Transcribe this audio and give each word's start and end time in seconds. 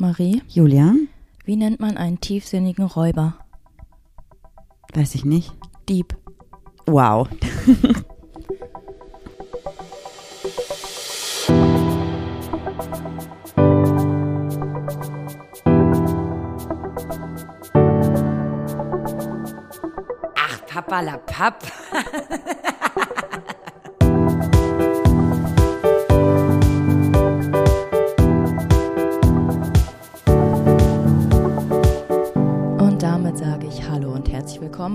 Marie, 0.00 0.42
Julia? 0.46 0.94
wie 1.44 1.56
nennt 1.56 1.80
man 1.80 1.96
einen 1.96 2.20
tiefsinnigen 2.20 2.84
Räuber? 2.84 3.34
Weiß 4.94 5.16
ich 5.16 5.24
nicht. 5.24 5.52
Dieb. 5.88 6.16
Wow. 6.86 7.26
Ach, 20.36 20.66
Papa 20.66 21.00
la 21.00 21.16
Papp. 21.16 21.64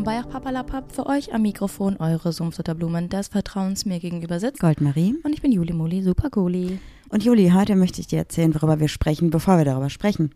willkommen 0.06 0.26
bei 0.26 0.32
Papalapap 0.32 0.92
für 0.92 1.06
euch 1.06 1.34
am 1.34 1.44
Mikrofon 1.44 1.96
eure 1.98 2.34
Sumpfsutterblumen 2.34 3.08
des 3.08 3.30
Vertrauens 3.30 3.86
mir 3.86 4.00
gegenüber 4.00 4.40
sitzt. 4.40 4.60
Goldmarie. 4.60 5.16
Und 5.24 5.34
ich 5.34 5.42
bin 5.42 5.54
Juli 5.54 5.72
Muli, 5.72 6.04
super 6.04 6.30
Guli. 6.30 6.80
Und 7.08 7.24
Juli, 7.24 7.52
heute 7.52 7.78
möchte 7.78 8.02
ich 8.02 8.08
dir 8.08 8.20
erzählen, 8.20 8.54
worüber 8.54 8.82
wir 8.82 8.90
sprechen, 8.90 9.30
bevor 9.30 9.58
wir 9.58 9.64
darüber 9.64 9.90
sprechen. 9.90 10.32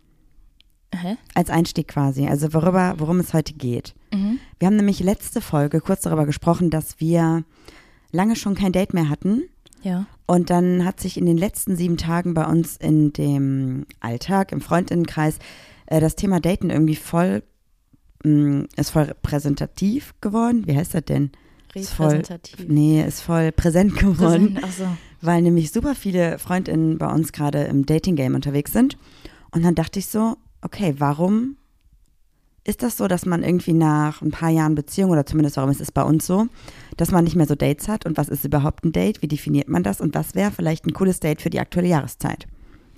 Hä? 0.94 1.16
Als 1.34 1.50
Einstieg 1.50 1.88
quasi, 1.88 2.26
also 2.26 2.54
worüber, 2.54 2.94
worum 2.96 3.20
es 3.20 3.34
heute 3.34 3.52
geht. 3.52 3.94
Mhm. 4.10 4.38
Wir 4.58 4.66
haben 4.66 4.76
nämlich 4.76 5.00
letzte 5.00 5.42
Folge 5.42 5.82
kurz 5.82 6.00
darüber 6.00 6.24
gesprochen, 6.24 6.70
dass 6.70 6.98
wir 6.98 7.44
lange 8.10 8.36
schon 8.36 8.54
kein 8.54 8.72
Date 8.72 8.94
mehr 8.94 9.10
hatten. 9.10 9.42
Ja. 9.82 10.06
Und 10.26 10.48
dann 10.48 10.86
hat 10.86 10.98
sich 10.98 11.18
in 11.18 11.26
den 11.26 11.36
letzten 11.36 11.76
sieben 11.76 11.98
Tagen 11.98 12.32
bei 12.32 12.46
uns 12.46 12.78
in 12.78 13.12
dem 13.12 13.84
Alltag, 14.00 14.52
im 14.52 14.62
Freundinnenkreis, 14.62 15.38
äh, 15.86 16.00
das 16.00 16.16
Thema 16.16 16.40
Daten 16.40 16.70
irgendwie 16.70 16.96
voll, 16.96 17.42
mh, 18.24 18.66
ist 18.76 18.90
voll 18.90 19.12
präsentativ 19.22 20.14
geworden. 20.20 20.66
Wie 20.66 20.76
heißt 20.76 20.94
das 20.94 21.04
denn? 21.04 21.30
Ist 21.74 21.92
voll, 21.92 22.08
Repräsentativ. 22.08 22.66
nee, 22.68 23.04
ist 23.06 23.20
voll 23.20 23.52
präsent 23.52 23.96
geworden, 23.96 24.54
Präsent, 24.54 24.64
Achso. 24.64 24.86
weil 25.20 25.42
nämlich 25.42 25.70
super 25.70 25.94
viele 25.94 26.38
Freundinnen 26.38 26.98
bei 26.98 27.12
uns 27.12 27.32
gerade 27.32 27.64
im 27.64 27.86
Dating-Game 27.86 28.34
unterwegs 28.34 28.72
sind. 28.72 28.96
Und 29.50 29.64
dann 29.64 29.74
dachte 29.74 29.98
ich 29.98 30.06
so, 30.06 30.36
okay, 30.62 30.94
warum 30.98 31.56
ist 32.64 32.82
das 32.82 32.96
so, 32.98 33.08
dass 33.08 33.24
man 33.24 33.42
irgendwie 33.42 33.72
nach 33.72 34.20
ein 34.20 34.30
paar 34.30 34.50
Jahren 34.50 34.74
Beziehung 34.74 35.10
oder 35.10 35.24
zumindest 35.24 35.56
warum 35.56 35.70
ist 35.70 35.80
es 35.80 35.90
bei 35.92 36.02
uns 36.02 36.26
so, 36.26 36.48
dass 36.96 37.10
man 37.10 37.24
nicht 37.24 37.36
mehr 37.36 37.46
so 37.46 37.54
Dates 37.54 37.88
hat 37.88 38.04
und 38.04 38.16
was 38.18 38.28
ist 38.28 38.44
überhaupt 38.44 38.84
ein 38.84 38.92
Date, 38.92 39.22
wie 39.22 39.28
definiert 39.28 39.68
man 39.68 39.82
das 39.82 40.00
und 40.00 40.14
was 40.14 40.34
wäre 40.34 40.50
vielleicht 40.50 40.84
ein 40.86 40.92
cooles 40.92 41.20
Date 41.20 41.40
für 41.40 41.48
die 41.48 41.60
aktuelle 41.60 41.88
Jahreszeit? 41.88 42.46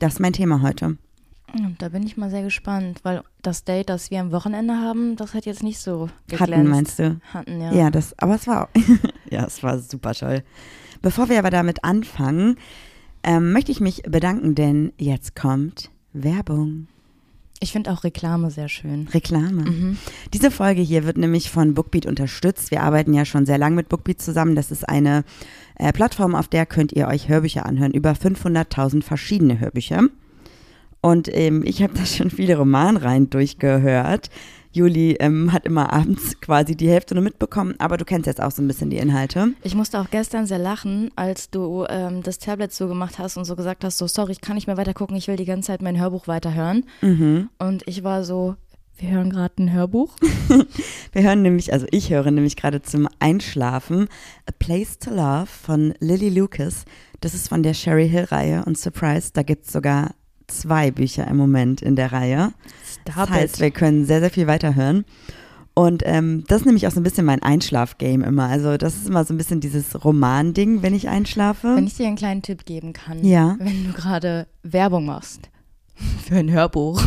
Das 0.00 0.14
ist 0.14 0.20
mein 0.20 0.32
Thema 0.32 0.62
heute. 0.62 0.96
Da 1.78 1.88
bin 1.88 2.02
ich 2.04 2.16
mal 2.16 2.30
sehr 2.30 2.42
gespannt, 2.42 3.00
weil 3.02 3.22
das 3.42 3.64
Date, 3.64 3.88
das 3.88 4.10
wir 4.10 4.20
am 4.20 4.32
Wochenende 4.32 4.74
haben, 4.74 5.16
das 5.16 5.34
hat 5.34 5.46
jetzt 5.46 5.62
nicht 5.62 5.78
so 5.78 6.08
geglänzt. 6.28 6.52
Hatten, 6.52 6.68
meinst 6.68 6.98
du? 6.98 7.20
Hatten, 7.32 7.60
ja. 7.60 7.72
Ja, 7.72 7.90
das, 7.90 8.18
aber 8.18 8.34
es 8.34 8.46
war, 8.46 8.68
ja, 9.30 9.44
es 9.44 9.62
war 9.62 9.78
super 9.78 10.14
toll. 10.14 10.42
Bevor 11.02 11.28
wir 11.28 11.38
aber 11.38 11.50
damit 11.50 11.84
anfangen, 11.84 12.56
ähm, 13.22 13.52
möchte 13.52 13.72
ich 13.72 13.80
mich 13.80 14.02
bedanken, 14.02 14.54
denn 14.54 14.92
jetzt 14.98 15.34
kommt 15.34 15.90
Werbung. 16.12 16.86
Ich 17.62 17.72
finde 17.72 17.92
auch 17.92 18.04
Reklame 18.04 18.50
sehr 18.50 18.70
schön. 18.70 19.06
Reklame. 19.08 19.70
Mhm. 19.70 19.98
Diese 20.32 20.50
Folge 20.50 20.80
hier 20.80 21.04
wird 21.04 21.18
nämlich 21.18 21.50
von 21.50 21.74
Bookbeat 21.74 22.06
unterstützt. 22.06 22.70
Wir 22.70 22.82
arbeiten 22.82 23.12
ja 23.12 23.26
schon 23.26 23.44
sehr 23.44 23.58
lange 23.58 23.76
mit 23.76 23.90
Bookbeat 23.90 24.20
zusammen. 24.20 24.56
Das 24.56 24.70
ist 24.70 24.88
eine 24.88 25.24
äh, 25.74 25.92
Plattform, 25.92 26.34
auf 26.34 26.48
der 26.48 26.64
könnt 26.64 26.92
ihr 26.92 27.06
euch 27.06 27.28
Hörbücher 27.28 27.66
anhören. 27.66 27.92
Über 27.92 28.12
500.000 28.12 29.02
verschiedene 29.02 29.60
Hörbücher. 29.60 30.04
Und 31.00 31.28
ähm, 31.34 31.62
ich 31.64 31.82
habe 31.82 31.94
da 31.94 32.04
schon 32.04 32.30
viele 32.30 32.56
Romanreihen 32.56 33.30
durchgehört. 33.30 34.28
Juli 34.72 35.16
ähm, 35.18 35.52
hat 35.52 35.64
immer 35.66 35.92
abends 35.92 36.40
quasi 36.40 36.76
die 36.76 36.88
Hälfte 36.88 37.14
nur 37.14 37.24
mitbekommen, 37.24 37.74
aber 37.78 37.96
du 37.96 38.04
kennst 38.04 38.26
jetzt 38.26 38.40
auch 38.40 38.52
so 38.52 38.62
ein 38.62 38.68
bisschen 38.68 38.90
die 38.90 38.98
Inhalte. 38.98 39.48
Ich 39.62 39.74
musste 39.74 40.00
auch 40.00 40.10
gestern 40.10 40.46
sehr 40.46 40.58
lachen, 40.58 41.10
als 41.16 41.50
du 41.50 41.86
ähm, 41.88 42.22
das 42.22 42.38
Tablet 42.38 42.72
so 42.72 42.86
gemacht 42.86 43.18
hast 43.18 43.36
und 43.36 43.44
so 43.44 43.56
gesagt 43.56 43.82
hast, 43.82 43.98
so 43.98 44.06
sorry, 44.06 44.32
ich 44.32 44.40
kann 44.40 44.54
nicht 44.54 44.68
mehr 44.68 44.76
weiter 44.76 44.94
gucken, 44.94 45.16
ich 45.16 45.26
will 45.26 45.36
die 45.36 45.44
ganze 45.44 45.68
Zeit 45.68 45.82
mein 45.82 45.98
Hörbuch 45.98 46.28
weiterhören. 46.28 46.84
Mhm. 47.00 47.48
Und 47.58 47.82
ich 47.86 48.04
war 48.04 48.22
so, 48.22 48.54
wir 48.96 49.10
hören 49.10 49.30
gerade 49.30 49.60
ein 49.60 49.72
Hörbuch. 49.72 50.14
Wir 51.12 51.22
hören 51.22 51.42
nämlich, 51.42 51.72
also 51.72 51.86
ich 51.90 52.10
höre 52.10 52.30
nämlich 52.30 52.54
gerade 52.54 52.82
zum 52.82 53.08
Einschlafen 53.18 54.08
A 54.46 54.52
Place 54.56 54.98
to 54.98 55.10
Love 55.10 55.46
von 55.46 55.94
Lily 55.98 56.28
Lucas. 56.28 56.84
Das 57.20 57.34
ist 57.34 57.48
von 57.48 57.62
der 57.62 57.74
Sherry 57.74 58.08
Hill 58.08 58.24
Reihe 58.24 58.64
und 58.64 58.78
Surprise, 58.78 59.30
da 59.32 59.42
gibt 59.42 59.66
es 59.66 59.72
sogar 59.72 60.10
zwei 60.50 60.90
Bücher 60.90 61.26
im 61.26 61.36
Moment 61.36 61.80
in 61.82 61.96
der 61.96 62.12
Reihe. 62.12 62.52
Stop 62.84 63.14
Das 63.16 63.30
heißt, 63.30 63.54
it. 63.56 63.60
wir 63.60 63.70
können 63.70 64.04
sehr, 64.04 64.20
sehr 64.20 64.30
viel 64.30 64.46
weiterhören. 64.46 65.04
Und 65.74 66.02
ähm, 66.04 66.44
das 66.48 66.60
ist 66.62 66.66
nämlich 66.66 66.86
auch 66.86 66.90
so 66.90 67.00
ein 67.00 67.04
bisschen 67.04 67.24
mein 67.24 67.42
Einschlafgame 67.42 68.26
immer. 68.26 68.46
Also 68.48 68.76
das 68.76 68.96
ist 68.96 69.08
immer 69.08 69.24
so 69.24 69.32
ein 69.32 69.38
bisschen 69.38 69.60
dieses 69.60 70.04
Roman-Ding, 70.04 70.82
wenn 70.82 70.94
ich 70.94 71.08
einschlafe. 71.08 71.74
Wenn 71.76 71.86
ich 71.86 71.94
dir 71.94 72.06
einen 72.08 72.16
kleinen 72.16 72.42
Tipp 72.42 72.66
geben 72.66 72.92
kann, 72.92 73.24
Ja. 73.24 73.56
wenn 73.58 73.84
du 73.86 73.92
gerade 73.92 74.46
Werbung 74.62 75.06
machst 75.06 75.48
für 76.26 76.36
ein 76.36 76.50
Hörbuch, 76.50 77.00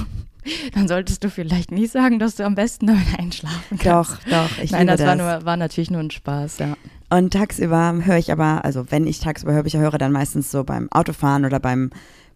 dann 0.74 0.88
solltest 0.88 1.24
du 1.24 1.30
vielleicht 1.30 1.72
nicht 1.72 1.92
sagen, 1.92 2.20
dass 2.20 2.36
du 2.36 2.46
am 2.46 2.56
besten 2.56 2.88
damit 2.88 3.20
einschlafen 3.20 3.78
kannst. 3.78 3.86
doch, 3.86 4.18
doch, 4.30 4.58
ich 4.62 4.72
Nein, 4.72 4.88
liebe 4.88 4.98
das, 4.98 5.06
War, 5.08 5.16
das. 5.18 5.40
nur, 5.40 5.46
war 5.46 5.58
natürlich 5.58 5.92
nur 5.92 6.00
ein 6.02 6.12
Spaß, 6.12 6.60
ja. 6.60 6.76
Und 7.10 7.32
tagsüber 7.34 7.94
höre 8.04 8.18
ich 8.18 8.32
aber, 8.32 8.66
also 8.66 8.90
wenn 8.90 9.06
ich 9.06 9.20
tagsüber 9.20 9.54
Hörbücher 9.54 9.80
höre, 9.80 9.98
dann 10.00 10.12
meistens 10.12 10.50
so 10.50 10.64
beim 10.64 10.92
Autofahren 10.92 11.46
oder 11.46 11.60
beim 11.60 11.92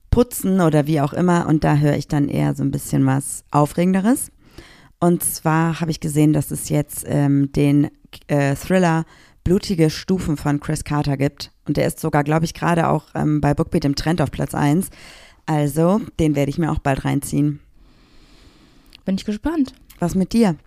Putzen 0.10 0.62
oder 0.62 0.88
wie 0.88 1.02
auch 1.02 1.14
immer. 1.14 1.48
Und 1.48 1.64
da 1.64 1.78
höre 1.78 1.96
ich 1.96 2.08
dann 2.08 2.30
eher 2.30 2.56
so 2.56 2.64
ein 2.64 2.72
bisschen 2.72 3.06
was 3.06 3.44
Aufregenderes. 3.52 4.32
Und 5.00 5.24
zwar 5.24 5.80
habe 5.80 5.92
ich 5.92 6.00
gesehen, 6.00 6.34
dass 6.34 6.52
es 6.52 6.70
jetzt 6.70 7.06
ähm, 7.08 7.52
den 7.52 7.90
äh, 8.28 8.56
Thriller 8.56 9.06
Blutige 9.44 9.90
Stufen 9.90 10.36
von 10.36 10.60
Chris 10.60 10.84
Carter 10.84 11.16
gibt. 11.16 11.52
Und 11.68 11.78
der 11.78 11.88
ist 11.88 12.00
sogar, 12.00 12.24
glaube 12.24 12.46
ich, 12.46 12.54
gerade 12.54 12.90
auch 12.90 13.06
ähm, 13.16 13.40
bei 13.40 13.54
Bookbeat 13.54 13.86
im 13.86 13.96
Trend 13.96 14.22
auf 14.22 14.32
Platz 14.32 14.54
1. 14.54 14.90
Also, 15.46 16.02
den 16.20 16.36
werde 16.36 16.50
ich 16.50 16.58
mir 16.58 16.72
auch 16.72 16.80
bald 16.80 17.06
reinziehen. 17.06 17.62
Bin 19.06 19.16
ich 19.16 19.24
gespannt. 19.24 19.74
Was 20.00 20.16
mit 20.16 20.34
dir? 20.34 20.58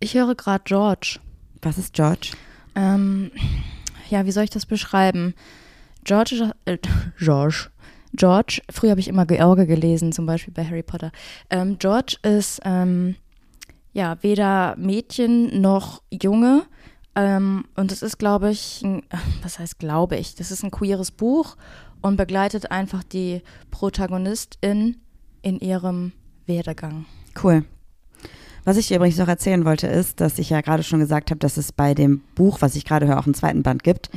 Ich 0.00 0.14
höre 0.14 0.34
gerade 0.34 0.64
George. 0.64 1.20
Was 1.62 1.78
ist 1.78 1.94
George? 1.94 2.32
Ähm, 2.74 3.30
ja, 4.10 4.26
wie 4.26 4.32
soll 4.32 4.44
ich 4.44 4.50
das 4.50 4.66
beschreiben? 4.66 5.34
George, 6.02 6.52
äh, 6.64 6.78
George, 7.18 7.68
George, 8.12 8.62
früher 8.70 8.90
habe 8.90 9.00
ich 9.00 9.08
immer 9.08 9.26
George 9.26 9.66
gelesen, 9.66 10.12
zum 10.12 10.26
Beispiel 10.26 10.54
bei 10.54 10.64
Harry 10.64 10.82
Potter. 10.82 11.12
Ähm, 11.50 11.78
George 11.78 12.16
ist 12.22 12.60
ähm, 12.64 13.16
ja 13.92 14.16
weder 14.22 14.76
Mädchen 14.76 15.60
noch 15.60 16.02
Junge. 16.10 16.64
Ähm, 17.14 17.64
und 17.74 17.92
es 17.92 18.02
ist, 18.02 18.18
glaube 18.18 18.50
ich, 18.50 18.82
ein, 18.82 19.02
was 19.42 19.58
heißt 19.58 19.78
glaube 19.78 20.16
ich? 20.16 20.34
Das 20.34 20.50
ist 20.50 20.62
ein 20.62 20.70
queeres 20.70 21.10
Buch 21.10 21.56
und 22.02 22.16
begleitet 22.16 22.70
einfach 22.70 23.02
die 23.02 23.42
Protagonistin 23.70 24.96
in 25.42 25.58
ihrem 25.58 26.12
Werdegang. 26.46 27.06
Cool. 27.42 27.64
Was 28.64 28.76
ich 28.76 28.88
dir 28.88 28.96
übrigens 28.96 29.18
noch 29.18 29.28
erzählen 29.28 29.64
wollte, 29.64 29.86
ist, 29.86 30.20
dass 30.20 30.38
ich 30.38 30.50
ja 30.50 30.60
gerade 30.60 30.82
schon 30.82 30.98
gesagt 30.98 31.30
habe, 31.30 31.38
dass 31.38 31.56
es 31.56 31.72
bei 31.72 31.94
dem 31.94 32.22
Buch, 32.34 32.60
was 32.60 32.74
ich 32.74 32.84
gerade 32.84 33.06
höre, 33.06 33.18
auch 33.18 33.26
einen 33.26 33.34
zweiten 33.34 33.62
Band 33.62 33.84
gibt. 33.84 34.10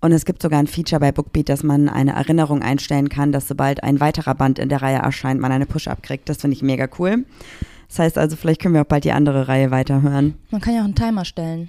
Und 0.00 0.12
es 0.12 0.24
gibt 0.24 0.40
sogar 0.40 0.58
ein 0.58 0.66
Feature 0.66 1.00
bei 1.00 1.12
Bookbeat, 1.12 1.48
dass 1.48 1.62
man 1.62 1.88
eine 1.88 2.12
Erinnerung 2.12 2.62
einstellen 2.62 3.08
kann, 3.08 3.32
dass 3.32 3.48
sobald 3.48 3.82
ein 3.82 4.00
weiterer 4.00 4.34
Band 4.34 4.58
in 4.58 4.70
der 4.70 4.80
Reihe 4.80 4.98
erscheint, 4.98 5.40
man 5.40 5.52
eine 5.52 5.66
Push-Up 5.66 6.02
kriegt. 6.02 6.28
Das 6.28 6.38
finde 6.38 6.56
ich 6.56 6.62
mega 6.62 6.88
cool. 6.98 7.26
Das 7.88 7.98
heißt 7.98 8.18
also, 8.18 8.36
vielleicht 8.36 8.62
können 8.62 8.74
wir 8.74 8.82
auch 8.82 8.86
bald 8.86 9.04
die 9.04 9.12
andere 9.12 9.48
Reihe 9.48 9.70
weiterhören. 9.70 10.34
Man 10.50 10.60
kann 10.60 10.74
ja 10.74 10.80
auch 10.80 10.84
einen 10.84 10.94
Timer 10.94 11.24
stellen. 11.24 11.68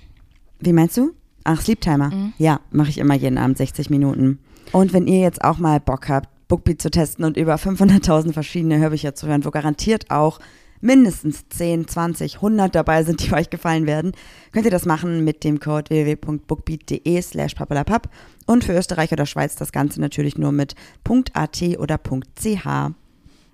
Wie 0.59 0.71
meinst 0.71 0.95
du? 0.95 1.11
Ach, 1.43 1.59
Sleep 1.59 1.81
Timer. 1.81 2.11
Ja, 2.37 2.59
mache 2.71 2.89
ich 2.89 2.99
immer 2.99 3.15
jeden 3.15 3.37
Abend 3.37 3.57
60 3.57 3.89
Minuten. 3.89 4.39
Und 4.71 4.93
wenn 4.93 5.07
ihr 5.07 5.19
jetzt 5.19 5.43
auch 5.43 5.57
mal 5.57 5.79
Bock 5.79 6.07
habt, 6.07 6.29
Bookbeat 6.47 6.81
zu 6.81 6.91
testen 6.91 7.25
und 7.25 7.37
über 7.37 7.55
500.000 7.55 8.33
verschiedene 8.33 8.77
Hörbücher 8.77 9.15
zu 9.15 9.27
hören, 9.27 9.45
wo 9.45 9.51
garantiert 9.51 10.11
auch 10.11 10.39
mindestens 10.81 11.47
10, 11.49 11.87
20, 11.87 12.35
100 12.35 12.75
dabei 12.75 13.03
sind, 13.03 13.23
die 13.25 13.31
euch 13.33 13.49
gefallen 13.49 13.85
werden, 13.87 14.11
könnt 14.51 14.65
ihr 14.65 14.71
das 14.71 14.85
machen 14.85 15.23
mit 15.23 15.43
dem 15.43 15.59
Code 15.59 15.89
www.bookbeat.de 15.89 17.21
slash 17.21 17.55
papalapap 17.55 18.09
und 18.47 18.63
für 18.63 18.73
Österreich 18.77 19.11
oder 19.11 19.25
Schweiz 19.25 19.55
das 19.55 19.71
Ganze 19.71 20.01
natürlich 20.01 20.37
nur 20.37 20.51
mit 20.51 20.75
.at 21.33 21.61
oder 21.77 21.97
.ch. 21.99 22.67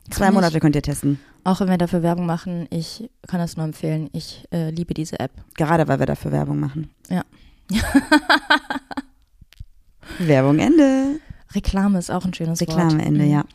Zwei 0.09 0.31
Monate 0.31 0.59
könnt 0.62 0.75
ihr 0.75 0.81
testen, 0.81 1.19
Auch 1.44 1.59
wenn 1.59 1.68
wir 1.69 1.77
dafür 1.77 2.01
Werbung 2.01 2.25
machen, 2.25 2.65
ich 2.69 3.09
kann 3.27 3.41
es 3.41 3.57
nur 3.57 3.65
empfehlen. 3.65 4.09
Ich 4.13 4.45
äh, 4.53 4.69
liebe 4.69 4.94
diese 4.94 5.19
App. 5.19 5.31
gerade 5.56 5.88
weil 5.89 6.00
wir 6.00 6.06
dafür 6.06 6.31
Werbung 6.31 6.59
machen. 6.62 6.89
Ja. 7.09 7.23
Werbung 10.19 10.59
Ende. 10.59 11.19
Reklame 11.53 12.00
ist 12.00 12.09
auch 12.12 12.25
ein 12.25 12.33
schönes 12.33 12.59
Wort. 12.62 12.69
Reklameende, 12.69 13.25
Mhm. 13.25 13.31
ja. 13.31 13.45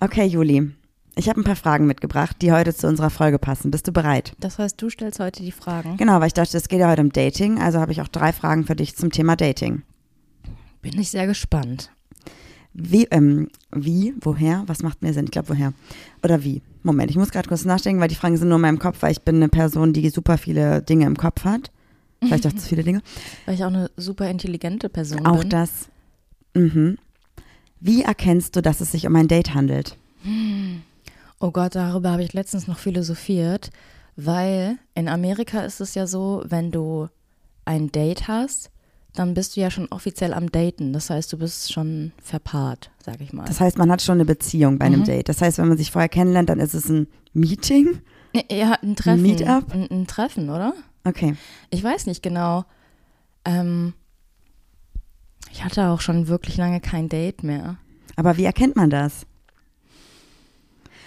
Okay, 0.00 0.24
Juli. 0.26 0.72
Ich 1.20 1.28
habe 1.28 1.38
ein 1.38 1.44
paar 1.44 1.54
Fragen 1.54 1.86
mitgebracht, 1.86 2.38
die 2.40 2.50
heute 2.50 2.74
zu 2.74 2.86
unserer 2.86 3.10
Folge 3.10 3.38
passen. 3.38 3.70
Bist 3.70 3.86
du 3.86 3.92
bereit? 3.92 4.32
Das 4.40 4.58
heißt, 4.58 4.80
du 4.80 4.88
stellst 4.88 5.20
heute 5.20 5.42
die 5.42 5.52
Fragen. 5.52 5.98
Genau, 5.98 6.18
weil 6.18 6.28
ich 6.28 6.32
dachte, 6.32 6.56
es 6.56 6.66
geht 6.66 6.80
ja 6.80 6.88
heute 6.88 7.02
um 7.02 7.12
Dating, 7.12 7.60
also 7.60 7.78
habe 7.78 7.92
ich 7.92 8.00
auch 8.00 8.08
drei 8.08 8.32
Fragen 8.32 8.64
für 8.64 8.74
dich 8.74 8.96
zum 8.96 9.12
Thema 9.12 9.36
Dating. 9.36 9.82
Bin 10.80 10.98
ich 10.98 11.10
sehr 11.10 11.26
gespannt. 11.26 11.90
Wie, 12.72 13.04
ähm, 13.10 13.50
wie, 13.70 14.14
woher? 14.22 14.62
Was 14.66 14.82
macht 14.82 15.02
mehr 15.02 15.12
Sinn? 15.12 15.26
Ich 15.26 15.30
glaube, 15.30 15.50
woher? 15.50 15.74
Oder 16.24 16.42
wie? 16.42 16.62
Moment, 16.84 17.10
ich 17.10 17.18
muss 17.18 17.32
gerade 17.32 17.50
kurz 17.50 17.66
nachdenken, 17.66 18.00
weil 18.00 18.08
die 18.08 18.14
Fragen 18.14 18.38
sind 18.38 18.48
nur 18.48 18.56
in 18.56 18.62
meinem 18.62 18.78
Kopf, 18.78 19.02
weil 19.02 19.12
ich 19.12 19.20
bin 19.20 19.36
eine 19.36 19.50
Person, 19.50 19.92
die 19.92 20.08
super 20.08 20.38
viele 20.38 20.80
Dinge 20.80 21.04
im 21.04 21.18
Kopf 21.18 21.44
hat. 21.44 21.70
Vielleicht 22.22 22.46
auch 22.46 22.54
zu 22.54 22.66
viele 22.66 22.82
Dinge. 22.82 23.02
Weil 23.44 23.56
ich 23.56 23.64
auch 23.64 23.68
eine 23.68 23.90
super 23.98 24.30
intelligente 24.30 24.88
Person 24.88 25.26
Auch 25.26 25.40
bin. 25.40 25.50
das. 25.50 25.88
Mhm. 26.54 26.96
Wie 27.78 28.04
erkennst 28.04 28.56
du, 28.56 28.62
dass 28.62 28.80
es 28.80 28.92
sich 28.92 29.06
um 29.06 29.16
ein 29.16 29.28
Date 29.28 29.52
handelt? 29.52 29.98
Oh 31.40 31.50
Gott, 31.50 31.74
darüber 31.74 32.10
habe 32.12 32.22
ich 32.22 32.32
letztens 32.34 32.66
noch 32.68 32.78
philosophiert, 32.78 33.70
weil 34.16 34.76
in 34.94 35.08
Amerika 35.08 35.60
ist 35.62 35.80
es 35.80 35.94
ja 35.94 36.06
so, 36.06 36.42
wenn 36.46 36.70
du 36.70 37.08
ein 37.64 37.90
Date 37.90 38.28
hast, 38.28 38.70
dann 39.14 39.34
bist 39.34 39.56
du 39.56 39.60
ja 39.60 39.70
schon 39.70 39.88
offiziell 39.88 40.34
am 40.34 40.52
Daten. 40.52 40.92
Das 40.92 41.10
heißt, 41.10 41.32
du 41.32 41.38
bist 41.38 41.72
schon 41.72 42.12
verpaart, 42.22 42.90
sag 43.04 43.20
ich 43.20 43.32
mal. 43.32 43.46
Das 43.46 43.58
heißt, 43.60 43.78
man 43.78 43.90
hat 43.90 44.02
schon 44.02 44.16
eine 44.16 44.24
Beziehung 44.24 44.78
bei 44.78 44.84
einem 44.86 45.00
Mhm. 45.00 45.04
Date. 45.04 45.28
Das 45.28 45.40
heißt, 45.40 45.58
wenn 45.58 45.68
man 45.68 45.78
sich 45.78 45.90
vorher 45.90 46.08
kennenlernt, 46.08 46.48
dann 46.50 46.60
ist 46.60 46.74
es 46.74 46.88
ein 46.88 47.08
Meeting. 47.32 48.00
ja, 48.50 48.74
ein 48.82 48.94
Treffen. 48.94 49.22
Meetup? 49.22 49.72
Ein, 49.72 49.90
ein 49.90 50.06
Treffen, 50.06 50.50
oder? 50.50 50.74
Okay. 51.04 51.34
Ich 51.70 51.82
weiß 51.82 52.06
nicht 52.06 52.22
genau. 52.22 52.64
Ähm, 53.44 53.94
ich 55.50 55.64
hatte 55.64 55.88
auch 55.88 56.00
schon 56.02 56.28
wirklich 56.28 56.56
lange 56.56 56.80
kein 56.80 57.08
Date 57.08 57.42
mehr. 57.42 57.78
Aber 58.16 58.36
wie 58.36 58.44
erkennt 58.44 58.76
man 58.76 58.90
das? 58.90 59.26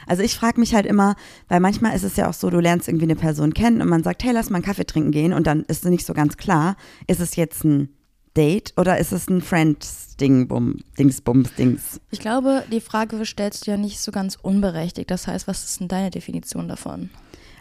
Also 0.07 0.23
ich 0.23 0.35
frage 0.35 0.59
mich 0.59 0.73
halt 0.75 0.85
immer, 0.85 1.15
weil 1.47 1.59
manchmal 1.59 1.95
ist 1.95 2.03
es 2.03 2.15
ja 2.15 2.29
auch 2.29 2.33
so, 2.33 2.49
du 2.49 2.59
lernst 2.59 2.87
irgendwie 2.87 3.05
eine 3.05 3.15
Person 3.15 3.53
kennen 3.53 3.81
und 3.81 3.89
man 3.89 4.03
sagt, 4.03 4.23
hey, 4.23 4.31
lass 4.33 4.49
mal 4.49 4.57
einen 4.57 4.65
Kaffee 4.65 4.85
trinken 4.85 5.11
gehen 5.11 5.33
und 5.33 5.47
dann 5.47 5.63
ist 5.63 5.83
es 5.83 5.89
nicht 5.89 6.05
so 6.05 6.13
ganz 6.13 6.37
klar, 6.37 6.75
ist 7.07 7.19
es 7.19 7.35
jetzt 7.35 7.63
ein 7.63 7.89
Date 8.35 8.73
oder 8.77 8.97
ist 8.97 9.11
es 9.11 9.29
ein 9.29 9.41
Friends-Ding, 9.41 10.47
Bum, 10.47 10.79
Dings, 10.97 11.21
Bums, 11.21 11.53
Dings? 11.55 11.99
Ich 12.11 12.19
glaube, 12.19 12.63
die 12.71 12.81
Frage 12.81 13.23
stellst 13.25 13.67
du 13.67 13.71
ja 13.71 13.77
nicht 13.77 13.99
so 13.99 14.11
ganz 14.11 14.37
unberechtigt. 14.41 15.11
Das 15.11 15.27
heißt, 15.27 15.47
was 15.47 15.63
ist 15.63 15.79
denn 15.79 15.87
deine 15.87 16.09
Definition 16.09 16.67
davon? 16.67 17.09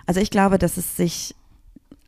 Also 0.07 0.21
ich 0.21 0.31
glaube, 0.31 0.59
dass 0.59 0.77
es 0.79 0.97
sich, 0.97 1.35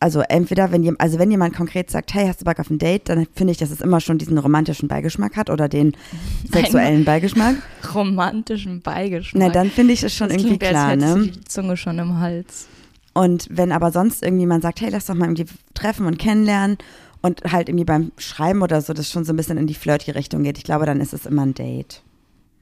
also 0.01 0.21
entweder, 0.21 0.71
wenn 0.71 0.83
jemand, 0.83 1.01
also 1.01 1.19
wenn 1.19 1.31
jemand 1.31 1.57
konkret 1.57 1.91
sagt, 1.91 2.13
hey, 2.15 2.27
hast 2.27 2.41
du 2.41 2.45
Bock 2.45 2.59
auf 2.59 2.69
ein 2.69 2.79
Date, 2.79 3.09
dann 3.09 3.27
finde 3.35 3.53
ich, 3.53 3.59
dass 3.59 3.71
es 3.71 3.81
immer 3.81 4.01
schon 4.01 4.19
diesen 4.19 4.37
romantischen 4.37 4.89
Beigeschmack 4.89 5.37
hat 5.37 5.51
oder 5.51 5.69
den 5.69 5.97
sexuellen 6.53 7.05
Beigeschmack. 7.05 7.57
Romantischen 7.95 8.83
Beigeschmack. 8.83 9.43
Na, 9.43 9.49
dann 9.49 9.71
finde 9.71 9.95
ich 9.95 10.03
es 10.03 10.15
schon 10.15 10.29
Das 10.29 10.37
irgendwie 10.37 10.59
klingt, 10.59 10.63
als 10.65 10.71
klar, 10.71 10.91
hättest 10.91 11.17
ne? 11.17 11.27
die 11.29 11.45
Zunge 11.45 11.77
schon 11.77 11.99
im 11.99 12.19
Hals. 12.19 12.67
Und 13.15 13.47
wenn 13.51 13.73
aber 13.73 13.93
sonst 13.93 14.23
irgendjemand 14.23 14.63
sagt, 14.63 14.81
hey, 14.81 14.91
lass 14.91 15.07
doch 15.07 15.15
mal 15.15 15.27
irgendwie 15.27 15.47
treffen 15.73 16.07
und 16.07 16.19
kennenlernen 16.19 16.79
und 17.23 17.41
halt 17.51 17.69
irgendwie 17.69 17.85
beim 17.85 18.13
Schreiben 18.19 18.61
oder 18.63 18.83
so, 18.83 18.93
das 18.93 19.11
schon 19.11 19.25
so 19.25 19.33
ein 19.33 19.37
bisschen 19.37 19.57
in 19.57 19.67
die 19.67 19.75
flirty 19.75 20.11
Richtung 20.11 20.43
geht, 20.43 20.59
ich 20.59 20.65
glaube, 20.65 20.85
dann 20.85 21.01
ist 21.01 21.15
es 21.15 21.25
immer 21.25 21.47
ein 21.47 21.55
Date. 21.55 22.03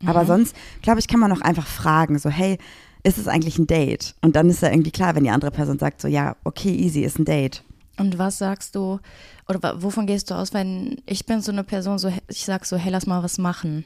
Aber 0.05 0.27
sonst, 0.27 0.57
glaube 0.83 1.01
ich, 1.01 1.09
kann 1.09 1.21
man 1.21 1.33
auch 1.33 1.41
einfach 1.41 1.67
fragen, 1.67 2.19
so, 2.19 2.29
hey, 2.29 2.59
ist 3.05 3.19
es 3.19 3.29
eigentlich 3.29 3.59
ein 3.59 3.67
Date? 3.67 4.15
Und 4.21 4.37
dann 4.37 4.49
ist 4.49 4.63
ja 4.63 4.71
irgendwie 4.71 4.91
klar, 4.91 5.15
wenn 5.15 5.25
die 5.25 5.31
andere 5.31 5.51
Person 5.51 5.79
sagt, 5.79 6.01
so, 6.01 6.09
ja, 6.09 6.37
okay, 6.45 6.75
easy, 6.75 7.01
ist 7.03 7.19
ein 7.19 7.25
Date. 7.25 7.63
Und 7.99 8.19
was 8.19 8.39
sagst 8.39 8.75
du, 8.75 9.01
oder 9.49 9.83
wovon 9.83 10.07
gehst 10.07 10.31
du 10.31 10.35
aus, 10.35 10.55
wenn 10.55 11.03
ich 11.07 11.27
bin 11.27 11.41
so 11.41 11.53
eine 11.53 11.65
Person, 11.65 11.99
so 11.99 12.13
ich 12.29 12.45
sag 12.45 12.65
so, 12.65 12.77
hey, 12.77 12.91
lass 12.91 13.07
mal 13.07 13.23
was 13.23 13.39
machen. 13.39 13.85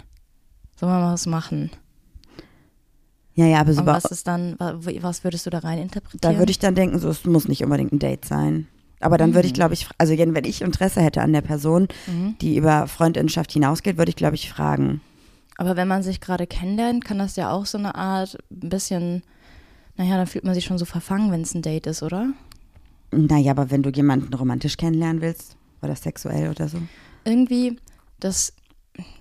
Sollen 0.78 0.92
wir 0.92 1.00
mal 1.00 1.12
was 1.14 1.26
machen? 1.26 1.70
Ja, 3.34 3.46
ja, 3.46 3.60
aber 3.60 3.72
so, 3.74 3.84
was 3.84 4.06
ist 4.06 4.26
dann, 4.26 4.56
was 4.58 5.24
würdest 5.24 5.44
du 5.44 5.50
da 5.50 5.58
rein 5.58 5.78
interpretieren? 5.78 6.32
da 6.34 6.38
würde 6.38 6.50
ich 6.50 6.58
dann 6.58 6.74
denken, 6.74 6.98
so, 6.98 7.08
es 7.08 7.24
muss 7.24 7.48
nicht 7.48 7.62
unbedingt 7.62 7.92
ein 7.92 7.98
Date 7.98 8.24
sein. 8.24 8.66
Aber 9.00 9.18
dann 9.18 9.34
würde 9.34 9.46
ich, 9.46 9.52
glaube 9.52 9.74
ich, 9.74 9.86
also 9.98 10.16
wenn 10.16 10.44
ich 10.46 10.62
Interesse 10.62 11.02
hätte 11.02 11.20
an 11.20 11.34
der 11.34 11.42
Person, 11.42 11.88
Mhm. 12.06 12.36
die 12.40 12.56
über 12.56 12.86
Freundinnenschaft 12.86 13.52
hinausgeht, 13.52 13.98
würde 13.98 14.08
ich, 14.08 14.16
glaube 14.16 14.36
ich, 14.36 14.50
fragen. 14.50 15.02
Aber 15.58 15.76
wenn 15.76 15.88
man 15.88 16.02
sich 16.02 16.20
gerade 16.20 16.46
kennenlernt, 16.46 17.04
kann 17.04 17.18
das 17.18 17.36
ja 17.36 17.50
auch 17.50 17.66
so 17.66 17.78
eine 17.78 17.94
Art, 17.94 18.36
ein 18.50 18.68
bisschen, 18.68 19.22
naja, 19.96 20.16
dann 20.16 20.26
fühlt 20.26 20.44
man 20.44 20.54
sich 20.54 20.64
schon 20.64 20.78
so 20.78 20.84
verfangen, 20.84 21.30
wenn 21.32 21.40
es 21.42 21.54
ein 21.54 21.62
Date 21.62 21.86
ist, 21.86 22.02
oder? 22.02 22.30
Naja, 23.12 23.52
aber 23.52 23.70
wenn 23.70 23.82
du 23.82 23.90
jemanden 23.90 24.34
romantisch 24.34 24.76
kennenlernen 24.76 25.22
willst 25.22 25.56
oder 25.80 25.96
sexuell 25.96 26.50
oder 26.50 26.68
so. 26.68 26.78
Irgendwie, 27.24 27.78
das, 28.20 28.52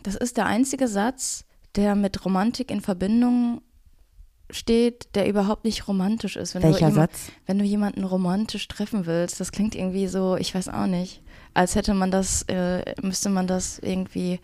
das 0.03 0.15
ist 0.15 0.37
der 0.37 0.45
einzige 0.47 0.87
Satz, 0.87 1.45
der 1.75 1.95
mit 1.95 2.25
Romantik 2.25 2.71
in 2.71 2.81
Verbindung 2.81 3.61
steht, 4.49 5.15
der 5.15 5.27
überhaupt 5.27 5.63
nicht 5.65 5.88
romantisch 5.88 6.35
ist. 6.35 6.53
Wenn 6.53 6.61
du 6.61 6.67
Welcher 6.69 6.89
jemand- 6.89 7.11
Satz? 7.13 7.31
Wenn 7.45 7.59
du 7.59 7.65
jemanden 7.65 8.03
romantisch 8.03 8.67
treffen 8.67 9.05
willst, 9.05 9.39
das 9.39 9.51
klingt 9.51 9.75
irgendwie 9.75 10.07
so, 10.07 10.35
ich 10.35 10.53
weiß 10.53 10.69
auch 10.69 10.85
nicht, 10.88 11.21
als 11.53 11.75
hätte 11.75 11.93
man 11.93 12.11
das, 12.11 12.43
äh, 12.43 12.93
müsste 13.01 13.29
man 13.29 13.47
das 13.47 13.79
irgendwie 13.79 14.39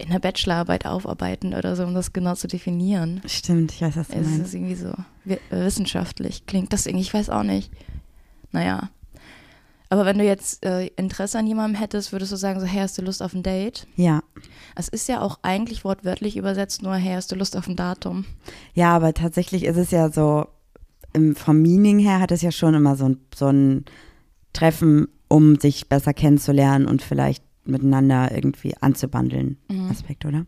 in 0.00 0.10
der 0.10 0.18
Bachelorarbeit 0.18 0.86
aufarbeiten 0.86 1.54
oder 1.54 1.76
so, 1.76 1.84
um 1.84 1.94
das 1.94 2.12
genau 2.12 2.34
zu 2.34 2.48
definieren. 2.48 3.20
Stimmt, 3.26 3.72
ich 3.72 3.80
weiß, 3.82 3.96
was 3.96 4.08
du 4.08 4.16
Es 4.16 4.26
meinst. 4.26 4.46
ist 4.46 4.54
irgendwie 4.54 4.74
so 4.74 4.92
wi- 5.24 5.38
wissenschaftlich, 5.50 6.46
klingt 6.46 6.72
das 6.72 6.86
irgendwie, 6.86 7.02
ich 7.04 7.14
weiß 7.14 7.30
auch 7.30 7.42
nicht. 7.42 7.70
Naja. 8.52 8.90
Aber 9.92 10.04
wenn 10.06 10.18
du 10.18 10.24
jetzt 10.24 10.64
äh, 10.64 10.86
Interesse 10.96 11.38
an 11.38 11.46
jemandem 11.48 11.80
hättest, 11.80 12.12
würdest 12.12 12.30
du 12.30 12.36
sagen, 12.36 12.60
so, 12.60 12.66
hey, 12.66 12.80
hast 12.80 12.96
du 12.96 13.02
Lust 13.02 13.22
auf 13.22 13.34
ein 13.34 13.42
Date? 13.42 13.88
Ja. 13.96 14.22
Es 14.76 14.86
ist 14.88 15.08
ja 15.08 15.20
auch 15.20 15.40
eigentlich 15.42 15.84
wortwörtlich 15.84 16.36
übersetzt 16.36 16.82
nur, 16.82 16.94
hey, 16.94 17.14
hast 17.16 17.32
du 17.32 17.36
Lust 17.36 17.56
auf 17.56 17.66
ein 17.66 17.74
Datum? 17.74 18.24
Ja, 18.74 18.94
aber 18.94 19.14
tatsächlich 19.14 19.64
ist 19.64 19.76
es 19.76 19.90
ja 19.90 20.08
so, 20.10 20.46
vom 21.34 21.60
Meaning 21.60 21.98
her 21.98 22.20
hat 22.20 22.30
es 22.30 22.40
ja 22.40 22.52
schon 22.52 22.74
immer 22.74 22.94
so 22.94 23.08
ein, 23.08 23.18
so 23.34 23.48
ein 23.48 23.84
Treffen, 24.52 25.08
um 25.26 25.58
sich 25.58 25.88
besser 25.88 26.14
kennenzulernen 26.14 26.86
und 26.86 27.02
vielleicht 27.02 27.42
miteinander 27.70 28.34
irgendwie 28.34 28.76
anzubandeln. 28.80 29.56
Aspekt, 29.90 30.24
oder? 30.24 30.46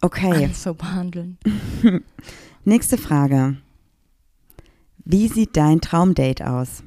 Okay, 0.00 0.50
So 0.52 0.74
behandeln. 0.74 1.38
nächste 2.64 2.98
Frage. 2.98 3.56
Wie 5.04 5.28
sieht 5.28 5.56
dein 5.56 5.80
Traumdate 5.80 6.48
aus? 6.50 6.82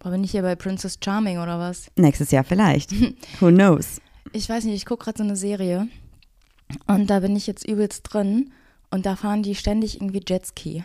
Boah, 0.00 0.10
bin 0.10 0.24
ich 0.24 0.30
hier 0.32 0.42
bei 0.42 0.54
Princess 0.56 0.98
Charming 1.02 1.38
oder 1.38 1.58
was? 1.58 1.90
Nächstes 1.96 2.30
Jahr 2.30 2.44
vielleicht. 2.44 2.92
Who 3.40 3.50
knows? 3.50 4.00
Ich 4.32 4.48
weiß 4.48 4.64
nicht, 4.64 4.74
ich 4.74 4.86
gucke 4.86 5.04
gerade 5.04 5.18
so 5.18 5.24
eine 5.24 5.36
Serie 5.36 5.88
und 6.86 7.08
da 7.10 7.20
bin 7.20 7.36
ich 7.36 7.46
jetzt 7.46 7.66
übelst 7.66 8.02
drin 8.04 8.52
und 8.90 9.06
da 9.06 9.16
fahren 9.16 9.42
die 9.42 9.54
ständig 9.54 10.00
irgendwie 10.00 10.22
Jetski. 10.26 10.84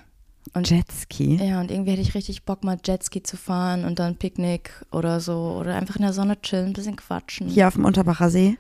Und 0.54 0.70
Jetski. 0.70 1.36
Ja, 1.36 1.60
und 1.60 1.72
irgendwie 1.72 1.92
hätte 1.92 2.02
ich 2.02 2.16
richtig 2.16 2.44
Bock, 2.44 2.64
mal 2.64 2.78
Jetski 2.84 3.24
zu 3.24 3.36
fahren 3.36 3.84
und 3.84 4.00
dann 4.00 4.16
Picknick 4.16 4.72
oder 4.92 5.20
so. 5.20 5.58
Oder 5.60 5.76
einfach 5.76 5.96
in 5.96 6.04
der 6.04 6.14
Sonne 6.14 6.40
chillen, 6.42 6.68
ein 6.68 6.74
bisschen 6.74 6.96
quatschen. 6.96 7.48
Hier 7.48 7.68
auf 7.68 7.74
dem 7.74 7.86
Unterbacher 7.86 8.30
See. 8.30 8.58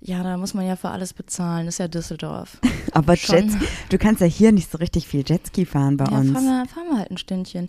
Ja, 0.00 0.22
da 0.22 0.36
muss 0.36 0.54
man 0.54 0.66
ja 0.66 0.76
für 0.76 0.90
alles 0.90 1.12
bezahlen. 1.12 1.66
Das 1.66 1.76
ist 1.76 1.78
ja 1.78 1.88
Düsseldorf. 1.88 2.58
Aber 2.92 3.16
Schon. 3.16 3.50
Jets, 3.50 3.56
du 3.88 3.98
kannst 3.98 4.20
ja 4.20 4.26
hier 4.26 4.52
nicht 4.52 4.70
so 4.70 4.78
richtig 4.78 5.06
viel 5.06 5.24
Jetski 5.26 5.66
fahren 5.66 5.96
bei 5.96 6.06
ja, 6.10 6.18
uns. 6.18 6.32
fahren 6.32 6.44
wir, 6.44 6.66
fahren 6.66 6.88
wir 6.90 6.98
halt 6.98 7.10
ein 7.10 7.18
Stündchen. 7.18 7.68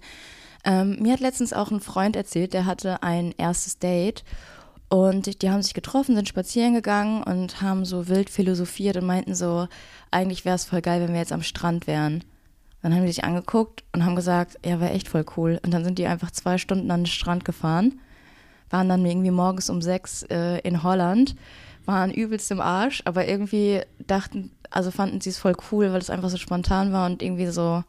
Ähm, 0.64 0.98
mir 1.00 1.14
hat 1.14 1.20
letztens 1.20 1.54
auch 1.54 1.72
ein 1.72 1.80
Freund 1.80 2.16
erzählt, 2.16 2.54
der 2.54 2.66
hatte 2.66 3.04
ein 3.04 3.34
erstes 3.38 3.80
Date 3.80 4.24
und 4.90 5.42
die 5.42 5.50
haben 5.50 5.62
sich 5.62 5.74
getroffen, 5.74 6.16
sind 6.16 6.28
spazieren 6.28 6.74
gegangen 6.74 7.24
und 7.24 7.62
haben 7.62 7.86
so 7.86 8.08
wild 8.08 8.30
philosophiert 8.30 8.98
und 8.98 9.06
meinten 9.06 9.36
so, 9.36 9.68
eigentlich 10.12 10.46
wäre 10.46 10.56
es 10.56 10.66
voll 10.66 10.82
geil, 10.82 11.02
wenn 11.02 11.14
wir 11.14 11.20
jetzt 11.20 11.34
am 11.34 11.44
Strand 11.44 11.88
wären. 11.88 12.24
Dann 12.82 12.94
haben 12.94 13.02
die 13.02 13.08
sich 13.08 13.24
angeguckt 13.24 13.84
und 13.94 14.06
haben 14.06 14.16
gesagt, 14.16 14.60
ja, 14.66 14.80
wäre 14.80 14.92
echt 14.92 15.08
voll 15.10 15.26
cool. 15.36 15.60
Und 15.64 15.74
dann 15.74 15.84
sind 15.84 15.98
die 16.00 16.06
einfach 16.08 16.32
zwei 16.32 16.58
Stunden 16.58 16.90
an 16.92 17.02
den 17.02 17.06
Strand 17.08 17.44
gefahren, 17.44 18.00
waren 18.70 18.88
dann 18.90 19.06
irgendwie 19.06 19.32
morgens 19.32 19.70
um 19.70 19.82
sechs 19.82 20.24
äh, 20.24 20.60
in 20.60 20.84
Holland, 20.84 21.36
waren 21.86 22.12
übelst 22.12 22.52
im 22.52 22.62
Arsch, 22.62 23.02
aber 23.06 23.28
irgendwie 23.28 23.82
dachten, 24.06 24.52
also 24.70 24.92
fanden 24.92 25.22
sie 25.22 25.30
es 25.32 25.38
voll 25.38 25.56
cool, 25.72 25.92
weil 25.92 26.00
es 26.02 26.10
einfach 26.10 26.30
so 26.30 26.38
spontan 26.38 26.92
war 26.94 27.06
und 27.10 27.22
irgendwie 27.24 27.48
so, 27.48 27.84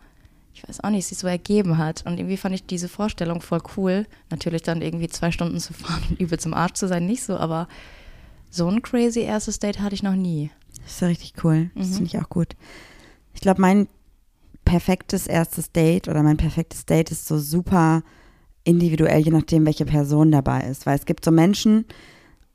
ich 0.54 0.66
weiß 0.68 0.82
auch 0.84 0.90
nicht, 0.90 1.06
sich 1.06 1.18
so 1.18 1.26
ergeben 1.26 1.78
hat. 1.78 2.04
Und 2.06 2.18
irgendwie 2.18 2.36
fand 2.36 2.54
ich 2.54 2.64
diese 2.64 2.88
Vorstellung 2.88 3.40
voll 3.40 3.60
cool. 3.76 4.06
Natürlich 4.30 4.62
dann 4.62 4.82
irgendwie 4.82 5.08
zwei 5.08 5.30
Stunden 5.32 5.58
zu 5.60 5.72
fahren 5.74 6.02
und 6.10 6.20
übelst 6.20 6.46
im 6.46 6.54
Arsch 6.54 6.72
zu 6.74 6.88
sein, 6.88 7.06
nicht 7.06 7.22
so, 7.24 7.36
aber 7.36 7.68
so 8.50 8.66
ein 8.68 8.80
crazy 8.82 9.20
erstes 9.20 9.58
Date 9.58 9.80
hatte 9.80 9.94
ich 9.94 10.02
noch 10.02 10.14
nie. 10.14 10.50
Das 10.82 10.92
ist 10.92 11.00
ja 11.02 11.08
richtig 11.08 11.34
cool. 11.44 11.70
Das 11.74 11.88
Mhm. 11.88 11.92
finde 11.94 12.04
ich 12.06 12.18
auch 12.18 12.28
gut. 12.30 12.56
Ich 13.34 13.40
glaube, 13.42 13.60
mein 13.60 13.88
perfektes 14.68 15.26
erstes 15.26 15.72
Date 15.72 16.08
oder 16.08 16.22
mein 16.22 16.36
perfektes 16.36 16.84
Date 16.84 17.10
ist 17.10 17.26
so 17.26 17.38
super 17.38 18.02
individuell, 18.64 19.20
je 19.20 19.30
nachdem, 19.30 19.64
welche 19.64 19.86
Person 19.86 20.30
dabei 20.30 20.60
ist. 20.68 20.84
Weil 20.84 20.98
es 20.98 21.06
gibt 21.06 21.24
so 21.24 21.30
Menschen, 21.30 21.86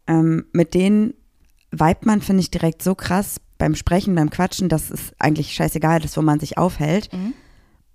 ähm, 0.06 0.46
mit 0.54 0.76
denen 0.76 1.16
vibet 1.72 2.06
man, 2.06 2.22
finde 2.22 2.42
ich, 2.42 2.52
direkt 2.52 2.84
so 2.84 2.94
krass 2.94 3.42
beim 3.58 3.74
Sprechen, 3.74 4.14
beim 4.14 4.30
Quatschen, 4.30 4.70
dass 4.70 4.92
es 4.92 5.12
eigentlich 5.18 5.56
scheißegal 5.56 6.06
ist, 6.06 6.16
wo 6.16 6.22
man 6.22 6.40
sich 6.40 6.60
aufhält. 6.60 7.12
Mhm. 7.12 7.34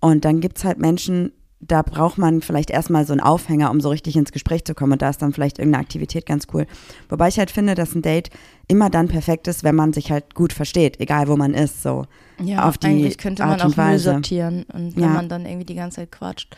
Und 0.01 0.25
dann 0.25 0.41
gibt 0.41 0.57
es 0.57 0.65
halt 0.65 0.79
Menschen, 0.79 1.31
da 1.61 1.81
braucht 1.81 2.17
man 2.17 2.41
vielleicht 2.41 2.71
erstmal 2.71 3.05
so 3.05 3.13
einen 3.13 3.21
Aufhänger, 3.21 3.71
um 3.71 3.79
so 3.79 3.89
richtig 3.89 4.17
ins 4.17 4.33
Gespräch 4.33 4.65
zu 4.65 4.75
kommen. 4.75 4.93
Und 4.93 5.01
da 5.01 5.09
ist 5.09 5.21
dann 5.21 5.31
vielleicht 5.31 5.59
irgendeine 5.59 5.83
Aktivität 5.83 6.25
ganz 6.25 6.47
cool. 6.53 6.67
Wobei 7.07 7.29
ich 7.29 7.39
halt 7.39 7.51
finde, 7.51 7.73
dass 7.73 7.95
ein 7.95 8.01
Date 8.01 8.31
immer 8.69 8.89
dann 8.89 9.09
perfekt 9.09 9.47
ist, 9.49 9.65
wenn 9.65 9.75
man 9.75 9.91
sich 9.91 10.11
halt 10.11 10.33
gut 10.35 10.53
versteht, 10.53 10.99
egal 11.01 11.27
wo 11.27 11.35
man 11.35 11.53
ist. 11.53 11.83
So. 11.83 12.05
Ja, 12.41 12.67
Auf 12.69 12.77
die 12.77 12.87
eigentlich 12.87 13.17
könnte 13.17 13.45
man 13.45 13.59
auch 13.59 13.75
Müll 13.75 13.99
sortieren 13.99 14.65
und 14.71 14.95
wenn 14.95 15.03
Ja. 15.03 15.09
man 15.09 15.27
dann 15.27 15.45
irgendwie 15.45 15.65
die 15.65 15.75
ganze 15.75 15.97
Zeit 15.97 16.11
quatscht. 16.13 16.55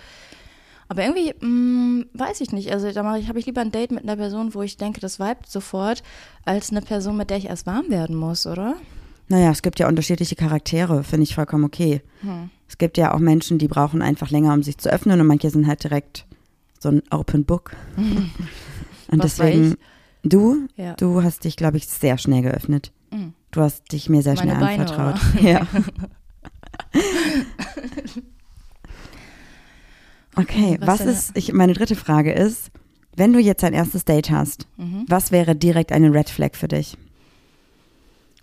Aber 0.90 1.04
irgendwie, 1.06 1.34
mh, 1.40 2.06
weiß 2.14 2.42
ich 2.42 2.52
nicht. 2.52 2.70
Also 2.72 2.92
da 2.92 3.02
mache 3.02 3.18
ich, 3.20 3.30
habe 3.30 3.40
ich 3.40 3.46
lieber 3.46 3.62
ein 3.62 3.72
Date 3.72 3.92
mit 3.92 4.04
einer 4.04 4.18
Person, 4.18 4.54
wo 4.54 4.62
ich 4.62 4.76
denke, 4.76 5.00
das 5.00 5.20
vibet 5.20 5.48
sofort, 5.48 6.04
als 6.44 6.70
eine 6.72 6.82
Person, 6.82 7.16
mit 7.16 7.30
der 7.30 7.38
ich 7.38 7.46
erst 7.48 7.66
warm 7.66 7.90
werden 7.90 8.16
muss, 8.16 8.46
oder? 8.46 8.76
Naja, 9.30 9.50
es 9.52 9.62
gibt 9.62 9.80
ja 9.80 9.88
unterschiedliche 9.88 10.36
Charaktere, 10.36 11.06
finde 11.06 11.24
ich 11.24 11.34
vollkommen 11.36 11.64
okay. 11.64 12.02
Hm. 12.20 12.50
Es 12.68 12.78
gibt 12.78 12.98
ja 12.98 13.14
auch 13.14 13.20
Menschen, 13.20 13.58
die 13.58 13.70
brauchen 13.70 14.02
einfach 14.02 14.30
länger, 14.32 14.54
um 14.54 14.64
sich 14.64 14.78
zu 14.78 14.90
öffnen 14.92 15.22
und 15.22 15.28
manche 15.28 15.50
sind 15.50 15.66
halt 15.66 15.82
direkt 15.84 16.26
so 16.80 16.90
ein 16.90 17.02
Open 17.10 17.46
Book. 17.46 17.72
Und 17.96 19.20
Was 19.24 19.36
deswegen, 19.38 19.76
du, 20.24 20.68
Ja. 20.76 20.94
du 20.96 21.24
hast 21.24 21.44
dich, 21.44 21.56
glaube 21.56 21.78
ich, 21.78 21.88
sehr 21.88 22.18
schnell 22.18 22.42
geöffnet. 22.42 22.92
Mhm. 23.12 23.34
Du 23.52 23.62
hast 23.62 23.92
dich 23.92 24.10
mir 24.10 24.22
sehr 24.22 24.36
Meine 24.36 24.52
schnell 24.56 24.60
Beine, 24.62 24.82
anvertraut. 24.84 25.20
oder? 25.36 25.42
Ja. 25.50 25.68
Okay, 30.36 30.78
Was 30.82 31.02
was, 31.02 31.06
ist, 31.08 31.38
ich, 31.38 31.52
meine 31.54 31.74
dritte 31.74 31.96
Frage 31.96 32.32
ist, 32.32 32.72
wenn 33.18 33.34
du 33.34 33.40
jetzt 33.40 33.64
ein 33.64 33.74
erstes 33.74 34.06
Date 34.06 34.30
hast, 34.32 34.66
Mhm. 34.78 35.06
was 35.08 35.32
wäre 35.32 35.56
direkt 35.56 35.92
eine 35.92 36.14
Red 36.14 36.30
Flag 36.30 36.56
für 36.56 36.70
dich? 36.70 36.98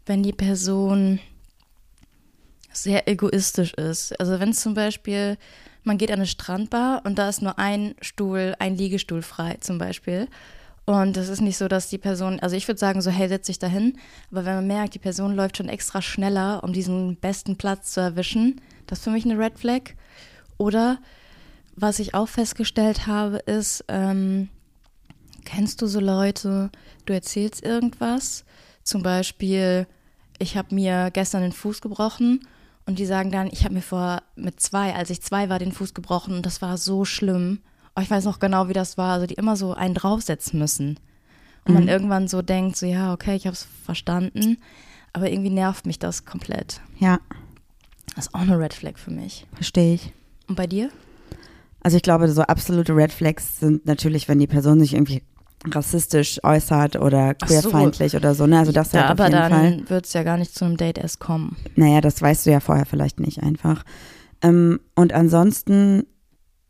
Wenn 0.05 0.23
die 0.23 0.33
Person 0.33 1.19
sehr 2.73 3.09
egoistisch 3.09 3.73
ist. 3.75 4.19
Also 4.21 4.39
wenn 4.39 4.53
zum 4.53 4.75
Beispiel, 4.75 5.37
man 5.83 5.97
geht 5.99 6.11
an 6.11 6.17
eine 6.19 6.27
Strandbar 6.27 7.03
und 7.05 7.19
da 7.19 7.29
ist 7.29 7.43
nur 7.43 7.59
ein 7.59 7.95
Stuhl, 8.03 8.55
ein 8.59 8.77
Liegestuhl 8.77 9.23
frei 9.23 9.57
zum 9.61 9.79
Beispiel. 9.79 10.29
Und 10.89 11.19
es 11.19 11.29
ist 11.29 11.43
nicht 11.43 11.59
so, 11.59 11.69
dass 11.69 11.91
die 11.91 11.99
Person, 11.99 12.41
also 12.41 12.57
ich 12.57 12.67
würde 12.67 12.79
sagen 12.79 13.03
so, 13.03 13.11
hey, 13.11 13.29
setz 13.29 13.49
dich 13.49 13.59
dahin. 13.59 13.99
Aber 14.31 14.47
wenn 14.47 14.55
man 14.55 14.67
merkt, 14.67 14.95
die 14.95 14.99
Person 14.99 15.37
läuft 15.37 15.59
schon 15.59 15.69
extra 15.69 16.01
schneller, 16.01 16.65
um 16.65 16.73
diesen 16.73 17.17
besten 17.17 17.57
Platz 17.57 17.93
zu 17.93 18.01
erwischen, 18.01 18.63
das 18.87 19.01
ist 19.01 19.05
für 19.05 19.11
mich 19.11 19.27
eine 19.27 19.39
Red 19.39 19.59
Flag. 19.59 19.83
Oder 20.57 20.99
was 21.77 21.99
ich 21.99 22.15
auch 22.15 22.29
festgestellt 22.29 23.07
habe, 23.07 23.37
ist, 23.37 23.85
ähm, 23.89 24.49
kennst 25.45 25.83
du 25.83 25.87
so 25.89 26.01
Leute, 26.01 26.71
du 27.05 27.13
erzählst 27.13 27.63
irgendwas, 27.63 28.47
zum 28.83 29.03
Beispiel, 29.03 29.87
ich 30.39 30.57
habe 30.57 30.75
mir 30.75 31.11
gestern 31.13 31.43
den 31.43 31.53
Fuß 31.53 31.83
gebrochen 31.83 32.49
und 32.87 32.99
die 32.99 33.05
sagen 33.05 33.31
dann, 33.31 33.51
ich 33.53 33.65
habe 33.65 33.75
mir 33.75 33.83
vor 33.83 34.23
mit 34.37 34.59
zwei, 34.61 34.95
als 34.95 35.11
ich 35.11 35.21
zwei 35.21 35.51
war, 35.51 35.59
den 35.59 35.73
Fuß 35.73 35.93
gebrochen 35.93 36.35
und 36.35 36.47
das 36.47 36.63
war 36.63 36.79
so 36.79 37.05
schlimm. 37.05 37.61
Oh, 37.99 38.03
ich 38.03 38.11
weiß 38.11 38.25
noch 38.25 38.39
genau, 38.39 38.69
wie 38.69 38.73
das 38.73 38.97
war. 38.97 39.15
Also 39.15 39.27
die 39.27 39.35
immer 39.35 39.57
so 39.57 39.75
einen 39.75 39.95
draufsetzen 39.95 40.59
müssen. 40.59 40.99
Und 41.65 41.75
man 41.75 41.89
irgendwann 41.89 42.29
so 42.29 42.41
denkt, 42.41 42.77
so 42.77 42.87
ja, 42.87 43.13
okay, 43.13 43.35
ich 43.37 43.47
habe 43.47 43.53
es 43.55 43.67
verstanden, 43.85 44.57
aber 45.13 45.31
irgendwie 45.31 45.51
nervt 45.51 45.85
mich 45.85 45.99
das 45.99 46.25
komplett. 46.25 46.81
Ja, 46.99 47.19
Das 48.17 48.29
ist 48.29 48.35
auch 48.35 48.41
eine 48.41 48.59
Red 48.59 48.73
Flag 48.73 48.97
für 48.97 49.11
mich. 49.11 49.47
verstehe 49.53 49.95
ich. 49.95 50.13
Und 50.49 50.55
bei 50.55 50.67
dir? 50.67 50.89
Also 51.83 51.97
ich 51.99 52.03
glaube, 52.03 52.29
so 52.31 52.41
absolute 52.43 52.95
Red 52.97 53.13
Flags 53.13 53.61
sind 53.61 53.85
natürlich, 53.85 54.29
wenn 54.29 54.39
die 54.39 54.47
Person 54.47 54.81
sich 54.81 54.95
irgendwie 54.95 55.23
rassistisch 55.67 56.39
äußert 56.43 56.97
oder 56.97 57.35
Ach 57.41 57.49
so. 57.49 57.55
queerfeindlich 57.61 58.17
oder 58.17 58.35
so. 58.35 58.47
Ne? 58.47 58.59
Also 58.61 58.73
das 58.73 58.93
ja, 58.93 59.01
halt 59.09 59.11
aber 59.11 59.25
auf 59.27 59.31
jeden 59.31 59.49
Fall. 59.51 59.71
dann 59.79 59.91
wird 59.91 60.07
es 60.07 60.13
ja 60.15 60.23
gar 60.23 60.39
nicht 60.39 60.55
zu 60.55 60.65
einem 60.65 60.77
Date 60.79 60.97
erst 60.99 61.19
kommen. 61.21 61.57
Naja, 61.77 62.01
das 62.01 62.23
weißt 62.23 62.47
du 62.47 62.51
ja 62.51 62.61
vorher 62.61 62.87
vielleicht 62.87 63.21
nicht 63.21 63.43
einfach. 63.43 63.85
Ähm, 64.41 64.81
und 64.95 65.13
ansonsten, 65.13 66.05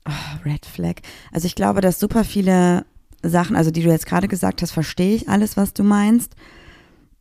oh, 0.08 0.44
Red 0.44 0.66
Flag. 0.66 0.96
Also 1.32 1.46
ich 1.46 1.54
glaube, 1.54 1.80
dass 1.80 2.00
super 2.00 2.24
viele 2.24 2.84
Sachen, 3.22 3.56
also 3.56 3.70
die 3.70 3.82
du 3.82 3.90
jetzt 3.90 4.06
gerade 4.06 4.28
gesagt 4.28 4.62
hast, 4.62 4.70
verstehe 4.72 5.14
ich 5.14 5.28
alles, 5.28 5.56
was 5.56 5.72
du 5.74 5.82
meinst. 5.84 6.34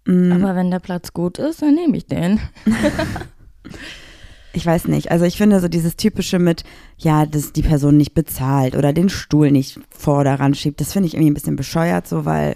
Mm, 0.05 0.31
Aber 0.31 0.55
wenn 0.55 0.71
der 0.71 0.79
Platz 0.79 1.13
gut 1.13 1.37
ist, 1.37 1.61
dann 1.61 1.75
nehme 1.75 1.97
ich 1.97 2.05
den. 2.05 2.39
ich 4.53 4.65
weiß 4.65 4.87
nicht. 4.87 5.11
Also 5.11 5.25
ich 5.25 5.37
finde 5.37 5.59
so 5.59 5.67
dieses 5.67 5.95
typische 5.97 6.39
mit, 6.39 6.63
ja, 6.97 7.25
dass 7.25 7.53
die 7.53 7.61
Person 7.63 7.97
nicht 7.97 8.13
bezahlt 8.13 8.75
oder 8.75 8.93
den 8.93 9.09
Stuhl 9.09 9.51
nicht 9.51 9.79
vor 9.89 10.21
oder 10.21 10.39
ran 10.39 10.53
schiebt, 10.53 10.81
das 10.81 10.93
finde 10.93 11.07
ich 11.07 11.13
irgendwie 11.13 11.31
ein 11.31 11.35
bisschen 11.35 11.55
bescheuert, 11.55 12.07
so 12.07 12.25
weil, 12.25 12.55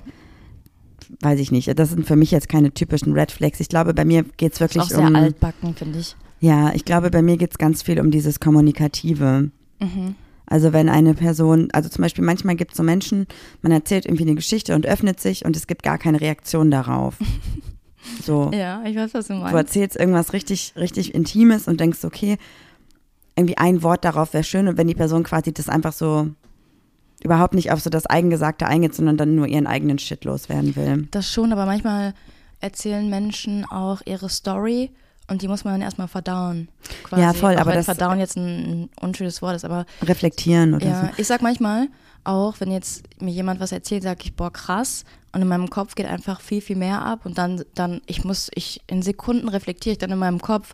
weiß 1.22 1.40
ich 1.40 1.52
nicht, 1.52 1.78
das 1.78 1.90
sind 1.90 2.06
für 2.08 2.16
mich 2.16 2.32
jetzt 2.32 2.48
keine 2.50 2.72
typischen 2.74 3.14
Red 3.14 3.32
Flags. 3.32 3.60
Ich 3.60 3.70
glaube, 3.70 3.94
bei 3.94 4.06
mir 4.06 4.24
geht 4.24 4.54
es 4.54 4.58
Ist 4.58 4.62
wirklich 4.62 4.84
auch 4.84 4.90
sehr 4.90 5.00
um, 5.00 5.16
altbacken, 5.16 5.76
finde 5.76 6.00
ich. 6.00 6.16
ja, 6.40 6.74
ich 6.74 6.86
glaube, 6.86 7.10
bei 7.12 7.22
mir 7.22 7.38
geht 7.38 7.52
es 7.52 7.58
ganz 7.58 7.82
viel 7.84 8.00
um 8.00 8.12
dieses 8.12 8.40
Kommunikative. 8.40 9.52
Mhm. 9.82 10.16
Also 10.46 10.74
wenn 10.74 10.90
eine 10.90 11.14
Person, 11.14 11.70
also 11.72 11.88
zum 11.90 12.02
Beispiel 12.02 12.24
manchmal 12.26 12.56
gibt 12.56 12.72
es 12.72 12.78
so 12.78 12.84
Menschen, 12.84 13.26
man 13.62 13.72
erzählt 13.72 14.06
irgendwie 14.06 14.24
eine 14.24 14.36
Geschichte 14.36 14.76
und 14.76 14.86
öffnet 14.86 15.20
sich 15.20 15.46
und 15.46 15.56
es 15.56 15.66
gibt 15.66 15.82
gar 15.84 15.98
keine 15.98 16.20
Reaktion 16.22 16.72
darauf. 16.72 17.18
So, 18.26 18.50
Ja, 18.52 18.84
ich 18.84 18.96
weiß, 18.96 19.14
was 19.14 19.28
du 19.28 19.34
du 19.36 19.40
meinst. 19.42 19.56
erzählst 19.56 19.96
irgendwas 19.96 20.34
richtig, 20.34 20.74
richtig 20.76 21.14
Intimes 21.14 21.68
und 21.68 21.80
denkst, 21.80 22.04
okay, 22.04 22.38
irgendwie 23.36 23.58
ein 23.60 23.84
Wort 23.84 24.04
darauf 24.04 24.34
wäre 24.34 24.44
schön 24.44 24.68
und 24.68 24.76
wenn 24.78 24.88
die 24.88 24.96
Person 24.96 25.24
quasi 25.24 25.54
das 25.54 25.70
einfach 25.70 25.94
so 25.94 26.28
überhaupt 27.24 27.54
nicht 27.54 27.72
auf 27.72 27.80
so 27.80 27.92
das 27.92 28.08
Eigengesagte 28.08 28.66
eingeht, 28.66 28.96
sondern 28.96 29.18
dann 29.18 29.36
nur 29.36 29.46
ihren 29.48 29.68
eigenen 29.68 30.00
Shit 30.00 30.26
loswerden 30.26 30.76
will. 30.76 31.08
Das 31.12 31.32
schon, 31.32 31.54
aber 31.54 31.68
manchmal 31.68 32.16
erzählen 32.60 33.08
Menschen 33.08 33.66
auch 33.66 34.02
ihre 34.06 34.30
Story 34.30 34.90
und 35.30 35.42
die 35.42 35.48
muss 35.48 35.64
man 35.64 35.76
dann 35.76 35.82
erstmal 35.82 36.08
verdauen. 36.08 36.68
Quasi. 37.04 37.22
Ja, 37.22 37.34
voll, 37.34 37.56
auch 37.56 37.62
aber 37.62 37.74
das- 37.74 37.86
verdauen 37.86 38.20
jetzt 38.20 38.36
ein, 38.38 38.84
ein 38.84 38.90
unschönes 39.00 39.42
Wort 39.42 39.56
ist, 39.56 39.66
aber 39.66 39.86
Reflektieren 40.02 40.74
oder 40.74 40.86
ja, 40.88 41.02
so. 41.02 41.10
ich 41.22 41.28
sag 41.28 41.42
manchmal 41.42 41.88
auch, 42.24 42.56
wenn 42.60 42.72
jetzt 42.72 43.04
mir 43.22 43.32
jemand 43.32 43.60
was 43.60 43.72
erzählt, 43.72 44.04
sage 44.04 44.20
ich, 44.24 44.36
boah, 44.36 44.52
krass. 44.52 45.06
Und 45.34 45.42
in 45.42 45.48
meinem 45.48 45.70
Kopf 45.70 45.96
geht 45.96 46.06
einfach 46.06 46.42
viel, 46.42 46.62
viel 46.62 46.76
mehr 46.76 47.04
ab. 47.04 47.26
Und 47.26 47.38
dann, 47.38 47.64
dann, 47.74 48.02
ich 48.06 48.24
muss, 48.26 48.50
ich, 48.54 48.82
in 48.88 49.02
Sekunden 49.02 49.48
reflektiere 49.50 49.94
ich 49.94 49.98
dann 49.98 50.12
in 50.12 50.20
meinem 50.20 50.40
Kopf 50.42 50.74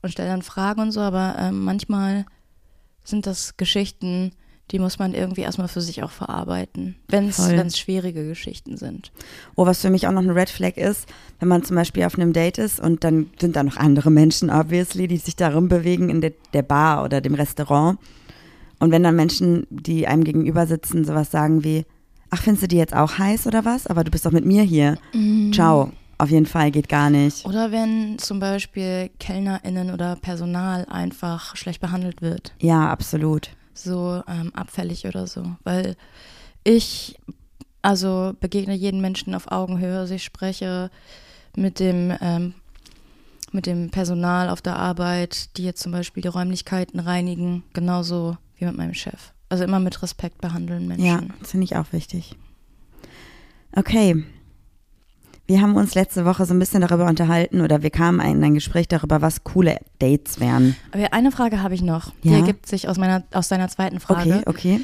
und 0.00 0.10
stelle 0.12 0.28
dann 0.28 0.42
Fragen 0.42 0.80
und 0.80 0.92
so, 0.92 1.00
aber 1.00 1.36
ähm, 1.38 1.64
manchmal 1.64 2.24
sind 3.04 3.26
das 3.26 3.56
Geschichten, 3.56 4.32
die 4.72 4.78
muss 4.78 4.98
man 4.98 5.14
irgendwie 5.14 5.42
erstmal 5.42 5.68
für 5.68 5.80
sich 5.80 6.02
auch 6.02 6.10
verarbeiten, 6.10 6.96
wenn 7.08 7.28
es 7.28 7.78
schwierige 7.78 8.26
Geschichten 8.26 8.76
sind. 8.76 9.12
Oh, 9.54 9.64
was 9.66 9.80
für 9.80 9.90
mich 9.90 10.06
auch 10.06 10.12
noch 10.12 10.22
eine 10.22 10.34
Red 10.34 10.50
Flag 10.50 10.76
ist, 10.76 11.06
wenn 11.38 11.48
man 11.48 11.62
zum 11.62 11.76
Beispiel 11.76 12.04
auf 12.04 12.16
einem 12.16 12.32
Date 12.32 12.58
ist 12.58 12.80
und 12.80 13.04
dann 13.04 13.30
sind 13.40 13.56
da 13.56 13.62
noch 13.62 13.76
andere 13.76 14.10
Menschen, 14.10 14.50
obviously, 14.50 15.06
die 15.06 15.18
sich 15.18 15.36
darum 15.36 15.68
bewegen 15.68 16.10
in 16.10 16.20
der, 16.20 16.32
der 16.52 16.62
Bar 16.62 17.04
oder 17.04 17.20
dem 17.20 17.34
Restaurant. 17.34 17.98
Und 18.78 18.90
wenn 18.90 19.02
dann 19.02 19.16
Menschen, 19.16 19.66
die 19.70 20.06
einem 20.06 20.24
gegenüber 20.24 20.66
sitzen, 20.66 21.04
sowas 21.04 21.30
sagen 21.30 21.64
wie, 21.64 21.84
ach, 22.30 22.42
findest 22.42 22.64
du 22.64 22.68
die 22.68 22.76
jetzt 22.76 22.94
auch 22.94 23.18
heiß 23.18 23.46
oder 23.46 23.64
was? 23.64 23.86
Aber 23.86 24.04
du 24.04 24.10
bist 24.10 24.26
doch 24.26 24.32
mit 24.32 24.44
mir 24.44 24.62
hier. 24.62 24.98
Ciao. 25.52 25.92
Auf 26.18 26.30
jeden 26.30 26.46
Fall, 26.46 26.70
geht 26.70 26.88
gar 26.88 27.10
nicht. 27.10 27.44
Oder 27.44 27.72
wenn 27.72 28.18
zum 28.18 28.40
Beispiel 28.40 29.10
KellnerInnen 29.18 29.92
oder 29.92 30.16
Personal 30.16 30.86
einfach 30.86 31.56
schlecht 31.56 31.80
behandelt 31.82 32.22
wird. 32.22 32.54
Ja, 32.58 32.88
absolut. 32.88 33.50
So 33.76 34.22
ähm, 34.26 34.52
abfällig 34.54 35.06
oder 35.06 35.26
so. 35.26 35.56
Weil 35.64 35.96
ich, 36.64 37.18
also 37.82 38.34
begegne 38.40 38.74
jeden 38.74 39.00
Menschen 39.00 39.34
auf 39.34 39.50
Augenhöhe. 39.50 39.98
Also 39.98 40.14
ich 40.14 40.24
spreche 40.24 40.90
mit 41.56 41.80
dem, 41.80 42.12
ähm, 42.20 42.54
mit 43.52 43.66
dem 43.66 43.90
Personal 43.90 44.48
auf 44.50 44.62
der 44.62 44.76
Arbeit, 44.76 45.56
die 45.56 45.64
jetzt 45.64 45.82
zum 45.82 45.92
Beispiel 45.92 46.22
die 46.22 46.28
Räumlichkeiten 46.28 47.00
reinigen, 47.00 47.62
genauso 47.72 48.36
wie 48.58 48.64
mit 48.64 48.76
meinem 48.76 48.94
Chef. 48.94 49.32
Also 49.48 49.64
immer 49.64 49.80
mit 49.80 50.02
Respekt 50.02 50.40
behandeln 50.40 50.88
Menschen. 50.88 51.06
Ja, 51.06 51.22
finde 51.42 51.64
ich 51.64 51.76
auch 51.76 51.92
wichtig. 51.92 52.36
Okay. 53.72 54.24
Wir 55.48 55.60
haben 55.62 55.76
uns 55.76 55.94
letzte 55.94 56.24
Woche 56.24 56.44
so 56.44 56.54
ein 56.54 56.58
bisschen 56.58 56.80
darüber 56.80 57.06
unterhalten 57.06 57.60
oder 57.60 57.82
wir 57.82 57.90
kamen 57.90 58.20
in 58.20 58.42
ein 58.42 58.54
Gespräch 58.54 58.88
darüber, 58.88 59.22
was 59.22 59.44
coole 59.44 59.78
Dates 60.00 60.40
wären. 60.40 60.74
Aber 60.92 61.12
eine 61.12 61.30
Frage 61.30 61.62
habe 61.62 61.74
ich 61.74 61.82
noch. 61.82 62.12
Die 62.24 62.30
Ja? 62.30 62.38
ergibt 62.38 62.66
sich 62.66 62.88
aus 62.88 62.98
meiner, 62.98 63.22
aus 63.32 63.46
deiner 63.48 63.68
zweiten 63.68 64.00
Frage. 64.00 64.38
Okay, 64.38 64.42
okay. 64.46 64.80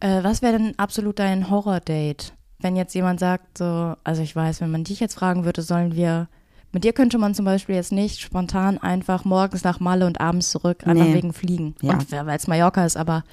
Äh, 0.00 0.22
was 0.22 0.40
wäre 0.40 0.58
denn 0.58 0.78
absolut 0.78 1.18
dein 1.18 1.50
Horror-Date? 1.50 2.32
Wenn 2.60 2.76
jetzt 2.76 2.94
jemand 2.94 3.18
sagt, 3.20 3.58
so, 3.58 3.94
also 4.04 4.22
ich 4.22 4.34
weiß, 4.36 4.60
wenn 4.60 4.70
man 4.70 4.84
dich 4.84 5.00
jetzt 5.00 5.14
fragen 5.14 5.44
würde, 5.44 5.62
sollen 5.62 5.96
wir, 5.96 6.28
mit 6.72 6.84
dir 6.84 6.92
könnte 6.92 7.18
man 7.18 7.34
zum 7.34 7.44
Beispiel 7.44 7.74
jetzt 7.74 7.92
nicht 7.92 8.20
spontan 8.20 8.78
einfach 8.78 9.24
morgens 9.24 9.64
nach 9.64 9.80
Malle 9.80 10.06
und 10.06 10.20
abends 10.20 10.50
zurück, 10.50 10.86
einfach 10.86 11.04
Nee. 11.06 11.14
wegen 11.14 11.32
Fliegen. 11.32 11.74
Ja. 11.82 11.94
Und 11.94 12.10
weil 12.12 12.36
es 12.36 12.46
Mallorca 12.46 12.84
ist, 12.86 12.96
aber 12.96 13.24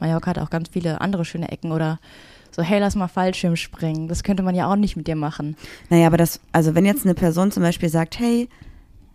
Mallorca 0.00 0.30
hat 0.30 0.38
auch 0.38 0.50
ganz 0.50 0.70
viele 0.70 1.00
andere 1.02 1.24
schöne 1.26 1.50
Ecken 1.52 1.72
oder 1.72 1.98
so, 2.54 2.62
hey, 2.62 2.80
lass 2.80 2.96
mal 2.96 3.08
Fallschirm 3.08 3.56
springen. 3.56 4.08
Das 4.08 4.22
könnte 4.22 4.42
man 4.42 4.54
ja 4.54 4.70
auch 4.70 4.76
nicht 4.76 4.96
mit 4.96 5.06
dir 5.06 5.16
machen. 5.16 5.56
Naja, 5.88 6.06
aber 6.06 6.16
das, 6.16 6.40
also 6.52 6.74
wenn 6.74 6.84
jetzt 6.84 7.04
eine 7.04 7.14
Person 7.14 7.50
zum 7.50 7.62
Beispiel 7.62 7.88
sagt, 7.88 8.18
hey, 8.18 8.48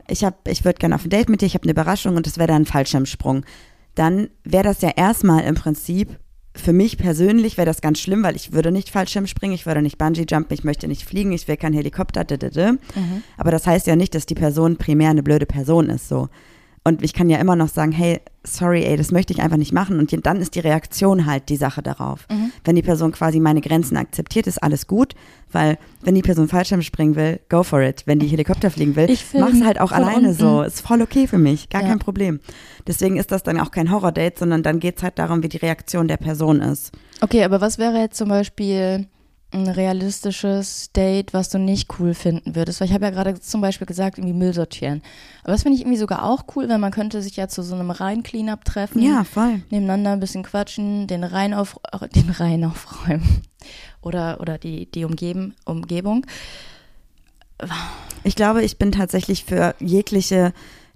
ich 0.07 0.23
hab, 0.23 0.47
ich 0.47 0.63
würde 0.63 0.79
gerne 0.79 0.95
auf 0.95 1.05
ein 1.05 1.09
Date 1.09 1.29
mit 1.29 1.41
dir, 1.41 1.45
ich 1.45 1.53
habe 1.55 1.63
eine 1.63 1.71
Überraschung 1.71 2.15
und 2.15 2.27
das 2.27 2.37
wäre 2.37 2.47
dann 2.47 2.63
ein 2.63 2.65
Fallschirmsprung, 2.65 3.45
dann 3.95 4.29
wäre 4.43 4.63
das 4.63 4.81
ja 4.81 4.89
erstmal 4.95 5.43
im 5.43 5.55
Prinzip, 5.55 6.19
für 6.55 6.73
mich 6.73 6.97
persönlich 6.97 7.57
wäre 7.57 7.65
das 7.65 7.81
ganz 7.81 7.99
schlimm, 7.99 8.23
weil 8.23 8.35
ich 8.35 8.53
würde 8.53 8.71
nicht 8.71 8.89
Fallschirm 8.89 9.27
springen, 9.27 9.53
ich 9.53 9.65
würde 9.65 9.81
nicht 9.81 9.97
Bungee 9.97 10.25
jumpen, 10.29 10.53
ich 10.53 10.63
möchte 10.63 10.87
nicht 10.87 11.03
fliegen, 11.03 11.33
ich 11.33 11.47
will 11.47 11.57
kein 11.57 11.73
Helikopter, 11.73 12.23
d 12.23 12.35
-d 12.35 12.49
-d. 12.49 12.77
aber 13.37 13.51
das 13.51 13.67
heißt 13.67 13.87
ja 13.87 13.95
nicht, 13.95 14.15
dass 14.15 14.25
die 14.25 14.35
Person 14.35 14.77
primär 14.77 15.09
eine 15.09 15.23
blöde 15.23 15.45
Person 15.45 15.89
ist, 15.89 16.07
so. 16.07 16.29
Und 16.87 17.01
ich 17.03 17.13
kann 17.13 17.31
ja 17.31 17.39
immer 17.39 17.55
noch 17.55 17.69
sagen, 17.69 17.91
hey, 17.91 18.21
sorry, 18.43 18.83
ey, 18.83 18.95
das 18.95 19.11
möchte 19.11 19.33
ich 19.33 19.41
einfach 19.41 19.57
nicht 19.57 19.73
machen. 19.73 19.97
Und 19.97 20.13
dann 20.27 20.37
ist 20.39 20.53
die 20.53 20.59
Reaktion 20.59 21.25
halt 21.25 21.49
die 21.49 21.55
Sache 21.55 21.81
darauf. 21.81 22.27
Wenn 22.63 22.75
die 22.75 22.83
Person 22.83 23.11
quasi 23.11 23.39
meine 23.39 23.59
Grenzen 23.59 23.97
akzeptiert, 23.97 24.45
ist 24.45 24.61
alles 24.61 24.85
gut, 24.85 25.15
weil 25.51 25.79
wenn 26.03 26.13
die 26.13 26.21
Person 26.21 26.47
Fallschirm 26.47 26.83
springen 26.83 27.15
will, 27.15 27.39
go 27.49 27.63
for 27.63 27.81
it. 27.81 28.03
Wenn 28.05 28.19
die 28.19 28.27
Helikopter 28.27 28.69
fliegen 28.69 28.95
will, 28.95 29.07
mach's 29.33 29.63
halt 29.63 29.81
auch 29.81 29.91
alleine 29.91 30.27
unten. 30.29 30.33
so. 30.39 30.61
Ist 30.61 30.81
voll 30.81 31.01
okay 31.01 31.25
für 31.25 31.39
mich, 31.39 31.69
gar 31.69 31.81
Ja. 31.81 31.87
kein 31.87 31.97
Problem. 31.99 32.39
Deswegen 32.85 33.17
ist 33.17 33.31
das 33.31 33.41
dann 33.41 33.59
auch 33.59 33.71
kein 33.71 33.89
Horror-Date, 33.89 34.37
sondern 34.37 34.61
dann 34.61 34.79
geht's 34.79 35.01
halt 35.01 35.17
darum, 35.17 35.41
wie 35.41 35.49
die 35.49 35.57
Reaktion 35.57 36.07
der 36.07 36.17
Person 36.17 36.61
ist. 36.61 36.91
Okay, 37.21 37.43
aber 37.43 37.61
was 37.61 37.79
wäre 37.79 37.97
jetzt 37.97 38.17
zum 38.17 38.29
Beispiel, 38.29 39.07
ein 39.55 39.67
realistisches 39.67 40.91
Date, 40.91 41.33
was 41.33 41.49
du 41.49 41.57
nicht 41.57 41.99
cool 41.99 42.13
finden 42.13 42.55
würdest. 42.55 42.79
Weil 42.79 42.87
ich 42.87 42.93
habe 42.93 43.05
ja 43.05 43.11
gerade 43.11 43.39
zum 43.39 43.61
Beispiel 43.61 43.87
gesagt, 43.87 44.17
irgendwie 44.17 44.33
Müll 44.33 44.53
sortieren. 44.53 45.01
Aber 45.43 45.53
das 45.53 45.63
finde 45.63 45.75
ich 45.75 45.81
irgendwie 45.81 45.97
sogar 45.97 46.23
auch 46.23 46.43
cool, 46.55 46.69
weil 46.69 46.77
man 46.77 46.91
könnte 46.91 47.21
sich 47.21 47.35
ja 47.35 47.47
zu 47.47 47.63
so 47.63 47.75
einem 47.75 47.91
Rhein-Cleanup 47.91 48.65
treffen. 48.65 49.01
Ja, 49.01 49.23
voll. 49.23 49.61
Nebeneinander 49.69 50.11
ein 50.11 50.19
bisschen 50.19 50.43
quatschen, 50.43 51.07
den 51.07 51.23
Rhein, 51.23 51.53
auf, 51.53 51.79
den 52.15 52.29
Rhein 52.29 52.65
aufräumen. 52.65 53.41
Oder, 54.01 54.39
oder 54.39 54.59
die, 54.59 54.85
die 54.91 55.03
Umgeben, 55.03 55.55
Umgebung. 55.65 56.27
Ich 58.23 58.35
glaube, 58.35 58.61
ich 58.61 58.77
bin 58.77 58.91
tatsächlich 58.91 59.43
für 59.45 59.73
jegliche 59.79 60.53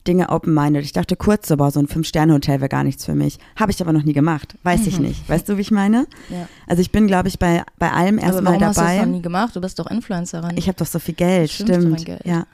Dinge 0.10 0.30
open-minded. 0.30 0.84
Ich 0.84 0.92
dachte 0.92 1.16
kurz 1.16 1.48
so, 1.48 1.58
boah, 1.58 1.70
so 1.70 1.80
ein 1.80 1.88
Fünf-Sterne-Hotel 1.88 2.60
wäre 2.60 2.70
gar 2.70 2.84
nichts 2.84 3.06
für 3.06 3.14
mich. 3.14 3.38
Habe 3.56 3.72
ich 3.72 3.80
aber 3.80 3.94
noch 3.94 4.04
nie 4.04 4.14
gemacht. 4.14 4.56
Weiß 4.64 4.88
ich 4.88 5.00
nicht. 5.00 5.30
Weißt 5.30 5.48
du, 5.48 5.58
wie 5.58 5.62
ich 5.62 5.70
meine? 5.70 6.08
Ja. 6.30 6.48
Also 6.66 6.82
ich 6.82 6.92
bin, 6.92 7.06
glaube 7.06 7.28
ich, 7.28 7.38
bei, 7.38 7.64
bei 7.78 7.92
allem 7.92 8.18
erstmal 8.18 8.46
warum 8.46 8.66
hast 8.66 8.78
du 8.78 8.82
das 8.82 8.90
dabei. 8.90 9.06
noch 9.06 9.12
nie 9.14 9.22
gemacht? 9.22 9.56
Du 9.56 9.62
bist 9.62 9.78
doch 9.78 9.86
Influencerin. 9.86 10.58
Ich 10.58 10.68
habe 10.68 10.78
doch 10.78 10.88
so 10.88 10.98
viel 10.98 11.14
Geld, 11.14 11.52
Stimmt, 11.52 11.70
stimmt. 11.70 12.06
Geld. 12.06 12.26
Ja. 12.26 12.48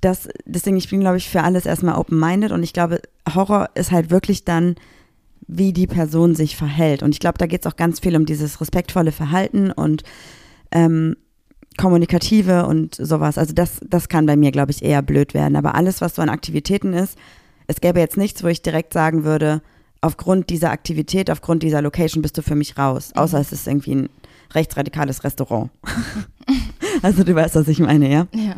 Das, 0.00 0.28
deswegen, 0.46 0.78
ich 0.78 0.88
bin, 0.88 1.00
glaube 1.00 1.18
ich, 1.18 1.28
für 1.28 1.42
alles 1.42 1.66
erstmal 1.66 1.96
open-minded 1.96 2.52
und 2.52 2.62
ich 2.62 2.72
glaube, 2.72 3.02
Horror 3.34 3.68
ist 3.74 3.92
halt 3.92 4.10
wirklich 4.10 4.44
dann, 4.44 4.76
wie 5.46 5.74
die 5.74 5.86
Person 5.86 6.34
sich 6.34 6.56
verhält. 6.56 7.02
Und 7.02 7.10
ich 7.10 7.20
glaube, 7.20 7.36
da 7.36 7.46
geht 7.46 7.66
es 7.66 7.70
auch 7.70 7.76
ganz 7.76 8.00
viel 8.00 8.16
um 8.16 8.24
dieses 8.24 8.60
respektvolle 8.60 9.12
Verhalten 9.12 9.72
und 9.72 10.04
ähm, 10.72 11.16
kommunikative 11.78 12.66
und 12.66 12.94
sowas. 12.94 13.38
Also 13.38 13.54
das, 13.54 13.80
das 13.88 14.08
kann 14.10 14.26
bei 14.26 14.36
mir, 14.36 14.50
glaube 14.50 14.72
ich, 14.72 14.82
eher 14.82 15.00
blöd 15.00 15.32
werden. 15.32 15.56
Aber 15.56 15.74
alles, 15.74 16.02
was 16.02 16.16
so 16.16 16.22
an 16.22 16.28
Aktivitäten 16.28 16.92
ist, 16.92 17.16
es 17.66 17.80
gäbe 17.80 18.00
jetzt 18.00 18.18
nichts, 18.18 18.42
wo 18.42 18.48
ich 18.48 18.60
direkt 18.60 18.92
sagen 18.92 19.24
würde, 19.24 19.62
aufgrund 20.00 20.50
dieser 20.50 20.70
Aktivität, 20.70 21.30
aufgrund 21.30 21.62
dieser 21.62 21.80
Location 21.80 22.22
bist 22.22 22.36
du 22.36 22.42
für 22.42 22.54
mich 22.54 22.76
raus. 22.76 23.12
Außer 23.14 23.40
es 23.40 23.52
ist 23.52 23.66
irgendwie 23.66 23.94
ein 23.94 24.08
rechtsradikales 24.54 25.24
Restaurant. 25.24 25.70
also 27.02 27.24
du 27.24 27.34
weißt, 27.34 27.54
was 27.54 27.68
ich 27.68 27.78
meine, 27.78 28.10
ja? 28.10 28.26
Ja. 28.34 28.56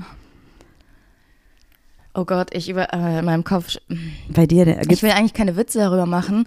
Oh 2.13 2.25
Gott, 2.25 2.53
ich 2.53 2.69
über 2.69 2.93
äh, 2.93 3.21
in 3.21 3.25
meinem 3.25 3.45
Kopf. 3.45 3.77
Bei 4.29 4.47
dir, 4.47 4.65
der, 4.65 4.91
Ich 4.91 5.03
will 5.03 5.11
eigentlich 5.11 5.35
keine 5.35 5.57
Witze 5.57 5.79
darüber 5.79 6.07
machen, 6.07 6.47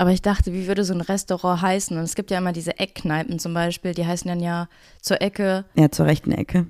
aber 0.00 0.12
ich 0.12 0.22
dachte, 0.22 0.54
wie 0.54 0.66
würde 0.66 0.82
so 0.82 0.94
ein 0.94 1.02
Restaurant 1.02 1.60
heißen? 1.60 1.94
Und 1.98 2.04
es 2.04 2.14
gibt 2.14 2.30
ja 2.30 2.38
immer 2.38 2.54
diese 2.54 2.78
Eckkneipen 2.78 3.38
zum 3.38 3.52
Beispiel, 3.52 3.92
die 3.92 4.06
heißen 4.06 4.26
dann 4.26 4.40
ja 4.40 4.66
zur 5.02 5.20
Ecke 5.20 5.66
ja, 5.74 5.90
zur 5.90 6.06
rechten 6.06 6.32
Ecke. 6.32 6.68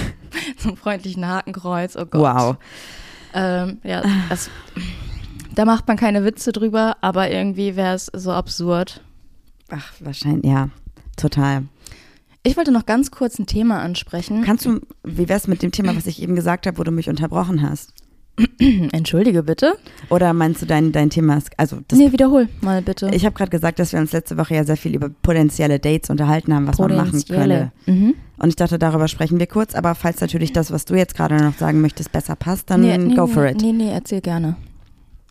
zum 0.56 0.74
freundlichen 0.78 1.28
Hakenkreuz. 1.28 1.94
Oh 1.94 2.06
Gott. 2.06 2.22
Wow. 2.22 2.56
Ähm, 3.34 3.80
ja, 3.84 4.02
das, 4.30 4.48
da 5.54 5.66
macht 5.66 5.86
man 5.88 5.98
keine 5.98 6.24
Witze 6.24 6.52
drüber, 6.52 6.96
aber 7.02 7.30
irgendwie 7.30 7.76
wäre 7.76 7.96
es 7.96 8.06
so 8.06 8.32
absurd. 8.32 9.02
Ach, 9.68 9.92
wahrscheinlich, 10.00 10.50
ja, 10.50 10.70
total. 11.18 11.64
Ich 12.44 12.56
wollte 12.56 12.72
noch 12.72 12.86
ganz 12.86 13.10
kurz 13.10 13.38
ein 13.38 13.44
Thema 13.44 13.82
ansprechen. 13.82 14.42
Kannst 14.42 14.64
du, 14.64 14.80
wie 15.02 15.28
wär's 15.28 15.48
mit 15.48 15.62
dem 15.62 15.70
Thema, 15.70 15.94
was 15.94 16.06
ich 16.06 16.22
eben 16.22 16.34
gesagt 16.34 16.66
habe, 16.66 16.78
wo 16.78 16.82
du 16.82 16.92
mich 16.92 17.10
unterbrochen 17.10 17.60
hast? 17.60 17.92
Entschuldige 18.92 19.42
bitte. 19.42 19.76
Oder 20.10 20.32
meinst 20.32 20.60
du 20.62 20.66
dein, 20.66 20.90
dein 20.92 21.10
Thema 21.10 21.36
ist, 21.36 21.50
also 21.56 21.78
das, 21.88 21.98
nee, 21.98 22.10
wiederhol 22.12 22.48
mal 22.60 22.82
bitte. 22.82 23.10
ich 23.12 23.24
habe 23.24 23.34
gerade 23.34 23.50
gesagt, 23.50 23.78
dass 23.78 23.92
wir 23.92 24.00
uns 24.00 24.12
letzte 24.12 24.36
Woche 24.36 24.54
ja 24.54 24.64
sehr 24.64 24.76
viel 24.76 24.94
über 24.94 25.08
potenzielle 25.08 25.78
Dates 25.78 26.10
unterhalten 26.10 26.52
haben, 26.54 26.66
was 26.66 26.78
man 26.78 26.96
machen 26.96 27.22
könne. 27.28 27.72
Mhm. 27.86 28.14
Und 28.38 28.48
ich 28.48 28.56
dachte, 28.56 28.78
darüber 28.78 29.06
sprechen 29.08 29.38
wir 29.38 29.46
kurz, 29.46 29.74
aber 29.74 29.94
falls 29.94 30.20
natürlich 30.20 30.52
das, 30.52 30.72
was 30.72 30.84
du 30.84 30.94
jetzt 30.94 31.14
gerade 31.14 31.36
noch 31.36 31.56
sagen 31.56 31.80
möchtest, 31.80 32.10
besser 32.12 32.34
passt, 32.34 32.70
dann 32.70 32.80
Nee, 32.80 32.98
nee, 32.98 33.14
go 33.14 33.26
for 33.28 33.46
it. 33.46 33.60
Nee, 33.60 33.72
nee, 33.72 33.90
erzähl 33.92 34.20
gerne. 34.20 34.56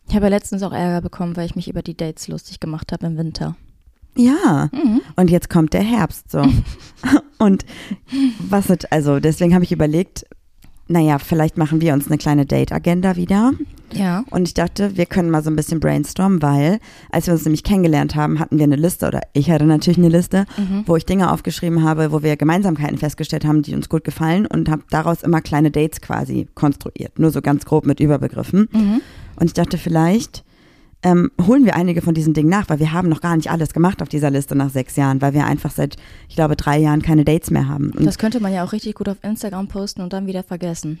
Ich 0.08 0.14
habe 0.14 0.26
ja 0.26 0.30
letztens 0.30 0.62
auch 0.62 0.72
Ärger 0.72 1.00
bekommen, 1.02 1.36
weil 1.36 1.46
ich 1.46 1.56
mich 1.56 1.68
über 1.68 1.82
die 1.82 1.96
Dates 1.96 2.28
lustig 2.28 2.60
gemacht 2.60 2.92
habe 2.92 3.06
im 3.06 3.16
Winter. 3.18 3.56
Ja, 4.16 4.68
Mhm. 4.72 5.00
und 5.16 5.28
jetzt 5.30 5.50
kommt 5.50 5.72
der 5.72 5.82
Herbst 5.82 6.30
so. 6.30 6.42
und 7.38 7.64
was, 8.38 8.70
ist- 8.70 8.90
also 8.92 9.18
deswegen 9.20 9.54
habe 9.54 9.64
ich 9.64 9.72
überlegt, 9.72 10.24
naja, 10.86 11.18
vielleicht 11.18 11.56
machen 11.56 11.80
wir 11.80 11.94
uns 11.94 12.06
eine 12.08 12.18
kleine 12.18 12.44
Date-Agenda 12.46 13.16
wieder. 13.16 13.52
Ja. 13.92 14.24
Und 14.30 14.48
ich 14.48 14.54
dachte, 14.54 14.96
wir 14.96 15.06
können 15.06 15.30
mal 15.30 15.42
so 15.42 15.50
ein 15.50 15.56
bisschen 15.56 15.80
brainstormen, 15.80 16.42
weil 16.42 16.78
als 17.10 17.26
wir 17.26 17.34
uns 17.34 17.44
nämlich 17.44 17.62
kennengelernt 17.62 18.14
haben, 18.16 18.38
hatten 18.38 18.58
wir 18.58 18.64
eine 18.64 18.76
Liste 18.76 19.06
oder 19.06 19.20
ich 19.32 19.50
hatte 19.50 19.64
natürlich 19.64 19.98
eine 19.98 20.08
Liste, 20.08 20.46
Mhm. 20.56 20.82
wo 20.86 20.96
ich 20.96 21.06
Dinge 21.06 21.32
aufgeschrieben 21.32 21.82
habe, 21.84 22.12
wo 22.12 22.22
wir 22.22 22.36
Gemeinsamkeiten 22.36 22.98
festgestellt 22.98 23.44
haben, 23.44 23.62
die 23.62 23.74
uns 23.74 23.88
gut 23.88 24.04
gefallen 24.04 24.46
und 24.46 24.68
habe 24.68 24.82
daraus 24.90 25.22
immer 25.22 25.40
kleine 25.40 25.70
Dates 25.70 26.00
quasi 26.00 26.48
konstruiert. 26.54 27.18
Nur 27.18 27.30
so 27.30 27.40
ganz 27.40 27.64
grob 27.64 27.86
mit 27.86 28.00
Überbegriffen. 28.00 28.68
Mhm. 28.72 29.00
Und 29.36 29.46
ich 29.46 29.54
dachte, 29.54 29.78
vielleicht 29.78 30.43
ähm, 31.04 31.30
holen 31.46 31.64
wir 31.64 31.76
einige 31.76 32.02
von 32.02 32.14
diesen 32.14 32.34
Dingen 32.34 32.48
nach, 32.48 32.68
weil 32.68 32.80
wir 32.80 32.92
haben 32.92 33.08
noch 33.08 33.20
gar 33.20 33.36
nicht 33.36 33.50
alles 33.50 33.72
gemacht 33.72 34.02
auf 34.02 34.08
dieser 34.08 34.30
Liste 34.30 34.56
nach 34.56 34.70
sechs 34.70 34.96
Jahren, 34.96 35.20
weil 35.22 35.34
wir 35.34 35.46
einfach 35.46 35.70
seit, 35.70 35.96
ich 36.28 36.34
glaube, 36.34 36.56
drei 36.56 36.78
Jahren 36.78 37.02
keine 37.02 37.24
Dates 37.24 37.50
mehr 37.50 37.68
haben. 37.68 37.90
Und 37.90 38.04
Das 38.06 38.18
könnte 38.18 38.40
man 38.40 38.52
ja 38.52 38.64
auch 38.64 38.72
richtig 38.72 38.94
gut 38.94 39.08
auf 39.08 39.18
Instagram 39.22 39.68
posten 39.68 40.00
und 40.00 40.12
dann 40.12 40.26
wieder 40.26 40.42
vergessen. 40.42 40.98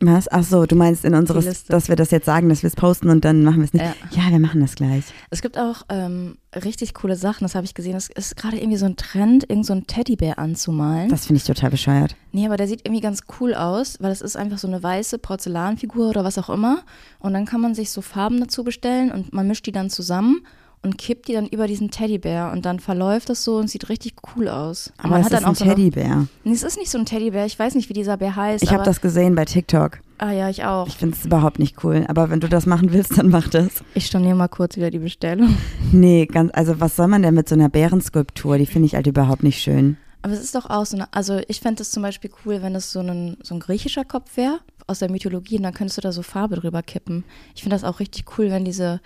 Was? 0.00 0.28
Ach 0.28 0.44
so, 0.44 0.66
du 0.66 0.76
meinst 0.76 1.04
in 1.04 1.14
unseres, 1.14 1.64
dass 1.64 1.88
wir 1.88 1.96
das 1.96 2.10
jetzt 2.10 2.26
sagen, 2.26 2.48
dass 2.50 2.62
wir 2.62 2.68
es 2.68 2.76
posten 2.76 3.08
und 3.08 3.24
dann 3.24 3.42
machen 3.42 3.58
wir 3.58 3.64
es 3.64 3.72
nicht. 3.72 3.84
Ja. 3.84 3.94
Ja, 4.10 4.30
wir 4.30 4.38
machen 4.38 4.60
das 4.60 4.74
gleich. 4.74 5.04
Es 5.30 5.40
gibt 5.40 5.58
auch 5.58 5.82
ähm, 5.88 6.36
richtig 6.54 6.92
coole 6.94 7.16
Sachen, 7.16 7.44
das 7.44 7.54
habe 7.54 7.64
ich 7.64 7.72
gesehen. 7.72 7.96
Es 7.96 8.08
ist 8.08 8.36
gerade 8.36 8.58
irgendwie 8.58 8.76
so 8.76 8.86
ein 8.86 8.96
Trend, 8.96 9.48
irgend 9.48 9.64
so 9.64 9.72
einen 9.72 9.86
Teddybär 9.86 10.38
anzumalen. 10.38 11.08
Das 11.08 11.26
finde 11.26 11.38
ich 11.38 11.44
total 11.44 11.70
bescheuert. 11.70 12.14
Nee, 12.32 12.46
aber 12.46 12.58
der 12.58 12.68
sieht 12.68 12.86
irgendwie 12.86 13.00
ganz 13.00 13.22
cool 13.40 13.54
aus, 13.54 13.96
weil 14.00 14.12
es 14.12 14.20
ist 14.20 14.36
einfach 14.36 14.58
so 14.58 14.68
eine 14.68 14.82
weiße 14.82 15.18
Porzellanfigur 15.18 16.10
oder 16.10 16.24
was 16.24 16.36
auch 16.36 16.50
immer. 16.50 16.82
Und 17.18 17.32
dann 17.32 17.46
kann 17.46 17.62
man 17.62 17.74
sich 17.74 17.90
so 17.90 18.02
Farben 18.02 18.40
dazu 18.40 18.64
bestellen 18.64 19.10
und 19.10 19.32
man 19.32 19.46
mischt 19.46 19.66
die 19.66 19.72
dann 19.72 19.88
zusammen 19.88 20.46
und 20.86 20.98
kippt 20.98 21.26
die 21.26 21.32
dann 21.32 21.46
über 21.48 21.66
diesen 21.66 21.90
Teddybär 21.90 22.50
und 22.52 22.64
dann 22.64 22.78
verläuft 22.78 23.28
das 23.28 23.42
so 23.42 23.56
und 23.56 23.68
sieht 23.68 23.88
richtig 23.88 24.14
cool 24.36 24.48
aus. 24.48 24.92
Aber 24.98 25.10
man 25.10 25.20
es 25.20 25.26
hat 25.26 25.32
ist 25.32 25.38
dann 25.38 25.44
ein 25.44 25.50
auch 25.50 25.56
so 25.56 25.64
Teddybär. 25.64 26.28
Nee, 26.44 26.52
es 26.52 26.62
ist 26.62 26.78
nicht 26.78 26.90
so 26.90 26.98
ein 26.98 27.06
Teddybär. 27.06 27.44
Ich 27.44 27.58
weiß 27.58 27.74
nicht, 27.74 27.88
wie 27.88 27.92
dieser 27.92 28.16
Bär 28.16 28.36
heißt. 28.36 28.62
Ich 28.62 28.70
habe 28.72 28.84
das 28.84 29.00
gesehen 29.00 29.34
bei 29.34 29.44
TikTok. 29.44 29.98
Ah 30.18 30.30
ja, 30.30 30.48
ich 30.48 30.64
auch. 30.64 30.86
Ich 30.86 30.94
finde 30.94 31.16
es 31.16 31.26
überhaupt 31.26 31.58
nicht 31.58 31.82
cool. 31.84 32.04
Aber 32.08 32.30
wenn 32.30 32.38
du 32.38 32.48
das 32.48 32.66
machen 32.66 32.92
willst, 32.92 33.18
dann 33.18 33.28
mach 33.28 33.48
das. 33.48 33.82
Ich 33.94 34.06
storniere 34.06 34.36
mal 34.36 34.48
kurz 34.48 34.76
wieder 34.76 34.90
die 34.90 35.00
Bestellung. 35.00 35.56
Nee, 35.92 36.26
ganz, 36.26 36.50
also 36.52 36.80
was 36.80 36.96
soll 36.96 37.06
man 37.06 37.22
denn 37.22 37.34
mit 37.34 37.48
so 37.48 37.54
einer 37.54 37.68
Bärenskulptur? 37.68 38.58
Die 38.58 38.66
finde 38.66 38.86
ich 38.86 38.94
halt 38.94 39.06
überhaupt 39.06 39.42
nicht 39.42 39.60
schön. 39.62 39.96
Aber 40.22 40.32
es 40.32 40.40
ist 40.40 40.54
doch 40.54 40.68
auch 40.68 40.84
so 40.84 40.96
eine, 40.96 41.12
also 41.12 41.40
ich 41.46 41.60
fände 41.60 41.82
es 41.82 41.90
zum 41.92 42.02
Beispiel 42.02 42.30
cool, 42.44 42.60
wenn 42.62 42.74
es 42.74 42.90
so 42.90 43.00
ein, 43.00 43.36
so 43.42 43.54
ein 43.54 43.60
griechischer 43.60 44.04
Kopf 44.04 44.36
wäre 44.36 44.60
aus 44.86 44.98
der 44.98 45.10
Mythologie 45.10 45.56
und 45.56 45.62
dann 45.62 45.74
könntest 45.74 45.98
du 45.98 46.02
da 46.02 46.12
so 46.12 46.22
Farbe 46.22 46.56
drüber 46.56 46.82
kippen. 46.82 47.24
Ich 47.54 47.62
finde 47.62 47.76
das 47.76 47.84
auch 47.84 48.00
richtig 48.00 48.24
cool, 48.36 48.50
wenn 48.50 48.64
diese 48.64 49.00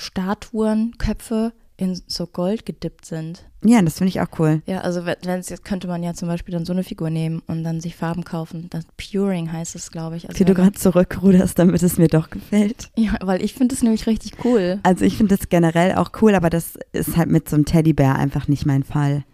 Statuenköpfe 0.00 1.52
in 1.76 2.00
so 2.06 2.26
Gold 2.26 2.66
gedippt 2.66 3.06
sind. 3.06 3.44
Ja, 3.64 3.80
das 3.80 3.98
finde 3.98 4.10
ich 4.10 4.20
auch 4.20 4.26
cool. 4.38 4.60
Ja, 4.66 4.80
also 4.82 5.06
wenn 5.06 5.40
es 5.40 5.48
jetzt 5.48 5.64
könnte 5.64 5.88
man 5.88 6.02
ja 6.02 6.12
zum 6.12 6.28
Beispiel 6.28 6.52
dann 6.52 6.66
so 6.66 6.72
eine 6.74 6.84
Figur 6.84 7.08
nehmen 7.08 7.42
und 7.46 7.64
dann 7.64 7.80
sich 7.80 7.96
Farben 7.96 8.22
kaufen. 8.22 8.66
Das 8.68 8.84
Puring 8.98 9.50
heißt 9.50 9.74
es, 9.76 9.90
glaube 9.90 10.16
ich. 10.16 10.28
Also 10.28 10.38
Wie 10.38 10.44
du 10.44 10.52
gerade 10.52 10.72
zurückruderst, 10.72 11.58
damit 11.58 11.82
es 11.82 11.96
mir 11.96 12.08
doch 12.08 12.28
gefällt. 12.30 12.90
Ja, 12.96 13.14
weil 13.22 13.42
ich 13.42 13.54
finde 13.54 13.74
es 13.74 13.82
nämlich 13.82 14.06
richtig 14.06 14.44
cool. 14.44 14.78
Also 14.82 15.06
ich 15.06 15.16
finde 15.16 15.36
das 15.36 15.48
generell 15.48 15.94
auch 15.94 16.10
cool, 16.20 16.34
aber 16.34 16.50
das 16.50 16.78
ist 16.92 17.16
halt 17.16 17.30
mit 17.30 17.48
so 17.48 17.56
einem 17.56 17.64
Teddybär 17.64 18.14
einfach 18.16 18.46
nicht 18.46 18.66
mein 18.66 18.82
Fall. 18.84 19.24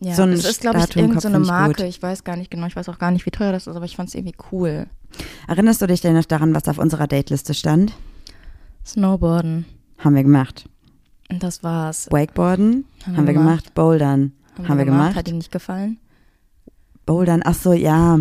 Ja, 0.00 0.14
So 0.14 0.22
es 0.24 0.44
ist, 0.44 0.60
glaube 0.60 0.78
ich, 0.78 0.94
irgendeine 0.96 1.20
so 1.20 1.28
eine 1.28 1.36
find 1.38 1.46
ich. 1.46 1.50
Marke. 1.50 1.86
Ich 1.86 2.00
weiß 2.00 2.22
gar 2.22 2.36
nicht 2.36 2.52
genau. 2.52 2.68
Ich 2.68 2.76
weiß 2.76 2.88
auch 2.88 2.98
gar 3.00 3.10
nicht, 3.10 3.26
wie 3.26 3.32
teuer 3.32 3.50
das 3.50 3.66
ist, 3.66 3.74
aber 3.74 3.84
ich 3.86 3.96
fand 3.96 4.08
es 4.08 4.14
irgendwie 4.14 4.36
cool. 4.52 4.86
Erinnerst 5.48 5.82
du 5.82 5.86
dich 5.88 6.00
denn 6.00 6.14
noch 6.14 6.24
daran, 6.24 6.54
was 6.54 6.68
auf 6.68 6.78
unserer 6.78 7.08
Dateliste 7.08 7.54
stand? 7.54 7.92
Snowboarden. 8.86 9.64
Haben 9.98 10.14
wir 10.14 10.22
gemacht. 10.22 10.68
Und 11.30 11.42
das 11.42 11.62
war's. 11.62 12.08
Wakeboarden? 12.10 12.86
Haben 13.04 13.16
Haben 13.16 13.26
wir 13.26 13.34
gemacht. 13.34 13.74
Bouldern? 13.74 14.32
Haben 14.66 14.78
wir 14.78 14.84
gemacht. 14.84 15.14
Hat 15.14 15.26
dir 15.26 15.34
nicht 15.34 15.52
gefallen? 15.52 15.98
Bouldern? 17.06 17.42
Ach 17.44 17.54
so, 17.54 17.72
ja. 17.72 18.20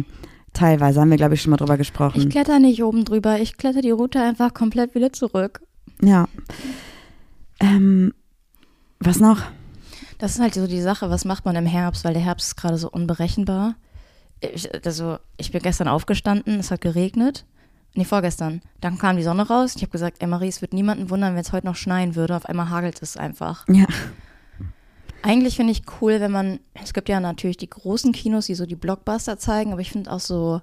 Teilweise 0.54 1.02
haben 1.02 1.10
wir, 1.10 1.18
glaube 1.18 1.36
ich, 1.36 1.42
schon 1.42 1.52
mal 1.52 1.58
drüber 1.58 1.78
gesprochen. 1.78 2.20
Ich 2.20 2.30
kletter 2.30 2.60
nicht 2.60 2.84
oben 2.84 3.06
drüber. 3.06 3.40
Ich 3.40 3.58
kletter 3.58 3.82
die 3.82 3.92
Route 3.92 4.22
einfach 4.22 4.54
komplett 4.54 4.96
wieder 4.96 5.14
zurück. 5.14 5.62
Ja. 6.02 6.28
Ähm, 7.60 8.14
was 9.00 9.20
noch? 9.20 9.42
Das 10.18 10.32
ist 10.36 10.42
halt 10.42 10.56
so 10.56 10.68
die 10.68 10.82
Sache, 10.82 11.10
was 11.10 11.26
macht 11.26 11.46
man 11.46 11.56
im 11.56 11.66
Herbst, 11.66 12.04
weil 12.04 12.14
der 12.14 12.24
Herbst 12.24 12.48
ist 12.48 12.56
gerade 12.56 12.78
so 12.78 12.90
unberechenbar. 12.90 13.76
Ich, 14.40 14.70
also, 14.86 15.18
ich 15.38 15.52
bin 15.52 15.62
gestern 15.62 15.88
aufgestanden, 15.88 16.60
es 16.60 16.72
hat 16.72 16.82
geregnet. 16.82 17.46
Nee, 17.96 18.06
vorgestern. 18.06 18.62
Dann 18.80 18.98
kam 18.98 19.18
die 19.18 19.24
Sonne 19.24 19.48
raus. 19.48 19.74
Ich 19.76 19.82
habe 19.82 19.92
gesagt, 19.92 20.18
ey 20.20 20.28
Marie, 20.28 20.50
es 20.50 20.62
wird 20.62 20.74
niemanden 20.74 21.10
wundern, 21.10 21.34
wenn 21.34 21.42
es 21.42 21.52
heute 21.52 21.66
noch 21.66 21.76
schneien 21.76 22.16
würde. 22.16 22.36
Auf 22.36 22.46
einmal 22.46 22.70
hagelt 22.70 23.02
es 23.02 23.18
einfach. 23.18 23.66
Ja. 23.68 23.86
Eigentlich 25.24 25.56
finde 25.56 25.72
ich 25.72 25.82
cool, 26.00 26.20
wenn 26.20 26.32
man, 26.32 26.60
es 26.74 26.94
gibt 26.94 27.10
ja 27.10 27.20
natürlich 27.20 27.58
die 27.58 27.70
großen 27.70 28.14
Kinos, 28.14 28.46
die 28.46 28.56
so 28.56 28.66
die 28.66 28.76
Blockbuster 28.76 29.38
zeigen, 29.38 29.72
aber 29.72 29.82
ich 29.82 29.92
finde 29.92 30.12
auch 30.12 30.20
so, 30.20 30.62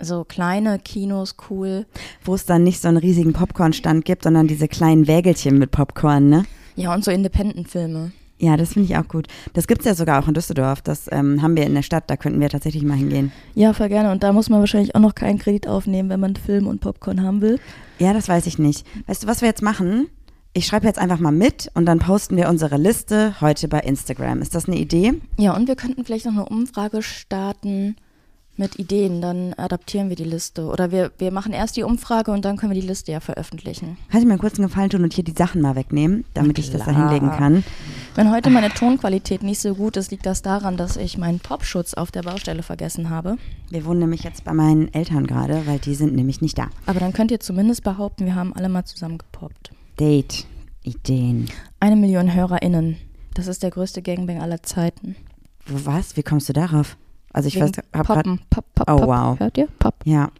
so 0.00 0.24
kleine 0.24 0.78
Kinos 0.78 1.36
cool. 1.48 1.86
Wo 2.24 2.34
es 2.34 2.44
dann 2.44 2.64
nicht 2.64 2.80
so 2.80 2.88
einen 2.88 2.96
riesigen 2.96 3.32
Popcornstand 3.32 4.04
gibt, 4.04 4.24
sondern 4.24 4.48
diese 4.48 4.68
kleinen 4.68 5.06
Wägelchen 5.06 5.58
mit 5.58 5.70
Popcorn, 5.70 6.28
ne? 6.28 6.44
Ja, 6.76 6.92
und 6.92 7.04
so 7.04 7.10
Independent-Filme. 7.10 8.12
Ja, 8.38 8.56
das 8.56 8.74
finde 8.74 8.88
ich 8.88 8.96
auch 8.96 9.08
gut. 9.08 9.26
Das 9.52 9.66
gibt 9.66 9.80
es 9.80 9.86
ja 9.86 9.94
sogar 9.94 10.22
auch 10.22 10.28
in 10.28 10.34
Düsseldorf. 10.34 10.80
Das 10.82 11.08
ähm, 11.10 11.42
haben 11.42 11.56
wir 11.56 11.66
in 11.66 11.74
der 11.74 11.82
Stadt. 11.82 12.04
Da 12.06 12.16
könnten 12.16 12.40
wir 12.40 12.48
tatsächlich 12.48 12.84
mal 12.84 12.96
hingehen. 12.96 13.32
Ja, 13.54 13.72
voll 13.72 13.88
gerne. 13.88 14.12
Und 14.12 14.22
da 14.22 14.32
muss 14.32 14.48
man 14.48 14.60
wahrscheinlich 14.60 14.94
auch 14.94 15.00
noch 15.00 15.14
keinen 15.14 15.38
Kredit 15.38 15.66
aufnehmen, 15.66 16.08
wenn 16.08 16.20
man 16.20 16.36
Film 16.36 16.66
und 16.66 16.80
Popcorn 16.80 17.22
haben 17.22 17.40
will. 17.40 17.58
Ja, 17.98 18.12
das 18.12 18.28
weiß 18.28 18.46
ich 18.46 18.58
nicht. 18.58 18.86
Weißt 19.06 19.24
du, 19.24 19.26
was 19.26 19.40
wir 19.40 19.48
jetzt 19.48 19.62
machen? 19.62 20.08
ich 20.54 20.66
schreibe 20.66 20.86
jetzt 20.86 20.98
einfach 20.98 21.20
mal 21.20 21.30
mit 21.30 21.70
und 21.74 21.86
dann 21.86 22.00
posten 22.00 22.36
wir 22.36 22.48
unsere 22.48 22.78
Liste 22.78 23.40
heute 23.40 23.68
bei 23.68 23.78
Instagram. 23.80 24.42
Ist 24.42 24.54
das 24.54 24.66
eine 24.66 24.76
Idee? 24.76 25.14
Ja, 25.36 25.54
und 25.54 25.68
wir 25.68 25.76
könnten 25.76 26.04
vielleicht 26.04 26.26
noch 26.26 26.32
eine 26.32 26.46
Umfrage 26.46 27.02
starten 27.02 27.96
mit 28.58 28.78
Ideen. 28.78 29.20
Dann 29.20 29.54
adaptieren 29.54 30.08
wir 30.08 30.16
die 30.16 30.24
Liste. 30.24 30.66
Oder 30.66 30.90
wir, 30.90 31.12
wir 31.18 31.30
machen 31.30 31.52
erst 31.52 31.76
die 31.76 31.82
Umfrage 31.82 32.30
und 32.30 32.44
dann 32.44 32.56
können 32.56 32.72
wir 32.72 32.80
die 32.80 32.86
Liste 32.86 33.12
ja 33.12 33.20
veröffentlichen. 33.20 33.96
Kannst 34.10 34.24
du 34.24 34.26
mir 34.26 34.34
einen 34.34 34.40
kurzen 34.40 34.62
Gefallen 34.62 34.90
tun 34.90 35.02
und 35.02 35.12
hier 35.12 35.24
die 35.24 35.32
Sachen 35.32 35.60
mal 35.60 35.76
wegnehmen, 35.76 36.24
damit 36.34 36.58
ich 36.58 36.70
das 36.70 36.84
da 36.84 36.90
hinlegen 36.90 37.30
kann? 37.30 37.64
Wenn 38.14 38.30
heute 38.30 38.50
meine 38.50 38.70
Tonqualität 38.70 39.42
nicht 39.42 39.60
so 39.60 39.74
gut 39.74 39.96
ist, 39.96 40.10
liegt 40.10 40.26
das 40.26 40.42
daran, 40.42 40.76
dass 40.76 40.96
ich 40.96 41.18
meinen 41.18 41.40
Popschutz 41.40 41.94
auf 41.94 42.10
der 42.10 42.22
Baustelle 42.22 42.62
vergessen 42.62 43.10
habe. 43.10 43.36
Wir 43.70 43.84
wohnen 43.84 44.00
nämlich 44.00 44.24
jetzt 44.24 44.44
bei 44.44 44.52
meinen 44.52 44.92
Eltern 44.92 45.26
gerade, 45.26 45.66
weil 45.66 45.78
die 45.78 45.94
sind 45.94 46.14
nämlich 46.14 46.40
nicht 46.40 46.58
da. 46.58 46.68
Aber 46.86 47.00
dann 47.00 47.12
könnt 47.12 47.30
ihr 47.30 47.40
zumindest 47.40 47.84
behaupten, 47.84 48.26
wir 48.26 48.34
haben 48.34 48.54
alle 48.54 48.68
mal 48.68 48.84
zusammen 48.84 49.18
gepoppt. 49.18 49.70
Date, 50.00 50.46
Ideen. 50.82 51.48
Eine 51.80 51.96
Million 51.96 52.34
HörerInnen. 52.34 52.96
Das 53.34 53.46
ist 53.46 53.62
der 53.62 53.70
größte 53.70 54.02
Gangbang 54.02 54.40
aller 54.40 54.62
Zeiten. 54.62 55.14
Was? 55.66 56.16
Wie 56.16 56.22
kommst 56.22 56.48
du 56.48 56.52
darauf? 56.52 56.96
Also 57.38 57.46
ich 57.46 57.60
weiß, 57.60 57.70
hab 57.94 58.06
grad, 58.06 58.24
Poppen. 58.24 58.40
Pop, 58.50 58.64
pop, 58.74 58.90
Oh, 58.90 58.96
pop. 58.96 59.06
wow. 59.08 59.38
Hört 59.38 59.56
ihr? 59.58 59.68
Pop. 59.78 59.94
ja. 60.04 60.32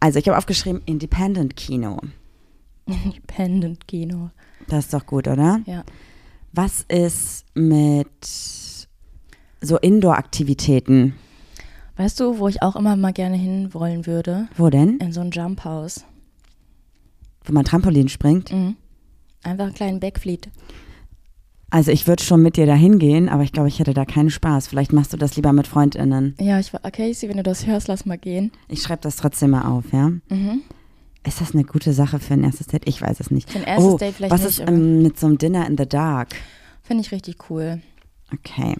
Also 0.00 0.18
ich 0.18 0.26
habe 0.28 0.38
aufgeschrieben 0.38 0.80
Independent 0.86 1.56
Kino. 1.56 1.98
Independent 2.86 3.86
Kino. 3.86 4.30
Das 4.66 4.86
ist 4.86 4.94
doch 4.94 5.04
gut, 5.04 5.28
oder? 5.28 5.60
Ja. 5.66 5.84
Was 6.54 6.86
ist 6.88 7.44
mit 7.54 8.08
so 9.60 9.76
Indoor-Aktivitäten? 9.78 11.14
Weißt 11.98 12.18
du, 12.18 12.38
wo 12.38 12.48
ich 12.48 12.62
auch 12.62 12.76
immer 12.76 12.96
mal 12.96 13.12
gerne 13.12 13.36
hin 13.36 13.74
wollen 13.74 14.06
würde? 14.06 14.48
Wo 14.56 14.70
denn? 14.70 14.96
In 14.98 15.12
so 15.12 15.20
ein 15.20 15.30
Jump 15.32 15.64
House. 15.64 16.04
Wo 17.44 17.52
man 17.52 17.64
Trampolin 17.66 18.08
springt? 18.08 18.52
Mhm. 18.52 18.76
Einfach 19.42 19.64
einen 19.66 19.74
kleinen 19.74 20.00
Backfleet. 20.00 20.48
Also 21.70 21.90
ich 21.90 22.06
würde 22.06 22.22
schon 22.22 22.42
mit 22.42 22.56
dir 22.56 22.66
dahin 22.66 22.98
gehen, 22.98 23.28
aber 23.28 23.42
ich 23.42 23.52
glaube, 23.52 23.68
ich 23.68 23.80
hätte 23.80 23.92
da 23.92 24.04
keinen 24.04 24.30
Spaß. 24.30 24.68
Vielleicht 24.68 24.92
machst 24.92 25.12
du 25.12 25.16
das 25.16 25.34
lieber 25.36 25.52
mit 25.52 25.66
FreundInnen. 25.66 26.36
Ja, 26.40 26.60
ich 26.60 26.72
war, 26.72 26.80
Casey, 26.90 27.28
wenn 27.28 27.38
du 27.38 27.42
das 27.42 27.66
hörst, 27.66 27.88
lass 27.88 28.06
mal 28.06 28.18
gehen. 28.18 28.52
Ich 28.68 28.82
schreibe 28.82 29.02
das 29.02 29.16
trotzdem 29.16 29.50
mal 29.50 29.62
auf, 29.62 29.84
ja? 29.92 30.10
Mhm. 30.28 30.62
Ist 31.26 31.40
das 31.40 31.54
eine 31.54 31.64
gute 31.64 31.92
Sache 31.92 32.20
für 32.20 32.34
ein 32.34 32.44
erstes 32.44 32.68
Date? 32.68 32.86
Ich 32.88 33.02
weiß 33.02 33.18
es 33.18 33.32
nicht. 33.32 33.50
Für 33.50 33.58
ein 33.58 33.64
erstes 33.64 33.92
oh, 33.92 33.98
Date 33.98 34.14
vielleicht 34.14 34.32
was 34.32 34.42
nicht, 34.42 34.50
ist 34.50 34.60
aber- 34.60 34.72
ähm, 34.72 35.02
mit 35.02 35.18
so 35.18 35.26
einem 35.26 35.38
Dinner 35.38 35.66
in 35.66 35.76
the 35.76 35.88
Dark? 35.88 36.36
Finde 36.82 37.02
ich 37.02 37.10
richtig 37.10 37.50
cool. 37.50 37.82
Okay. 38.32 38.76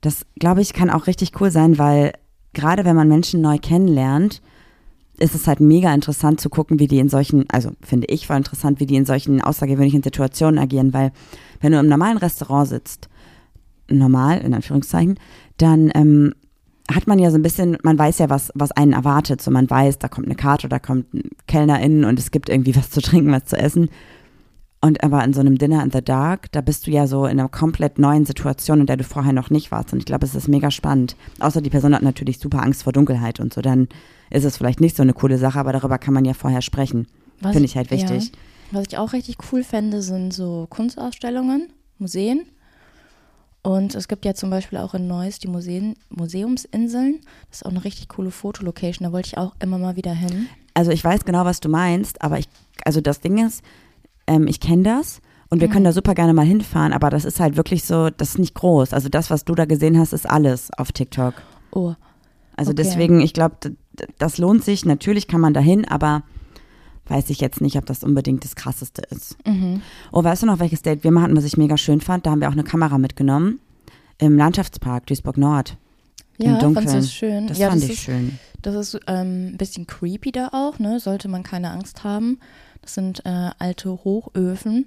Das, 0.00 0.24
glaube 0.38 0.62
ich, 0.62 0.72
kann 0.72 0.88
auch 0.88 1.06
richtig 1.06 1.38
cool 1.40 1.50
sein, 1.50 1.76
weil 1.76 2.12
gerade 2.54 2.86
wenn 2.86 2.96
man 2.96 3.08
Menschen 3.08 3.42
neu 3.42 3.58
kennenlernt, 3.58 4.40
ist 5.20 5.34
es 5.34 5.46
halt 5.46 5.60
mega 5.60 5.94
interessant 5.94 6.40
zu 6.40 6.48
gucken, 6.50 6.80
wie 6.80 6.88
die 6.88 6.98
in 6.98 7.08
solchen, 7.08 7.44
also 7.50 7.70
finde 7.82 8.08
ich 8.08 8.26
voll 8.26 8.38
interessant, 8.38 8.80
wie 8.80 8.86
die 8.86 8.96
in 8.96 9.04
solchen 9.04 9.40
außergewöhnlichen 9.40 10.02
Situationen 10.02 10.58
agieren, 10.58 10.92
weil 10.92 11.12
wenn 11.60 11.72
du 11.72 11.78
im 11.78 11.88
normalen 11.88 12.16
Restaurant 12.16 12.68
sitzt, 12.68 13.08
normal, 13.88 14.38
in 14.38 14.54
Anführungszeichen, 14.54 15.18
dann 15.58 15.90
ähm, 15.94 16.32
hat 16.90 17.06
man 17.06 17.18
ja 17.18 17.30
so 17.30 17.36
ein 17.36 17.42
bisschen, 17.42 17.76
man 17.82 17.98
weiß 17.98 18.18
ja, 18.18 18.30
was, 18.30 18.50
was 18.54 18.72
einen 18.72 18.92
erwartet. 18.92 19.42
So 19.42 19.50
man 19.50 19.68
weiß, 19.68 19.98
da 19.98 20.08
kommt 20.08 20.26
eine 20.26 20.36
Karte 20.36 20.68
da 20.68 20.78
kommt 20.78 21.12
ein 21.14 21.30
Kellnerin 21.46 22.04
und 22.04 22.18
es 22.18 22.30
gibt 22.30 22.48
irgendwie 22.48 22.74
was 22.76 22.90
zu 22.90 23.00
trinken, 23.00 23.32
was 23.32 23.44
zu 23.44 23.56
essen. 23.56 23.90
Und 24.82 25.04
aber 25.04 25.22
in 25.24 25.34
so 25.34 25.40
einem 25.40 25.58
Dinner 25.58 25.82
in 25.84 25.90
the 25.90 26.02
Dark, 26.02 26.50
da 26.52 26.62
bist 26.62 26.86
du 26.86 26.90
ja 26.90 27.06
so 27.06 27.26
in 27.26 27.38
einer 27.38 27.50
komplett 27.50 27.98
neuen 27.98 28.24
Situation, 28.24 28.80
in 28.80 28.86
der 28.86 28.96
du 28.96 29.04
vorher 29.04 29.34
noch 29.34 29.50
nicht 29.50 29.70
warst. 29.70 29.92
Und 29.92 29.98
ich 29.98 30.06
glaube, 30.06 30.24
es 30.24 30.34
ist 30.34 30.48
mega 30.48 30.70
spannend. 30.70 31.16
Außer 31.38 31.60
die 31.60 31.68
Person 31.68 31.94
hat 31.94 32.02
natürlich 32.02 32.38
super 32.38 32.62
Angst 32.62 32.84
vor 32.84 32.94
Dunkelheit 32.94 33.40
und 33.40 33.52
so, 33.52 33.60
dann 33.60 33.88
ist 34.30 34.44
es 34.44 34.56
vielleicht 34.56 34.80
nicht 34.80 34.96
so 34.96 35.02
eine 35.02 35.12
coole 35.12 35.38
Sache, 35.38 35.58
aber 35.58 35.72
darüber 35.72 35.98
kann 35.98 36.14
man 36.14 36.24
ja 36.24 36.34
vorher 36.34 36.62
sprechen. 36.62 37.06
Finde 37.40 37.64
ich 37.64 37.76
halt 37.76 37.90
wichtig. 37.90 38.26
Ja. 38.26 38.32
Was 38.72 38.86
ich 38.88 38.98
auch 38.98 39.12
richtig 39.12 39.36
cool 39.52 39.64
fände, 39.64 40.00
sind 40.02 40.32
so 40.32 40.66
Kunstausstellungen, 40.70 41.72
Museen. 41.98 42.42
Und 43.62 43.94
es 43.94 44.08
gibt 44.08 44.24
ja 44.24 44.34
zum 44.34 44.48
Beispiel 44.50 44.78
auch 44.78 44.94
in 44.94 45.06
Neuss 45.06 45.38
die 45.38 45.48
Museen, 45.48 45.94
Museumsinseln. 46.08 47.20
Das 47.50 47.58
ist 47.60 47.66
auch 47.66 47.70
eine 47.70 47.84
richtig 47.84 48.08
coole 48.08 48.30
Fotolocation. 48.30 49.06
Da 49.06 49.12
wollte 49.12 49.28
ich 49.28 49.38
auch 49.38 49.54
immer 49.62 49.78
mal 49.78 49.96
wieder 49.96 50.12
hin. 50.14 50.46
Also 50.74 50.92
ich 50.92 51.04
weiß 51.04 51.24
genau, 51.24 51.44
was 51.44 51.60
du 51.60 51.68
meinst, 51.68 52.22
aber 52.22 52.38
ich, 52.38 52.48
also 52.84 53.00
das 53.00 53.20
Ding 53.20 53.44
ist, 53.44 53.62
ähm, 54.26 54.46
ich 54.46 54.60
kenne 54.60 54.84
das 54.84 55.20
und 55.50 55.60
wir 55.60 55.68
Mhm. 55.68 55.72
können 55.72 55.84
da 55.84 55.92
super 55.92 56.14
gerne 56.14 56.32
mal 56.32 56.46
hinfahren, 56.46 56.92
aber 56.92 57.10
das 57.10 57.24
ist 57.24 57.40
halt 57.40 57.56
wirklich 57.56 57.84
so, 57.84 58.08
das 58.08 58.30
ist 58.30 58.38
nicht 58.38 58.54
groß. 58.54 58.92
Also 58.94 59.08
das, 59.08 59.30
was 59.30 59.44
du 59.44 59.54
da 59.54 59.64
gesehen 59.66 59.98
hast, 59.98 60.12
ist 60.12 60.30
alles 60.30 60.70
auf 60.78 60.92
TikTok. 60.92 61.34
Oh, 61.72 61.94
Also 62.56 62.72
Okay. 62.72 62.82
deswegen, 62.82 63.20
ich 63.20 63.32
glaube, 63.32 63.56
das 64.18 64.38
lohnt 64.38 64.64
sich. 64.64 64.84
Natürlich 64.84 65.28
kann 65.28 65.40
man 65.40 65.54
dahin, 65.54 65.84
aber 65.86 66.22
weiß 67.06 67.30
ich 67.30 67.40
jetzt 67.40 67.60
nicht, 67.60 67.76
ob 67.76 67.86
das 67.86 68.04
unbedingt 68.04 68.44
das 68.44 68.54
Krasseste 68.54 69.02
ist. 69.10 69.36
mhm. 69.46 69.82
Oh, 70.12 70.22
weißt 70.22 70.42
du 70.42 70.46
noch, 70.46 70.60
welches 70.60 70.82
Date 70.82 71.02
wir 71.04 71.10
mal 71.10 71.22
hatten, 71.22 71.36
was 71.36 71.44
ich 71.44 71.56
mega 71.56 71.76
schön 71.76 72.00
fand? 72.00 72.26
Da 72.26 72.30
haben 72.30 72.40
wir 72.40 72.48
auch 72.48 72.52
eine 72.52 72.64
Kamera 72.64 72.98
mitgenommen. 72.98 73.60
Im 74.18 74.36
Landschaftspark 74.36 75.06
Duisburg 75.06 75.36
Nord. 75.38 75.76
ja, 76.38 76.52
Im 76.54 76.58
Dunkeln. 76.58 76.86
das 76.86 77.12
schön? 77.12 77.46
Das 77.46 77.58
ja, 77.58 77.70
fand 77.70 77.82
das 77.82 77.88
ich 77.88 77.96
ist, 77.96 78.02
schön. 78.04 78.38
Das 78.62 78.74
ist 78.74 79.00
ähm, 79.06 79.48
ein 79.48 79.56
bisschen 79.56 79.86
creepy 79.86 80.30
da 80.32 80.48
auch, 80.52 80.78
ne? 80.78 81.00
Sollte 81.00 81.28
man 81.28 81.42
keine 81.42 81.70
Angst 81.70 82.04
haben. 82.04 82.38
Das 82.82 82.94
sind 82.94 83.24
äh, 83.24 83.50
alte 83.58 83.90
Hochöfen 84.04 84.86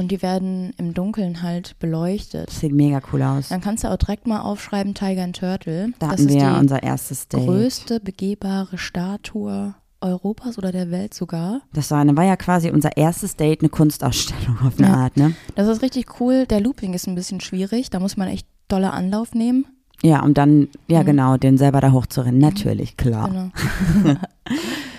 und 0.00 0.10
die 0.10 0.22
werden 0.22 0.72
im 0.78 0.94
Dunkeln 0.94 1.42
halt 1.42 1.78
beleuchtet. 1.78 2.48
Das 2.48 2.58
sieht 2.60 2.72
mega 2.72 3.00
cool 3.12 3.22
aus. 3.22 3.48
Dann 3.50 3.60
kannst 3.60 3.84
du 3.84 3.88
auch 3.88 3.96
direkt 3.96 4.26
mal 4.26 4.40
aufschreiben 4.40 4.94
Tiger 4.94 5.22
and 5.22 5.36
Turtle. 5.38 5.92
Da 6.00 6.06
das 6.06 6.08
hatten 6.12 6.28
ist 6.28 6.34
wir 6.34 6.50
die 6.50 6.58
unser 6.58 6.82
erstes 6.82 7.28
Date. 7.28 7.44
größte 7.46 8.00
begehbare 8.00 8.76
Statue 8.78 9.74
Europas 10.00 10.56
oder 10.56 10.72
der 10.72 10.90
Welt 10.90 11.12
sogar. 11.12 11.60
Das 11.74 11.90
war, 11.90 12.04
war 12.16 12.24
ja 12.24 12.36
quasi 12.36 12.70
unser 12.70 12.96
erstes 12.96 13.36
Date, 13.36 13.60
eine 13.60 13.68
Kunstausstellung 13.68 14.56
auf 14.66 14.78
eine 14.78 14.88
Ja. 14.88 14.94
Art, 14.94 15.16
ne? 15.18 15.34
Das 15.56 15.68
ist 15.68 15.82
richtig 15.82 16.18
cool. 16.20 16.46
Der 16.46 16.60
Looping 16.60 16.94
ist 16.94 17.06
ein 17.06 17.14
bisschen 17.14 17.40
schwierig. 17.40 17.90
Da 17.90 18.00
muss 18.00 18.16
man 18.16 18.28
echt 18.28 18.46
doller 18.68 18.94
Anlauf 18.94 19.34
nehmen. 19.34 19.66
Ja, 20.02 20.22
um 20.22 20.32
dann, 20.32 20.68
ja 20.88 21.02
Mhm. 21.02 21.06
genau, 21.06 21.36
den 21.36 21.58
selber 21.58 21.82
da 21.82 21.92
hochzurennen. 21.92 22.40
Natürlich, 22.40 22.96
klar. 22.96 23.28
Genau. 23.28 24.16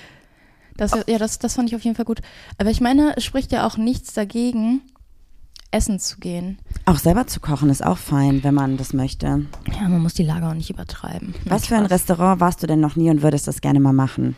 das, 0.78 0.92
ja, 1.08 1.18
das, 1.18 1.40
das 1.40 1.56
fand 1.56 1.70
ich 1.70 1.76
auf 1.76 1.84
jeden 1.84 1.96
Fall 1.96 2.06
gut. 2.06 2.22
Aber 2.58 2.70
ich 2.70 2.82
meine, 2.82 3.14
es 3.16 3.24
spricht 3.24 3.52
ja 3.52 3.68
auch 3.68 3.78
nichts 3.78 4.14
dagegen, 4.14 4.82
essen 5.72 6.00
zu 6.00 6.18
gehen. 6.20 6.60
Auch 6.86 6.98
selber 6.98 7.28
zu 7.28 7.40
kochen 7.40 7.70
ist 7.70 7.84
auch 7.84 7.98
fein, 7.98 8.44
wenn 8.44 8.54
man 8.54 8.78
das 8.78 8.94
möchte. 8.94 9.46
Ja, 9.74 9.88
man 9.88 10.02
muss 10.02 10.14
die 10.14 10.24
Lager 10.24 10.50
auch 10.50 10.54
nicht 10.54 10.70
übertreiben. 10.70 11.34
Was 11.46 11.68
für 11.68 11.76
ein. 11.76 11.86
Restaurant 11.86 12.40
warst 12.40 12.62
du 12.62 12.68
denn 12.68 12.80
noch 12.80 12.96
nie 12.96 13.10
und 13.10 13.22
würdest 13.22 13.48
das 13.48 13.62
gerne 13.62 13.80
mal 13.80 13.94
machen? 13.94 14.36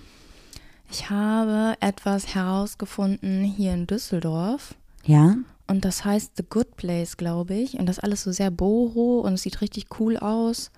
Ich 0.92 1.10
habe 1.10 1.76
etwas 1.80 2.36
herausgefunden 2.36 3.44
hier 3.44 3.74
in 3.74 3.88
Düsseldorf. 3.88 4.76
Ja? 5.04 5.36
Und 5.66 5.86
das 5.86 6.06
heißt 6.06 6.34
The 6.38 6.44
Good 6.48 6.76
Place, 6.76 7.18
glaube 7.18 7.56
ich. 7.56 7.80
Und 7.80 7.88
das 7.88 7.98
ist 7.98 8.04
alles 8.04 8.24
so 8.24 8.32
sehr 8.32 8.52
boho 8.52 9.22
und 9.22 9.34
es 9.34 9.42
sieht 9.42 9.62
richtig 9.62 9.88
cool 10.00 10.18
aus. 10.18 10.72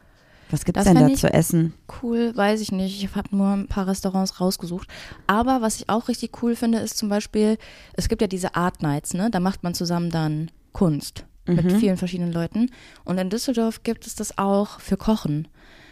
Was 0.51 0.63
gibt's 0.63 0.83
Das 0.83 0.93
denn 0.93 1.07
da 1.07 1.13
zu 1.15 1.33
essen? 1.33 1.73
Cool, 2.01 2.35
weiß 2.35 2.61
ich 2.61 2.71
nicht. 2.71 3.03
Ich 3.03 3.15
habe 3.15 3.35
nur 3.35 3.47
ein 3.47 3.67
paar 3.67 3.87
Restaurants 3.87 4.39
rausgesucht. 4.39 4.87
Aber 5.27 5.61
was 5.61 5.77
ich 5.77 5.89
auch 5.89 6.07
richtig 6.07 6.41
cool 6.43 6.55
finde, 6.55 6.77
ist 6.79 6.97
zum 6.97 7.09
Beispiel, 7.09 7.57
es 7.93 8.09
gibt 8.09 8.21
ja 8.21 8.27
diese 8.27 8.55
Art 8.55 8.81
Nights, 8.81 9.13
ne? 9.13 9.29
Da 9.31 9.39
macht 9.39 9.63
man 9.63 9.73
zusammen 9.73 10.11
dann 10.11 10.51
Kunst 10.71 11.25
mit 11.47 11.71
vielen 11.73 11.97
verschiedenen 11.97 12.33
Leuten. 12.33 12.71
Und 13.03 13.17
in 13.19 13.29
Düsseldorf 13.29 13.83
gibt 13.83 14.07
es 14.07 14.15
das 14.15 14.37
auch 14.39 14.79
für 14.79 14.97
Kochen. 14.97 15.47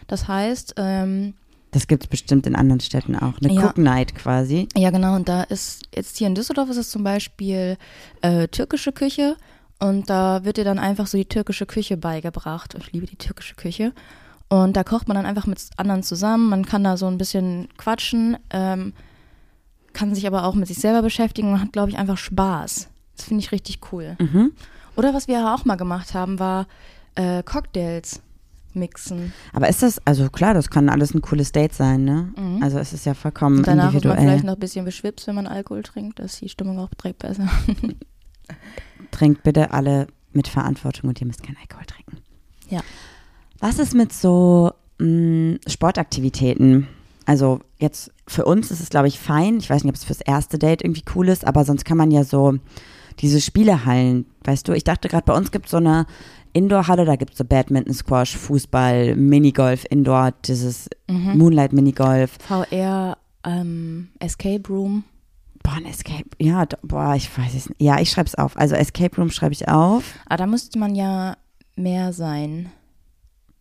Das 0.08 0.28
heißt, 0.28 0.76
ähm, 0.78 1.36
Das 1.72 1.88
gibt's 1.88 2.08
bestimmt 2.08 2.46
in 2.48 2.56
anderen 2.56 2.80
Städten 2.80 3.16
auch. 3.16 3.34
Eine 3.42 3.54
Ja. 3.54 3.66
Cook 3.66 3.78
Night 3.78 4.14
quasi. 4.16 4.68
Ja, 4.76 4.90
genau. 4.92 5.16
Und 5.16 5.30
da 5.30 5.44
ist 5.44 5.84
jetzt 5.96 6.18
hier 6.18 6.28
in 6.28 6.36
Düsseldorf 6.36 6.70
ist 6.70 6.78
es 6.78 6.90
zum 6.92 7.04
Beispiel 7.04 7.78
äh, 8.22 8.48
türkische 8.48 8.92
Küche. 8.92 9.38
Und 9.80 10.10
da 10.10 10.44
wird 10.46 10.58
dir 10.58 10.64
dann 10.64 10.80
einfach 10.80 11.08
so 11.08 11.18
die 11.18 11.26
türkische 11.26 11.66
Küche 11.66 11.98
beigebracht. 11.98 12.76
Ich 12.80 12.92
liebe 12.92 13.06
die 13.06 13.16
türkische 13.16 13.56
Küche. 13.56 13.94
Und 14.54 14.78
da 14.78 14.84
kocht 14.84 15.08
man 15.08 15.16
dann 15.16 15.26
einfach 15.26 15.48
mit 15.48 15.60
anderen 15.78 16.04
zusammen. 16.04 16.48
Man 16.48 16.64
kann 16.64 16.84
da 16.84 16.96
so 16.96 17.08
ein 17.08 17.18
bisschen 17.18 17.70
quatschen, 17.76 18.38
ähm, 18.52 18.94
kann 19.94 20.14
sich 20.14 20.28
aber 20.28 20.44
auch 20.44 20.54
mit 20.54 20.68
sich 20.68 20.78
selber 20.78 21.02
beschäftigen 21.02 21.54
und 21.54 21.60
hat, 21.60 21.74
glaube 21.74 21.90
ich, 21.90 21.98
einfach 21.98 22.20
Spaß. 22.20 22.88
Das 23.18 23.26
finde 23.26 23.42
ich 23.44 23.52
richtig 23.52 23.80
cool. 23.92 24.16
Mhm. 24.20 24.52
Oder 24.96 25.16
was 25.16 25.28
wir 25.28 25.56
auch 25.56 25.66
mal 25.66 25.76
gemacht 25.76 26.14
haben, 26.14 26.38
war 26.38 26.68
äh, 27.16 27.42
Cocktails 27.42 28.22
mixen. 28.76 29.34
Aber 29.54 29.70
ist 29.70 29.82
das, 29.82 30.00
also 30.06 30.30
klar, 30.30 30.54
das 30.54 30.70
kann 30.70 30.88
alles 30.88 31.16
ein 31.16 31.22
cooles 31.22 31.52
Date 31.52 31.74
sein, 31.74 32.04
ne? 32.06 32.32
Also 32.62 32.78
es 32.78 32.94
ist 32.94 33.08
ja 33.08 33.16
vollkommen 33.16 33.58
Und 33.58 33.68
danach 33.68 33.86
ist 33.88 33.94
man 33.94 33.96
individuell. 33.96 34.22
vielleicht 34.28 34.44
noch 34.44 34.54
ein 34.54 34.60
bisschen 34.60 34.86
beschwipst, 34.86 35.26
wenn 35.26 35.34
man 35.36 35.48
Alkohol 35.48 35.82
trinkt. 35.82 36.20
Da 36.20 36.26
ist 36.26 36.40
die 36.42 36.50
Stimmung 36.50 36.78
auch 36.78 36.94
direkt 36.94 37.20
besser. 37.20 37.48
Trinkt 39.10 39.42
bitte 39.42 39.72
alle 39.72 40.06
mit 40.32 40.48
Verantwortung 40.48 41.10
und 41.10 41.20
ihr 41.20 41.26
müsst 41.26 41.42
keinen 41.42 41.58
Alkohol 41.58 41.86
trinken. 41.88 42.18
Ja. 42.70 42.82
Was 43.64 43.80
ist 43.80 43.94
mit 43.96 44.12
so 44.12 44.72
mh, 45.00 45.60
Sportaktivitäten? 45.68 46.86
Also 47.26 47.62
jetzt 47.80 48.12
für 48.28 48.44
uns 48.44 48.72
ist 48.72 48.82
es, 48.82 48.90
glaube 48.90 49.08
ich, 49.08 49.18
fein. 49.18 49.58
Ich 49.60 49.70
weiß 49.70 49.86
nicht, 49.86 49.90
ob 49.92 49.96
es 49.96 50.04
fürs 50.04 50.20
erste 50.20 50.60
Date 50.60 50.82
irgendwie 50.84 51.06
cool 51.16 51.30
ist, 51.30 51.48
aber 51.48 51.64
sonst 51.64 51.86
kann 51.86 51.96
man 51.96 52.12
ja 52.12 52.26
so 52.26 52.56
diese 53.20 53.40
Spielehallen, 53.40 54.26
weißt 54.44 54.68
du, 54.68 54.74
ich 54.74 54.84
dachte 54.84 55.08
gerade, 55.08 55.24
bei 55.24 55.34
uns 55.34 55.52
gibt 55.52 55.68
es 55.68 55.72
so 55.72 55.78
eine 55.78 56.08
Indoor-Halle, 56.52 57.06
da 57.06 57.16
gibt 57.16 57.32
es 57.32 57.38
so 57.38 57.46
Badminton, 57.46 57.94
Squash, 57.94 58.36
Fußball, 58.36 59.16
Minigolf, 59.16 59.86
Indoor, 59.90 60.34
dieses 60.44 60.90
Mhm. 61.10 61.38
Moonlight 61.38 61.72
Minigolf. 61.72 62.38
VR, 62.46 63.18
ähm, 63.46 64.10
Escape 64.20 64.64
Room. 64.68 65.06
Boah, 65.64 65.76
ein 65.78 65.86
Escape, 65.86 66.26
ja, 66.38 66.66
boah, 66.82 67.16
ich 67.16 67.30
weiß 67.38 67.54
es 67.56 67.70
nicht. 67.70 67.82
Ja, 67.82 68.02
ich 68.02 68.10
schreibe 68.10 68.28
es 68.28 68.36
auf. 68.36 68.58
Also 68.58 68.76
Escape 68.76 69.16
Room 69.16 69.30
schreibe 69.30 69.54
ich 69.54 69.70
auf. 69.70 70.04
Aber 70.26 70.36
da 70.38 70.48
müsste 70.48 70.78
man 70.80 70.96
ja 70.96 71.38
mehr 71.78 72.12
sein. 72.12 72.70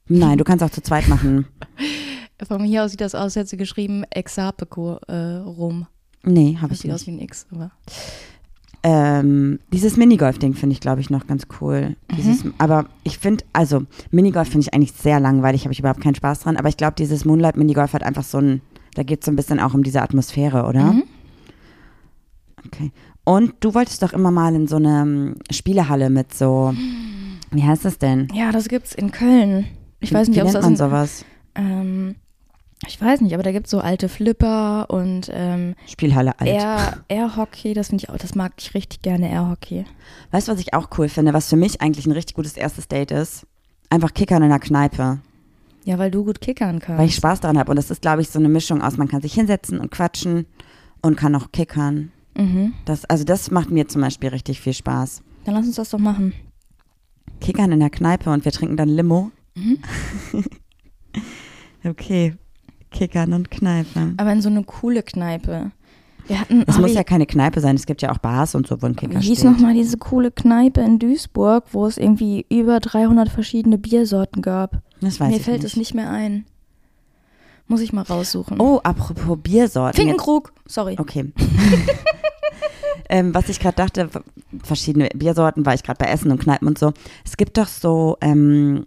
Nein, 0.09 0.39
du 0.39 0.45
kannst 0.45 0.63
auch 0.65 0.71
zu 0.71 0.83
zweit 0.83 1.09
machen. 1.09 1.47
Von 2.47 2.65
hier 2.65 2.85
aus 2.85 2.91
sieht 2.91 3.01
das 3.01 3.15
aus, 3.15 3.23
als 3.23 3.37
hätte 3.37 3.49
sie 3.51 3.57
geschrieben 3.57 4.03
Exapeco 4.11 4.99
äh, 5.07 5.15
rum. 5.37 5.87
Nee, 6.25 6.57
habe 6.57 6.69
Das 6.71 6.79
ich 6.79 6.83
sieht 6.83 6.91
aus 6.93 7.07
nicht. 7.07 7.19
wie 7.19 7.21
ein 7.21 7.25
X, 7.25 7.47
aber. 7.53 7.71
Ähm, 8.85 9.61
dieses 9.73 9.97
Minigolf-Ding 9.97 10.55
finde 10.55 10.75
ich, 10.75 10.81
glaube 10.81 11.01
ich, 11.01 11.09
noch 11.09 11.29
ganz 11.29 11.47
cool. 11.61 11.95
Dieses, 12.17 12.45
aber 12.59 12.87
ich 13.05 13.19
finde, 13.19 13.45
also 13.53 13.85
Minigolf 14.11 14.49
finde 14.49 14.67
ich 14.67 14.75
eigentlich 14.75 14.93
sehr 14.93 15.21
langweilig, 15.21 15.63
habe 15.65 15.73
ich 15.73 15.79
überhaupt 15.79 16.01
keinen 16.01 16.17
Spaß 16.17 16.41
dran. 16.41 16.57
Aber 16.57 16.69
ich 16.69 16.77
glaube, 16.77 16.95
dieses 16.99 17.25
Moonlight-Minigolf 17.25 17.93
hat 17.93 18.03
einfach 18.03 18.25
so 18.25 18.39
ein, 18.39 18.61
da 18.95 19.05
geht 19.05 19.21
es 19.21 19.27
so 19.27 19.31
ein 19.33 19.37
bisschen 19.37 19.61
auch 19.61 19.75
um 19.75 19.85
diese 19.85 20.03
Atmosphäre, 20.03 20.65
oder? 20.67 20.95
Mhm. 20.95 21.05
Okay. 22.67 22.91
Und 23.25 23.55
du 23.61 23.73
wolltest 23.75 24.03
doch 24.03 24.13
immer 24.13 24.33
mal 24.33 24.53
in 24.55 24.67
so 24.67 24.77
eine 24.77 25.03
ähm, 25.03 25.35
Spielehalle 25.53 26.11
mit 26.11 26.35
so, 26.35 26.75
wie 27.53 27.63
heißt 27.63 27.85
das 27.85 27.99
denn? 27.99 28.27
Ja, 28.35 28.51
das 28.51 28.69
gibt's 28.69 28.95
in 28.97 29.13
Köln. 29.13 29.67
Ich 30.03 30.13
weiß 30.13 30.29
nicht, 30.29 30.37
wie 30.37 30.43
ob 30.43 30.49
es 30.49 30.53
nennt 30.55 30.65
das 30.65 30.71
man 30.71 30.77
sowas? 30.77 31.25
ähm, 31.55 32.15
ich 32.87 33.01
weiß 33.01 33.21
nicht, 33.21 33.33
aber 33.35 33.43
da 33.45 33.53
gibt's 33.53 33.71
so 33.71 33.79
alte 33.79 34.09
Flipper 34.09 34.91
und 34.91 35.31
ähm, 35.33 35.75
Spielhalle 35.87 36.39
alt. 36.41 36.51
Air, 36.51 37.05
Air-Hockey, 37.09 37.75
das 37.75 37.89
finde 37.89 38.05
ich 38.05 38.11
auch, 38.11 38.17
das 38.17 38.35
mag 38.35 38.53
ich 38.59 38.75
richtig 38.75 39.03
gerne, 39.03 39.31
Air-Hockey. 39.31 39.85
Weißt 40.33 40.49
du, 40.49 40.53
was 40.53 40.59
ich 40.61 40.75
auch 40.75 40.89
cool 40.99 41.09
finde, 41.09 41.33
was 41.33 41.49
für 41.49 41.57
mich 41.57 41.81
eigentlich 41.81 42.07
ein 42.07 42.13
richtig 42.13 42.35
gutes 42.35 42.57
erstes 42.57 42.89
Date 42.89 43.13
ist? 43.13 43.47
Einfach 43.89 44.13
Kickern 44.13 44.39
in 44.43 44.51
einer 44.51 44.59
Kneipe, 44.59 45.21
Ja, 45.85 45.99
weil 45.99 46.11
du 46.11 46.25
gut 46.25 46.41
kickern 46.41 46.81
kannst. 46.81 46.99
weil 46.99 47.07
ich 47.07 47.15
Spaß 47.15 47.39
daran 47.41 47.59
habe. 47.59 47.71
Und 47.71 47.77
das 47.77 47.91
ist, 47.91 48.03
glaube 48.03 48.23
ich, 48.23 48.31
so 48.31 48.39
eine 48.41 48.49
Mischung 48.49 48.83
aus, 48.83 48.97
man 48.97 49.07
kann 49.09 49.23
sich 49.23 49.35
hinsetzen 49.35 49.79
und 49.79 49.91
quatschen 49.93 50.47
und 51.03 51.17
kann 51.17 51.37
auch 51.37 51.53
kickern. 51.53 52.11
mhm. 52.37 52.73
Das, 52.85 53.05
also 53.05 53.23
das 53.23 53.51
macht 53.53 53.71
mir 53.71 53.87
zum 53.87 54.01
Beispiel 54.01 54.31
richtig 54.31 54.61
viel 54.61 54.73
Spaß. 54.75 55.23
Dann 55.45 55.55
lass 55.55 55.67
uns 55.67 55.77
das 55.77 55.91
doch 55.91 55.99
machen. 56.01 56.33
Kickern 57.41 57.71
in 57.71 57.81
der 57.81 57.91
Kneipe 57.91 58.31
und 58.31 58.45
wir 58.45 58.51
trinken 58.53 58.77
dann 58.77 58.89
Limo. 58.89 59.31
Mhm. 59.55 59.79
okay, 61.85 62.35
Kickern 62.91 63.33
und 63.33 63.51
Kneipe. 63.51 64.15
Aber 64.17 64.33
in 64.33 64.43
so 64.43 64.49
eine 64.49 64.65
coole 64.65 65.03
Kneipe. 65.03 65.73
Wir 66.27 66.41
hatten, 66.41 66.65
Es 66.67 66.79
oh, 66.79 66.81
muss 66.81 66.95
ja 66.95 67.03
keine 67.03 67.27
Kneipe 67.27 67.61
sein, 67.61 67.75
es 67.75 67.87
gibt 67.87 68.01
ja 68.03 68.13
auch 68.13 68.19
Bars 68.19 68.55
und 68.55 68.67
so, 68.67 68.81
wo 68.81 68.87
ein 68.87 68.95
Kicker 68.95 69.21
wie 69.21 69.25
hieß 69.25 69.41
steht. 69.41 69.51
nochmal 69.51 69.75
diese 69.75 69.99
coole 69.99 70.31
Kneipe 70.31 70.81
in 70.81 70.99
Duisburg, 70.99 71.65
wo 71.73 71.87
es 71.87 71.99
irgendwie 71.99 72.47
über 72.49 72.79
300 72.79 73.29
verschiedene 73.29 73.77
Biersorten 73.79 74.41
gab? 74.41 74.83
Das 75.01 75.19
weiß 75.19 75.31
Mir 75.31 75.37
ich 75.37 75.43
fällt 75.43 75.63
nicht. 75.63 75.73
es 75.73 75.77
nicht 75.77 75.95
mehr 75.95 76.11
ein. 76.11 76.45
Muss 77.67 77.81
ich 77.81 77.93
mal 77.93 78.03
raussuchen. 78.03 78.61
Oh, 78.61 78.81
apropos 78.85 79.39
Biersorten. 79.43 79.97
Finkenkrug, 79.97 80.53
sorry. 80.67 80.97
Okay. 80.99 81.33
ähm, 83.09 83.35
was 83.35 83.49
ich 83.49 83.59
gerade 83.59 83.77
dachte, 83.77 84.09
verschiedene 84.63 85.09
Biersorten, 85.15 85.67
war 85.67 85.75
ich 85.75 85.83
gerade 85.83 85.99
bei 85.99 86.11
Essen 86.11 86.31
und 86.31 86.41
Kneipen 86.41 86.69
und 86.69 86.79
so. 86.79 86.93
Es 87.25 87.37
gibt 87.37 87.59
doch 87.59 87.69
so, 87.69 88.17
ähm, 88.21 88.87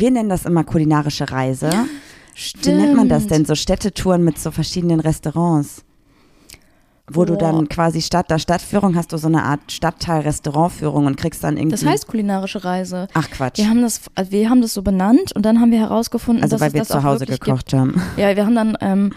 wir 0.00 0.10
nennen 0.10 0.28
das 0.28 0.44
immer 0.44 0.64
kulinarische 0.64 1.30
Reise. 1.30 1.70
Wie 2.62 2.70
nennt 2.70 2.96
man 2.96 3.08
das 3.08 3.26
denn? 3.26 3.44
So 3.44 3.54
Städtetouren 3.54 4.22
mit 4.22 4.38
so 4.38 4.50
verschiedenen 4.50 5.00
Restaurants. 5.00 5.82
Wo 7.08 7.24
du 7.24 7.34
Boah. 7.34 7.52
dann 7.52 7.68
quasi 7.68 8.02
statt 8.02 8.30
der 8.30 8.40
Stadtführung 8.40 8.96
hast 8.96 9.12
du 9.12 9.16
so 9.16 9.28
eine 9.28 9.44
Art 9.44 9.70
Stadtteil-Restaurantführung 9.70 11.06
und 11.06 11.16
kriegst 11.16 11.44
dann 11.44 11.56
irgendwie. 11.56 11.76
Das 11.76 11.86
heißt 11.86 12.08
kulinarische 12.08 12.64
Reise. 12.64 13.06
Ach 13.14 13.30
Quatsch. 13.30 13.58
Wir 13.58 13.68
haben 13.68 13.80
das, 13.80 14.00
also 14.16 14.32
wir 14.32 14.50
haben 14.50 14.60
das 14.60 14.74
so 14.74 14.82
benannt 14.82 15.32
und 15.32 15.46
dann 15.46 15.60
haben 15.60 15.70
wir 15.70 15.78
herausgefunden, 15.78 16.42
also 16.42 16.56
dass 16.56 16.60
weil 16.62 16.72
wir 16.72 16.80
das 16.80 16.88
zu 16.88 17.04
Hause 17.04 17.26
gekocht 17.26 17.72
haben. 17.72 17.92
Gibt. 17.92 18.04
Ja, 18.18 18.34
wir 18.34 18.44
haben 18.44 18.56
dann, 18.56 18.76
ähm, 18.80 19.12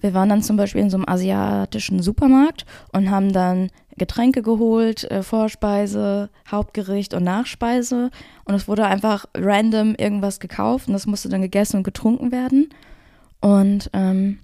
wir 0.00 0.12
waren 0.12 0.28
dann 0.28 0.42
zum 0.42 0.56
Beispiel 0.56 0.80
in 0.80 0.90
so 0.90 0.96
einem 0.96 1.08
asiatischen 1.08 2.02
Supermarkt 2.02 2.66
und 2.92 3.10
haben 3.10 3.32
dann 3.32 3.68
Getränke 4.00 4.40
geholt, 4.40 5.08
äh, 5.10 5.22
Vorspeise, 5.22 6.30
Hauptgericht 6.50 7.12
und 7.12 7.22
Nachspeise 7.22 8.10
und 8.44 8.54
es 8.54 8.66
wurde 8.66 8.86
einfach 8.86 9.26
random 9.36 9.94
irgendwas 9.94 10.40
gekauft 10.40 10.88
und 10.88 10.94
das 10.94 11.06
musste 11.06 11.28
dann 11.28 11.42
gegessen 11.42 11.76
und 11.76 11.82
getrunken 11.84 12.32
werden 12.32 12.70
und 13.40 13.90
ähm, 13.92 14.38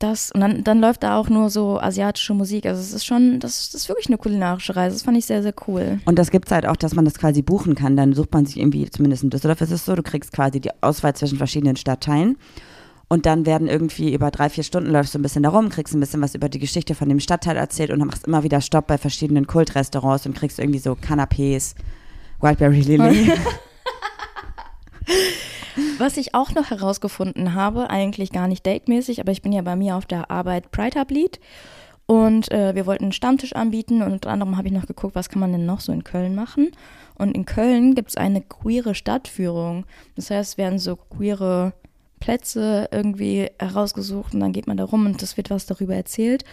das 0.00 0.32
und 0.32 0.40
dann, 0.40 0.64
dann 0.64 0.80
läuft 0.80 1.04
da 1.04 1.16
auch 1.16 1.28
nur 1.28 1.48
so 1.48 1.78
asiatische 1.78 2.34
Musik. 2.34 2.66
Also 2.66 2.80
es 2.80 2.92
ist 2.92 3.06
schon, 3.06 3.38
das, 3.38 3.70
das 3.70 3.82
ist 3.82 3.88
wirklich 3.88 4.08
eine 4.08 4.18
kulinarische 4.18 4.74
Reise. 4.74 4.96
Das 4.96 5.02
fand 5.02 5.16
ich 5.16 5.26
sehr, 5.26 5.42
sehr 5.42 5.54
cool. 5.68 6.00
Und 6.04 6.18
das 6.18 6.32
gibt 6.32 6.48
es 6.48 6.52
halt 6.52 6.66
auch, 6.66 6.74
dass 6.74 6.94
man 6.96 7.04
das 7.04 7.14
quasi 7.14 7.40
buchen 7.42 7.76
kann. 7.76 7.96
Dann 7.96 8.12
sucht 8.12 8.32
man 8.32 8.44
sich 8.44 8.58
irgendwie, 8.58 8.90
zumindest 8.90 9.22
in 9.22 9.30
Düsseldorf 9.30 9.60
ist 9.60 9.70
es 9.70 9.84
so, 9.84 9.94
du 9.94 10.02
kriegst 10.02 10.32
quasi 10.32 10.60
die 10.60 10.70
Auswahl 10.80 11.14
zwischen 11.14 11.38
verschiedenen 11.38 11.76
Stadtteilen. 11.76 12.36
Und 13.12 13.26
dann 13.26 13.44
werden 13.44 13.68
irgendwie 13.68 14.14
über 14.14 14.30
drei, 14.30 14.48
vier 14.48 14.64
Stunden 14.64 14.90
läufst 14.90 15.12
du 15.12 15.18
ein 15.18 15.22
bisschen 15.22 15.42
da 15.42 15.50
rum, 15.50 15.68
kriegst 15.68 15.92
ein 15.92 16.00
bisschen 16.00 16.22
was 16.22 16.34
über 16.34 16.48
die 16.48 16.58
Geschichte 16.58 16.94
von 16.94 17.10
dem 17.10 17.20
Stadtteil 17.20 17.58
erzählt 17.58 17.90
und 17.90 17.98
dann 17.98 18.08
machst 18.08 18.26
immer 18.26 18.42
wieder 18.42 18.62
Stopp 18.62 18.86
bei 18.86 18.96
verschiedenen 18.96 19.46
Kultrestaurants 19.46 20.24
und 20.24 20.34
kriegst 20.34 20.58
irgendwie 20.58 20.78
so 20.78 20.92
Canapés, 20.92 21.74
Wildberry 22.40 22.80
Lily. 22.80 23.30
Was 25.98 26.16
ich 26.16 26.34
auch 26.34 26.54
noch 26.54 26.70
herausgefunden 26.70 27.52
habe, 27.52 27.90
eigentlich 27.90 28.32
gar 28.32 28.48
nicht 28.48 28.66
datemäßig, 28.66 29.20
aber 29.20 29.30
ich 29.30 29.42
bin 29.42 29.52
ja 29.52 29.60
bei 29.60 29.76
mir 29.76 29.96
auf 29.96 30.06
der 30.06 30.30
Arbeit 30.30 30.70
Pride 30.70 30.98
Hub 30.98 31.10
Lead 31.10 31.38
und 32.06 32.50
äh, 32.50 32.74
wir 32.74 32.86
wollten 32.86 33.04
einen 33.04 33.12
Stammtisch 33.12 33.52
anbieten 33.52 34.00
und 34.00 34.12
unter 34.12 34.30
anderem 34.30 34.56
habe 34.56 34.68
ich 34.68 34.74
noch 34.74 34.86
geguckt, 34.86 35.14
was 35.14 35.28
kann 35.28 35.40
man 35.40 35.52
denn 35.52 35.66
noch 35.66 35.80
so 35.80 35.92
in 35.92 36.02
Köln 36.02 36.34
machen. 36.34 36.70
Und 37.16 37.36
in 37.36 37.44
Köln 37.44 37.94
gibt 37.94 38.08
es 38.08 38.16
eine 38.16 38.40
queere 38.40 38.94
Stadtführung. 38.94 39.84
Das 40.16 40.30
heißt, 40.30 40.52
es 40.52 40.58
werden 40.58 40.78
so 40.78 40.96
queere 40.96 41.74
Plätze 42.22 42.88
irgendwie 42.92 43.48
herausgesucht 43.58 44.32
und 44.34 44.38
dann 44.40 44.52
geht 44.52 44.68
man 44.68 44.76
da 44.76 44.84
rum 44.84 45.06
und 45.06 45.20
es 45.22 45.36
wird 45.36 45.50
was 45.50 45.66
darüber 45.66 45.96
erzählt. 45.96 46.44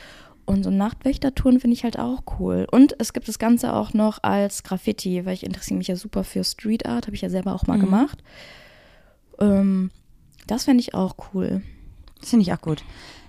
Und 0.45 0.63
so 0.63 0.71
Nachtwächtertouren 0.71 1.60
finde 1.60 1.75
ich 1.75 1.84
halt 1.84 1.99
auch 1.99 2.23
cool. 2.39 2.65
Und 2.71 2.95
es 2.97 3.13
gibt 3.13 3.27
das 3.27 3.38
Ganze 3.38 3.73
auch 3.75 3.93
noch 3.93 4.23
als 4.23 4.63
Graffiti, 4.63 5.23
weil 5.27 5.36
ich 5.36 5.43
interessiere 5.45 5.77
mich 5.77 5.88
ja 5.88 5.95
super 5.95 6.23
für 6.23 6.43
Street 6.43 6.88
Art, 6.88 7.05
habe 7.05 7.15
ich 7.15 7.21
ja 7.21 7.29
selber 7.29 7.53
auch 7.53 7.67
mal 7.67 7.77
Mhm. 7.77 7.82
gemacht. 7.82 8.23
Ähm, 9.39 9.91
das 10.47 10.63
fände 10.65 10.82
ich 10.82 10.95
auch 10.95 11.15
cool. 11.34 11.62
Das 12.19 12.29
finde 12.32 12.43
ich 12.43 12.51
auch 12.53 12.62
gut. 12.62 12.84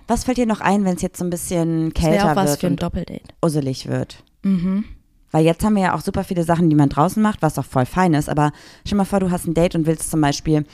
Was 0.07 0.23
fällt 0.23 0.37
dir 0.37 0.47
noch 0.47 0.61
ein, 0.61 0.83
wenn 0.83 0.95
es 0.95 1.01
jetzt 1.03 1.19
so 1.19 1.23
ein 1.23 1.29
bisschen 1.29 1.93
kälter 1.93 2.31
auch 2.31 2.35
was 2.35 2.49
wird 2.51 2.59
für 2.59 2.67
ein 2.67 2.73
und 2.73 2.81
Doppeldate. 2.83 3.21
usselig 3.45 3.87
wird? 3.87 4.23
Mhm. 4.41 4.85
Weil 5.33 5.45
jetzt 5.45 5.63
haben 5.63 5.75
wir 5.75 5.83
ja 5.83 5.95
auch 5.95 6.01
super 6.01 6.25
viele 6.25 6.43
Sachen, 6.43 6.69
die 6.69 6.75
man 6.75 6.89
draußen 6.89 7.21
macht, 7.23 7.41
was 7.41 7.57
auch 7.57 7.63
voll 7.65 7.85
fein 7.85 8.13
ist. 8.13 8.27
Aber 8.27 8.51
stell 8.85 8.97
mal 8.97 9.05
vor, 9.05 9.21
du 9.21 9.31
hast 9.31 9.45
ein 9.47 9.53
Date 9.53 9.75
und 9.75 9.85
willst 9.85 10.09
zum 10.11 10.19
Beispiel 10.19 10.65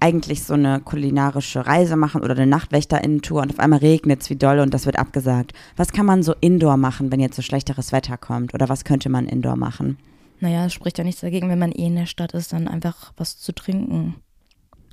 eigentlich 0.00 0.42
so 0.44 0.54
eine 0.54 0.80
kulinarische 0.80 1.66
Reise 1.66 1.96
machen 1.96 2.22
oder 2.22 2.32
eine 2.34 2.46
Nachtwächterinnentour 2.46 3.42
und 3.42 3.50
auf 3.50 3.58
einmal 3.58 3.78
regnet 3.78 4.22
es 4.22 4.30
wie 4.30 4.36
doll 4.36 4.58
und 4.60 4.74
das 4.74 4.84
wird 4.86 4.98
abgesagt. 4.98 5.52
Was 5.76 5.92
kann 5.92 6.06
man 6.06 6.22
so 6.22 6.34
indoor 6.40 6.76
machen, 6.76 7.10
wenn 7.10 7.20
jetzt 7.20 7.36
so 7.36 7.42
schlechteres 7.42 7.92
Wetter 7.92 8.16
kommt? 8.18 8.52
Oder 8.54 8.68
was 8.68 8.84
könnte 8.84 9.08
man 9.08 9.26
indoor 9.26 9.56
machen? 9.56 9.96
Naja, 10.40 10.66
es 10.66 10.74
spricht 10.74 10.98
ja 10.98 11.04
nichts 11.04 11.22
dagegen, 11.22 11.48
wenn 11.48 11.58
man 11.58 11.72
eh 11.72 11.86
in 11.86 11.96
der 11.96 12.04
Stadt 12.06 12.32
ist, 12.34 12.52
dann 12.52 12.68
einfach 12.68 13.12
was 13.16 13.38
zu 13.38 13.52
trinken. 13.54 14.16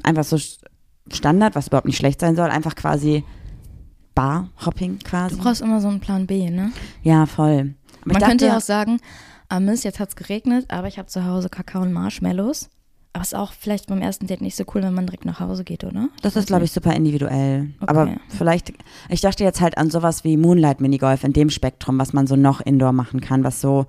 Einfach 0.03 0.23
so 0.23 0.37
Standard, 1.11 1.55
was 1.55 1.67
überhaupt 1.67 1.87
nicht 1.87 1.97
schlecht 1.97 2.21
sein 2.21 2.35
soll, 2.37 2.49
einfach 2.49 2.75
quasi 2.75 3.25
Bar-Hopping 4.15 4.99
quasi. 4.99 5.35
Du 5.35 5.41
brauchst 5.41 5.61
immer 5.61 5.81
so 5.81 5.87
einen 5.87 5.99
Plan 5.99 6.27
B, 6.27 6.49
ne? 6.49 6.71
Ja, 7.01 7.25
voll. 7.25 7.75
Aber 8.03 8.13
Man 8.13 8.21
könnte 8.21 8.45
ja 8.45 8.51
dachte- 8.53 8.57
auch 8.57 8.65
sagen, 8.65 8.99
ah 9.49 9.59
Mist, 9.59 9.83
jetzt 9.83 9.99
hat's 9.99 10.15
geregnet, 10.15 10.65
aber 10.69 10.87
ich 10.87 10.97
habe 10.97 11.07
zu 11.07 11.25
Hause 11.25 11.49
Kakao 11.49 11.81
und 11.81 11.93
Marshmallows. 11.93 12.69
Aber 13.13 13.21
ist 13.21 13.35
auch 13.35 13.53
vielleicht 13.53 13.87
beim 13.87 14.01
ersten 14.01 14.25
Date 14.25 14.41
nicht 14.41 14.55
so 14.55 14.63
cool, 14.73 14.81
wenn 14.81 14.93
man 14.95 15.05
direkt 15.05 15.23
nach 15.25 15.39
Hause 15.39 15.63
geht, 15.63 15.83
oder? 15.83 16.09
Das 16.23 16.35
ist, 16.35 16.47
glaube 16.47 16.65
ich, 16.65 16.71
super 16.71 16.93
individuell. 16.95 17.69
Okay. 17.79 17.85
Aber 17.89 18.09
vielleicht, 18.29 18.73
ich 19.09 19.21
dachte 19.21 19.43
jetzt 19.43 19.61
halt 19.61 19.77
an 19.77 19.91
sowas 19.91 20.23
wie 20.23 20.35
Moonlight 20.35 20.81
Minigolf 20.81 21.23
in 21.23 21.31
dem 21.31 21.51
Spektrum, 21.51 21.99
was 21.99 22.11
man 22.13 22.25
so 22.25 22.35
noch 22.35 22.59
indoor 22.61 22.91
machen 22.91 23.21
kann, 23.21 23.43
was 23.43 23.61
so, 23.61 23.85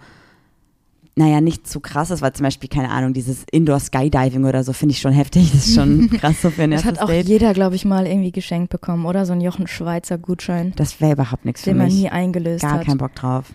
naja, 1.17 1.41
nicht 1.41 1.67
zu 1.67 1.81
krass 1.81 2.11
ist, 2.11 2.21
weil 2.23 2.33
zum 2.35 2.45
Beispiel, 2.45 2.69
keine 2.69 2.91
Ahnung, 2.91 3.15
dieses 3.15 3.45
Indoor 3.51 3.81
Skydiving 3.81 4.45
oder 4.45 4.63
so 4.63 4.73
finde 4.75 4.93
ich 4.93 5.01
schon 5.01 5.13
heftig. 5.13 5.51
Das 5.53 5.69
ist 5.69 5.75
schon 5.75 6.11
krass 6.19 6.43
so 6.43 6.51
für 6.51 6.65
ein 6.65 6.73
Das 6.73 6.85
hat 6.85 6.99
auch 7.01 7.07
Date. 7.07 7.27
jeder, 7.29 7.55
glaube 7.55 7.77
ich, 7.77 7.85
mal 7.87 8.07
irgendwie 8.07 8.33
geschenkt 8.33 8.69
bekommen, 8.71 9.07
oder? 9.07 9.25
So 9.25 9.33
ein 9.33 9.41
Jochen 9.41 9.67
Schweizer 9.69 10.19
Gutschein, 10.19 10.73
Das 10.77 11.01
wäre 11.01 11.13
überhaupt 11.13 11.47
nichts 11.47 11.63
für 11.63 11.71
den 11.71 11.79
man 11.79 11.87
mich. 11.87 11.95
nie 11.95 12.09
eingelöst 12.11 12.63
Gar 12.63 12.73
hat. 12.73 12.85
keinen 12.87 12.99
Bock 12.99 13.15
drauf. 13.15 13.47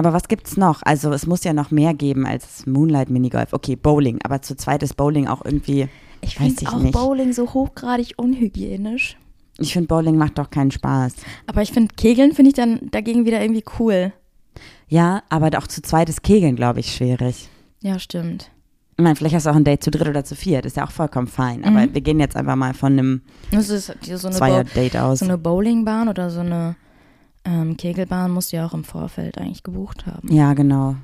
Aber 0.00 0.14
was 0.14 0.28
gibt's 0.28 0.56
noch? 0.56 0.80
Also 0.82 1.12
es 1.12 1.26
muss 1.26 1.44
ja 1.44 1.52
noch 1.52 1.70
mehr 1.70 1.92
geben 1.92 2.24
als 2.26 2.66
Moonlight 2.66 3.10
Minigolf. 3.10 3.52
Okay, 3.52 3.76
Bowling, 3.76 4.18
aber 4.24 4.40
zu 4.40 4.56
zweit 4.56 4.82
ist 4.82 4.96
Bowling 4.96 5.28
auch 5.28 5.44
irgendwie, 5.44 5.88
Ich 6.22 6.40
Weiß 6.40 6.54
finde 6.54 6.72
auch 6.72 6.78
nicht. 6.80 6.94
Bowling 6.94 7.34
so 7.34 7.52
hochgradig 7.52 8.14
unhygienisch. 8.16 9.18
ich 9.58 9.74
finde 9.74 9.88
Bowling 9.88 10.16
macht 10.16 10.38
doch 10.38 10.48
keinen 10.48 10.70
Spaß. 10.70 11.16
Aber 11.46 11.60
ich 11.60 11.70
finde 11.72 11.94
Kegeln 11.94 12.32
finde 12.32 12.48
ich 12.48 12.54
dann 12.54 12.80
dagegen 12.90 13.26
wieder 13.26 13.42
irgendwie 13.42 13.64
cool. 13.78 14.14
Ja, 14.88 15.22
aber 15.28 15.50
auch 15.58 15.66
zu 15.66 15.82
zweit 15.82 16.08
ist 16.08 16.22
Kegeln, 16.22 16.56
glaube 16.56 16.80
ich, 16.80 16.94
schwierig. 16.94 17.50
Ja, 17.82 17.98
stimmt. 17.98 18.50
Ich 18.96 19.02
meine, 19.04 19.16
vielleicht 19.16 19.34
hast 19.34 19.44
du 19.46 19.50
auch 19.50 19.54
ein 19.56 19.64
Date 19.64 19.82
zu 19.84 19.90
dritt 19.90 20.08
oder 20.08 20.24
zu 20.24 20.34
viert, 20.34 20.64
ist 20.64 20.76
ja 20.78 20.86
auch 20.86 20.90
vollkommen 20.90 21.26
fein. 21.26 21.62
Aber 21.64 21.80
Mhm. 21.86 21.94
wir 21.94 22.00
gehen 22.00 22.20
jetzt 22.20 22.36
einfach 22.36 22.56
mal 22.56 22.72
von 22.72 22.92
einem 22.94 23.22
Das 23.50 23.68
ist 23.68 23.92
so 24.02 24.30
Zweier-Date 24.30 24.96
aus. 24.96 25.18
so 25.18 25.26
eine 25.26 25.36
Bowlingbahn 25.36 26.08
oder 26.08 26.30
so 26.30 26.40
eine 26.40 26.76
ähm, 27.44 27.76
Kegelbahn 27.76 28.30
musst 28.30 28.52
du 28.52 28.56
ja 28.56 28.66
auch 28.66 28.74
im 28.74 28.84
Vorfeld 28.84 29.38
eigentlich 29.38 29.62
gebucht 29.62 30.06
haben. 30.06 30.32
Ja, 30.32 30.54
genau. 30.54 30.96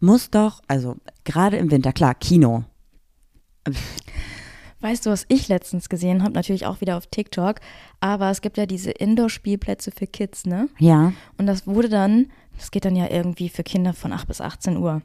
Muss 0.00 0.30
doch, 0.30 0.62
also 0.68 0.96
gerade 1.24 1.56
im 1.56 1.70
Winter, 1.70 1.92
klar, 1.92 2.14
Kino. 2.14 2.64
Weißt 4.80 5.06
du, 5.06 5.10
was 5.10 5.26
ich 5.28 5.48
letztens 5.48 5.88
gesehen 5.88 6.22
habe? 6.22 6.34
Natürlich 6.34 6.66
auch 6.66 6.80
wieder 6.80 6.96
auf 6.96 7.06
TikTok. 7.06 7.56
Aber 8.00 8.30
es 8.30 8.40
gibt 8.40 8.58
ja 8.58 8.66
diese 8.66 8.92
Indoor-Spielplätze 8.92 9.90
für 9.90 10.06
Kids, 10.06 10.46
ne? 10.46 10.68
Ja. 10.78 11.12
Und 11.36 11.46
das 11.46 11.66
wurde 11.66 11.88
dann, 11.88 12.30
das 12.56 12.70
geht 12.70 12.84
dann 12.84 12.94
ja 12.94 13.10
irgendwie 13.10 13.48
für 13.48 13.64
Kinder 13.64 13.92
von 13.92 14.12
8 14.12 14.28
bis 14.28 14.40
18 14.40 14.76
Uhr. 14.76 15.02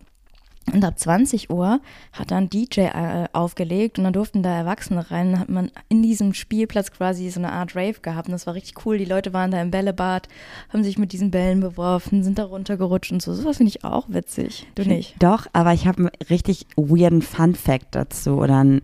Und 0.72 0.84
ab 0.86 0.98
20 0.98 1.50
Uhr 1.50 1.82
hat 2.14 2.32
dann 2.32 2.50
DJ 2.50 2.82
äh, 2.82 3.26
aufgelegt 3.34 3.98
und 3.98 4.06
dann 4.06 4.14
durften 4.14 4.44
da 4.44 4.50
Erwachsene 4.56 5.12
rein. 5.12 5.32
Dann 5.32 5.40
hat 5.42 5.50
man 5.50 5.72
in 5.90 6.02
diesem 6.02 6.34
Spielplatz 6.34 6.92
quasi 6.92 7.30
so 7.30 7.40
eine 7.40 7.52
Art 7.52 7.76
Rave 7.76 8.00
gehabt. 8.02 8.28
Und 8.28 8.32
das 8.32 8.48
war 8.48 8.54
richtig 8.54 8.86
cool. 8.86 8.98
Die 8.98 9.06
Leute 9.06 9.34
waren 9.34 9.52
da 9.52 9.62
im 9.62 9.72
Bällebad, 9.72 10.30
haben 10.72 10.84
sich 10.84 10.98
mit 10.98 11.12
diesen 11.12 11.32
Bällen 11.32 11.60
beworfen, 11.60 12.24
sind 12.24 12.40
da 12.40 12.46
runtergerutscht 12.46 13.12
und 13.12 13.22
so. 13.22 13.34
Sowas 13.34 13.58
finde 13.58 13.72
ich 13.72 13.84
auch 13.84 14.06
witzig. 14.08 14.66
Du 14.76 14.84
nicht? 14.84 15.16
Doch, 15.20 15.48
aber 15.52 15.74
ich 15.74 15.86
habe 15.86 15.98
einen 15.98 16.12
richtig 16.30 16.66
weirden 16.78 17.22
Fun 17.22 17.56
Fact 17.56 17.88
dazu 17.96 18.38
oder 18.38 18.60
einen 18.60 18.82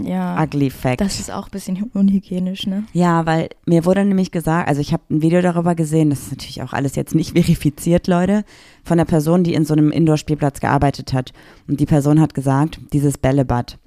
Ja. 0.00 0.40
ugly 0.42 0.70
Fact. 0.70 1.00
Das 1.00 1.18
ist 1.20 1.30
auch 1.30 1.46
ein 1.46 1.50
bisschen 1.50 1.82
unhygienisch, 1.92 2.66
ne? 2.66 2.84
Ja, 2.92 3.26
weil 3.26 3.48
mir 3.66 3.84
wurde 3.84 4.04
nämlich 4.04 4.30
gesagt, 4.30 4.68
also 4.68 4.80
ich 4.80 4.92
habe 4.92 5.02
ein 5.10 5.22
Video 5.22 5.42
darüber 5.42 5.74
gesehen, 5.74 6.10
das 6.10 6.20
ist 6.22 6.30
natürlich 6.30 6.62
auch 6.62 6.72
alles 6.72 6.94
jetzt 6.94 7.14
nicht 7.16 7.32
verifiziert, 7.36 8.06
Leute, 8.06 8.44
von 8.88 8.98
der 8.98 9.04
Person, 9.04 9.44
die 9.44 9.54
in 9.54 9.64
so 9.64 9.74
einem 9.74 9.92
Indoor-Spielplatz 9.92 10.60
gearbeitet 10.60 11.12
hat. 11.12 11.32
Und 11.68 11.78
die 11.78 11.86
Person 11.86 12.20
hat 12.20 12.34
gesagt, 12.34 12.80
dieses 12.92 13.18
Bällebad, 13.18 13.78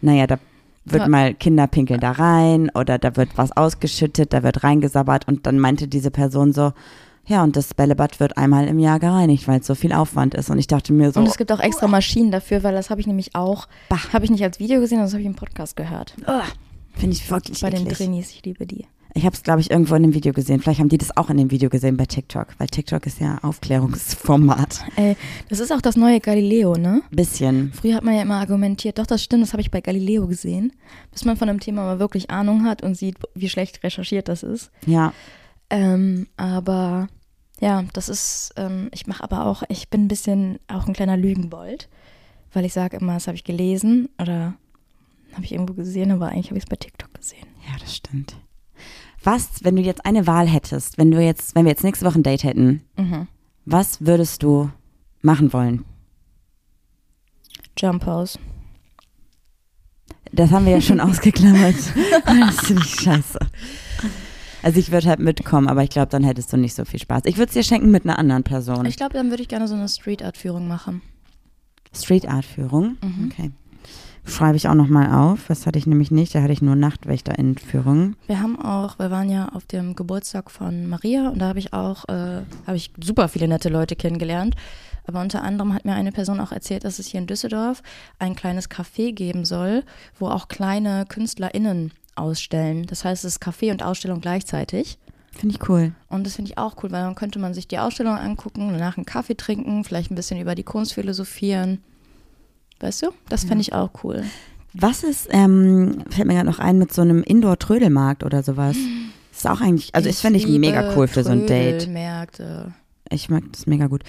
naja, 0.00 0.26
da 0.26 0.38
wird 0.86 1.08
mal 1.08 1.34
Kinder 1.34 1.66
pinkeln 1.66 2.00
da 2.00 2.12
rein 2.12 2.70
oder 2.74 2.98
da 2.98 3.16
wird 3.16 3.30
was 3.36 3.56
ausgeschüttet, 3.56 4.32
da 4.32 4.42
wird 4.42 4.64
reingesabbert 4.64 5.26
und 5.28 5.46
dann 5.46 5.58
meinte 5.58 5.88
diese 5.88 6.10
Person 6.10 6.52
so, 6.52 6.72
ja, 7.26 7.42
und 7.42 7.56
das 7.56 7.72
Bällebad 7.72 8.20
wird 8.20 8.36
einmal 8.36 8.66
im 8.66 8.78
Jahr 8.78 8.98
gereinigt, 8.98 9.48
weil 9.48 9.60
es 9.60 9.66
so 9.66 9.74
viel 9.74 9.94
Aufwand 9.94 10.34
ist. 10.34 10.50
Und 10.50 10.58
ich 10.58 10.66
dachte 10.66 10.92
mir 10.92 11.10
so, 11.10 11.20
Und 11.20 11.26
es 11.26 11.38
gibt 11.38 11.50
auch 11.52 11.60
extra 11.60 11.86
Maschinen 11.86 12.30
dafür, 12.30 12.62
weil 12.62 12.74
das 12.74 12.90
habe 12.90 13.00
ich 13.00 13.06
nämlich 13.06 13.34
auch, 13.34 13.66
habe 14.12 14.26
ich 14.26 14.30
nicht 14.30 14.44
als 14.44 14.58
Video 14.58 14.80
gesehen, 14.80 14.98
das 14.98 15.12
habe 15.12 15.22
ich 15.22 15.26
im 15.26 15.34
Podcast 15.34 15.74
gehört. 15.76 16.14
finde 16.92 17.16
ich 17.16 17.30
wirklich 17.30 17.60
Bei 17.62 17.70
den 17.70 17.82
eklig. 17.82 17.96
Trainees, 17.96 18.30
ich 18.30 18.44
liebe 18.44 18.66
die. 18.66 18.86
Ich 19.16 19.24
habe 19.24 19.34
es, 19.34 19.44
glaube 19.44 19.60
ich, 19.60 19.70
irgendwo 19.70 19.94
in 19.94 20.02
dem 20.02 20.12
Video 20.12 20.32
gesehen. 20.32 20.60
Vielleicht 20.60 20.80
haben 20.80 20.88
die 20.88 20.98
das 20.98 21.16
auch 21.16 21.30
in 21.30 21.36
dem 21.36 21.52
Video 21.52 21.70
gesehen 21.70 21.96
bei 21.96 22.04
TikTok, 22.04 22.48
weil 22.58 22.66
TikTok 22.66 23.06
ist 23.06 23.20
ja 23.20 23.38
Aufklärungsformat. 23.42 24.84
Ey, 24.96 25.16
das 25.48 25.60
ist 25.60 25.72
auch 25.72 25.80
das 25.80 25.96
neue 25.96 26.18
Galileo, 26.18 26.74
ne? 26.74 27.00
Bisschen. 27.12 27.72
Früher 27.72 27.94
hat 27.94 28.02
man 28.02 28.16
ja 28.16 28.22
immer 28.22 28.40
argumentiert, 28.40 28.98
doch, 28.98 29.06
das 29.06 29.22
stimmt, 29.22 29.44
das 29.44 29.52
habe 29.52 29.60
ich 29.60 29.70
bei 29.70 29.80
Galileo 29.80 30.26
gesehen. 30.26 30.72
Bis 31.12 31.24
man 31.24 31.36
von 31.36 31.48
einem 31.48 31.60
Thema 31.60 31.84
mal 31.84 32.00
wirklich 32.00 32.30
Ahnung 32.30 32.64
hat 32.64 32.82
und 32.82 32.96
sieht, 32.96 33.16
wie 33.36 33.48
schlecht 33.48 33.84
recherchiert 33.84 34.28
das 34.28 34.42
ist. 34.42 34.72
Ja. 34.84 35.12
Ähm, 35.70 36.26
aber 36.36 37.08
ja, 37.60 37.84
das 37.92 38.08
ist, 38.08 38.52
ähm, 38.56 38.88
ich 38.92 39.06
mache 39.06 39.22
aber 39.22 39.46
auch, 39.46 39.62
ich 39.68 39.88
bin 39.90 40.06
ein 40.06 40.08
bisschen 40.08 40.58
auch 40.66 40.88
ein 40.88 40.92
kleiner 40.92 41.16
Lügenbold, 41.16 41.88
weil 42.52 42.64
ich 42.64 42.72
sage 42.72 42.96
immer, 42.96 43.14
das 43.14 43.28
habe 43.28 43.36
ich 43.36 43.44
gelesen 43.44 44.08
oder 44.20 44.54
habe 45.34 45.44
ich 45.44 45.52
irgendwo 45.52 45.74
gesehen, 45.74 46.10
aber 46.10 46.28
eigentlich 46.28 46.48
habe 46.48 46.58
ich 46.58 46.64
es 46.64 46.68
bei 46.68 46.76
TikTok 46.76 47.14
gesehen. 47.14 47.46
Ja, 47.68 47.78
das 47.78 47.94
stimmt. 47.94 48.36
Was, 49.24 49.48
wenn 49.64 49.76
du 49.76 49.82
jetzt 49.82 50.04
eine 50.06 50.26
Wahl 50.26 50.46
hättest, 50.46 50.98
wenn 50.98 51.10
du 51.10 51.20
jetzt, 51.20 51.54
wenn 51.54 51.64
wir 51.64 51.70
jetzt 51.72 51.82
nächste 51.84 52.04
Woche 52.06 52.18
ein 52.18 52.22
Date 52.22 52.44
hätten, 52.44 52.82
Mhm. 52.96 53.26
was 53.64 54.04
würdest 54.04 54.42
du 54.42 54.70
machen 55.22 55.52
wollen? 55.52 55.84
Jump 57.78 58.06
House. 58.06 58.38
Das 60.32 60.50
haben 60.50 60.66
wir 60.66 60.72
ja 60.72 60.80
schon 60.80 61.00
ausgeklammert. 61.00 61.74
Das 62.26 62.60
finde 62.66 62.82
ich 62.84 62.94
scheiße. 63.00 63.38
Also 64.62 64.78
ich 64.80 64.90
würde 64.90 65.08
halt 65.08 65.20
mitkommen, 65.20 65.68
aber 65.68 65.82
ich 65.82 65.90
glaube, 65.90 66.08
dann 66.08 66.24
hättest 66.24 66.52
du 66.52 66.56
nicht 66.56 66.74
so 66.74 66.84
viel 66.84 66.98
Spaß. 67.00 67.22
Ich 67.26 67.36
würde 67.36 67.48
es 67.48 67.52
dir 67.54 67.62
schenken 67.62 67.90
mit 67.90 68.04
einer 68.04 68.18
anderen 68.18 68.42
Person. 68.44 68.86
Ich 68.86 68.96
glaube, 68.96 69.12
dann 69.14 69.30
würde 69.30 69.42
ich 69.42 69.48
gerne 69.48 69.68
so 69.68 69.74
eine 69.74 69.88
Street 69.88 70.22
Art 70.22 70.36
Führung 70.38 70.66
machen. 70.68 71.02
Street 71.94 72.26
Art 72.26 72.44
Führung. 72.44 72.96
Mhm. 73.02 73.30
Okay. 73.32 73.50
Schreibe 74.26 74.56
ich 74.56 74.68
auch 74.68 74.74
nochmal 74.74 75.12
auf. 75.12 75.46
Das 75.48 75.66
hatte 75.66 75.78
ich 75.78 75.86
nämlich 75.86 76.10
nicht. 76.10 76.34
Da 76.34 76.42
hatte 76.42 76.52
ich 76.52 76.62
nur 76.62 76.76
Nachtwächter-Führung. 76.76 78.16
Wir 78.26 78.40
haben 78.40 78.60
auch, 78.60 78.98
wir 78.98 79.10
waren 79.10 79.28
ja 79.28 79.50
auf 79.50 79.66
dem 79.66 79.94
Geburtstag 79.94 80.50
von 80.50 80.86
Maria 80.88 81.28
und 81.28 81.38
da 81.40 81.48
habe 81.48 81.58
ich 81.58 81.72
auch, 81.72 82.08
äh, 82.08 82.42
habe 82.66 82.76
ich 82.76 82.90
super 83.02 83.28
viele 83.28 83.48
nette 83.48 83.68
Leute 83.68 83.96
kennengelernt. 83.96 84.56
Aber 85.06 85.20
unter 85.20 85.42
anderem 85.42 85.74
hat 85.74 85.84
mir 85.84 85.92
eine 85.92 86.12
Person 86.12 86.40
auch 86.40 86.52
erzählt, 86.52 86.84
dass 86.84 86.98
es 86.98 87.06
hier 87.06 87.20
in 87.20 87.26
Düsseldorf 87.26 87.82
ein 88.18 88.34
kleines 88.34 88.70
Café 88.70 89.12
geben 89.12 89.44
soll, 89.44 89.84
wo 90.18 90.28
auch 90.28 90.48
kleine 90.48 91.04
KünstlerInnen 91.06 91.92
ausstellen. 92.14 92.86
Das 92.86 93.04
heißt, 93.04 93.24
es 93.24 93.34
ist 93.34 93.42
Café 93.42 93.70
und 93.70 93.82
Ausstellung 93.82 94.20
gleichzeitig. 94.20 94.98
Finde 95.32 95.56
ich 95.56 95.68
cool. 95.68 95.92
Und 96.08 96.24
das 96.26 96.36
finde 96.36 96.52
ich 96.52 96.58
auch 96.58 96.76
cool, 96.82 96.92
weil 96.92 97.02
dann 97.02 97.16
könnte 97.16 97.38
man 97.38 97.54
sich 97.54 97.66
die 97.66 97.78
Ausstellung 97.78 98.14
angucken, 98.14 98.70
danach 98.70 98.96
einen 98.96 99.04
Kaffee 99.04 99.36
trinken, 99.36 99.84
vielleicht 99.84 100.10
ein 100.10 100.14
bisschen 100.14 100.40
über 100.40 100.54
die 100.54 100.62
Kunst 100.62 100.94
philosophieren. 100.94 101.82
Weißt 102.84 103.00
du? 103.00 103.06
Das 103.30 103.44
fände 103.44 103.62
ich 103.62 103.72
auch 103.72 103.88
cool. 104.04 104.24
Was 104.74 105.04
ist, 105.04 105.28
ähm, 105.30 106.04
fällt 106.10 106.28
mir 106.28 106.34
gerade 106.34 106.50
noch 106.50 106.58
ein, 106.58 106.76
mit 106.76 106.92
so 106.92 107.00
einem 107.00 107.22
Indoor-Trödelmarkt 107.22 108.24
oder 108.24 108.42
sowas? 108.42 108.76
Ist 109.32 109.48
auch 109.48 109.62
eigentlich, 109.62 109.94
also 109.94 110.10
ich 110.10 110.16
finde 110.16 110.38
ich 110.38 110.44
liebe 110.44 110.58
mega 110.58 110.94
cool 110.94 111.08
für 111.08 111.24
so 111.24 111.30
ein 111.30 111.46
Date. 111.46 111.78
Trödelmärkte. 111.78 112.74
Ich 113.08 113.30
mag 113.30 113.42
das 113.52 113.66
mega 113.66 113.86
gut. 113.86 114.02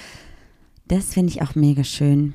Das 0.90 1.14
finde 1.14 1.32
ich 1.32 1.42
auch 1.42 1.56
mega 1.56 1.86
schön. 1.86 2.34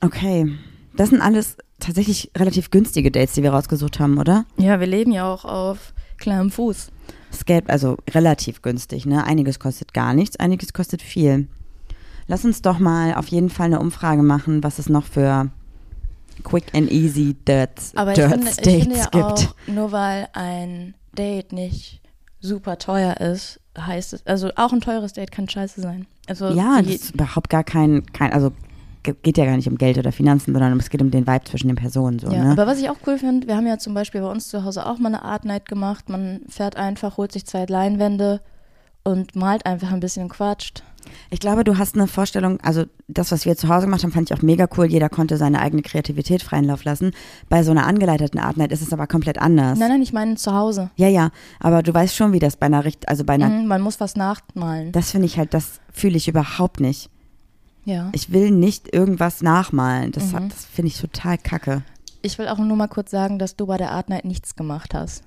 Okay. 0.00 0.50
Das 0.96 1.10
sind 1.10 1.20
alles 1.20 1.58
tatsächlich 1.78 2.30
relativ 2.34 2.70
günstige 2.70 3.10
Dates, 3.10 3.34
die 3.34 3.42
wir 3.42 3.52
rausgesucht 3.52 4.00
haben, 4.00 4.16
oder? 4.16 4.46
Ja, 4.56 4.80
wir 4.80 4.86
leben 4.86 5.12
ja 5.12 5.30
auch 5.30 5.44
auf 5.44 5.92
kleinem 6.16 6.50
Fuß. 6.50 6.90
Das 7.30 7.44
Geld, 7.44 7.68
also 7.68 7.98
relativ 8.10 8.62
günstig, 8.62 9.04
ne? 9.04 9.24
Einiges 9.24 9.58
kostet 9.58 9.92
gar 9.92 10.14
nichts, 10.14 10.36
einiges 10.36 10.72
kostet 10.72 11.02
viel. 11.02 11.48
Lass 12.26 12.44
uns 12.44 12.62
doch 12.62 12.78
mal 12.78 13.14
auf 13.14 13.26
jeden 13.28 13.50
Fall 13.50 13.66
eine 13.66 13.80
Umfrage 13.80 14.22
machen, 14.22 14.62
was 14.64 14.78
es 14.78 14.88
noch 14.88 15.04
für 15.04 15.50
quick 16.42 16.64
and 16.74 16.90
easy 16.90 17.34
Dirts, 17.46 17.92
Aber 17.96 18.10
ich 18.12 18.16
Dirts 18.16 18.32
finde, 18.32 18.50
Dates 18.50 18.82
finde 18.82 18.96
ja 18.96 19.04
gibt. 19.04 19.14
auch, 19.24 19.54
nur 19.66 19.92
weil 19.92 20.28
ein 20.32 20.94
Date 21.16 21.52
nicht 21.52 22.00
super 22.40 22.78
teuer 22.78 23.16
ist, 23.18 23.60
heißt 23.78 24.12
es, 24.14 24.26
also 24.26 24.50
auch 24.56 24.72
ein 24.72 24.80
teures 24.80 25.12
Date 25.14 25.30
kann 25.32 25.48
scheiße 25.48 25.80
sein. 25.80 26.06
Also 26.26 26.48
Ja, 26.50 26.80
das 26.82 26.94
ist 26.94 27.14
überhaupt 27.14 27.50
gar 27.50 27.64
kein, 27.64 28.04
kein, 28.12 28.32
also 28.32 28.52
ge- 29.02 29.14
geht 29.22 29.38
ja 29.38 29.44
gar 29.46 29.56
nicht 29.56 29.68
um 29.68 29.76
Geld 29.78 29.96
oder 29.98 30.12
Finanzen, 30.12 30.52
sondern 30.52 30.78
es 30.78 30.90
geht 30.90 31.02
um 31.02 31.10
den 31.10 31.26
Vibe 31.26 31.44
zwischen 31.44 31.68
den 31.68 31.76
Personen 31.76 32.18
so, 32.18 32.30
ja, 32.30 32.44
ne? 32.44 32.52
aber 32.52 32.66
was 32.66 32.78
ich 32.78 32.90
auch 32.90 32.96
cool 33.06 33.18
finde, 33.18 33.46
wir 33.46 33.56
haben 33.56 33.66
ja 33.66 33.78
zum 33.78 33.94
Beispiel 33.94 34.20
bei 34.20 34.30
uns 34.30 34.48
zu 34.48 34.64
Hause 34.64 34.86
auch 34.86 34.98
mal 34.98 35.08
eine 35.08 35.22
Art 35.22 35.44
Night 35.44 35.66
gemacht. 35.68 36.08
Man 36.08 36.40
fährt 36.48 36.76
einfach, 36.76 37.16
holt 37.16 37.32
sich 37.32 37.46
zwei 37.46 37.64
Leinwände 37.66 38.40
und 39.04 39.36
malt 39.36 39.66
einfach 39.66 39.92
ein 39.92 40.00
bisschen 40.00 40.24
und 40.24 40.28
quatscht. 40.30 40.82
Ich 41.28 41.38
glaube, 41.38 41.64
du 41.64 41.76
hast 41.76 41.94
eine 41.96 42.06
Vorstellung, 42.06 42.58
also 42.62 42.84
das, 43.08 43.30
was 43.30 43.44
wir 43.44 43.56
zu 43.56 43.68
Hause 43.68 43.84
gemacht 43.84 44.02
haben, 44.02 44.12
fand 44.12 44.30
ich 44.30 44.36
auch 44.36 44.40
mega 44.42 44.66
cool. 44.78 44.86
Jeder 44.86 45.10
konnte 45.10 45.36
seine 45.36 45.60
eigene 45.60 45.82
Kreativität 45.82 46.42
freien 46.42 46.64
Lauf 46.64 46.82
lassen. 46.84 47.10
Bei 47.50 47.62
so 47.62 47.72
einer 47.72 47.86
angeleiteten 47.86 48.40
Art 48.40 48.56
Night 48.56 48.72
ist 48.72 48.80
es 48.80 48.90
aber 48.92 49.06
komplett 49.06 49.38
anders. 49.38 49.78
Nein, 49.78 49.90
nein, 49.90 50.02
ich 50.02 50.14
meine 50.14 50.36
zu 50.36 50.54
Hause. 50.54 50.90
Ja, 50.96 51.08
ja, 51.08 51.30
aber 51.60 51.82
du 51.82 51.92
weißt 51.92 52.16
schon, 52.16 52.32
wie 52.32 52.38
das 52.38 52.56
bei 52.56 52.66
einer 52.66 52.86
Richt, 52.86 53.06
also 53.08 53.22
bei 53.24 53.34
einer, 53.34 53.50
Mhm, 53.50 53.66
man 53.66 53.82
muss 53.82 54.00
was 54.00 54.16
nachmalen. 54.16 54.92
das 54.92 55.10
finde 55.10 55.26
ich 55.26 55.36
halt, 55.36 55.52
das 55.52 55.80
fühle 55.92 56.16
ich 56.16 56.26
überhaupt 56.26 56.80
nicht. 56.80 57.10
ja. 57.84 58.08
Ich 58.12 58.32
will 58.32 58.50
nicht 58.50 58.94
irgendwas 58.94 59.42
nachmalen. 59.42 60.10
Das, 60.12 60.32
Mhm. 60.32 60.48
das 60.48 60.64
finde 60.64 60.88
ich 60.88 60.98
total 60.98 61.36
kacke. 61.36 61.82
Ich 62.22 62.38
will 62.38 62.48
auch 62.48 62.56
nur 62.56 62.76
mal 62.78 62.88
kurz 62.88 63.10
sagen, 63.10 63.38
dass 63.38 63.56
du 63.56 63.66
bei 63.66 63.76
der 63.76 63.90
Art 63.92 64.08
Night 64.08 64.24
nichts 64.24 64.56
gemacht 64.56 64.94
hast. 64.94 65.22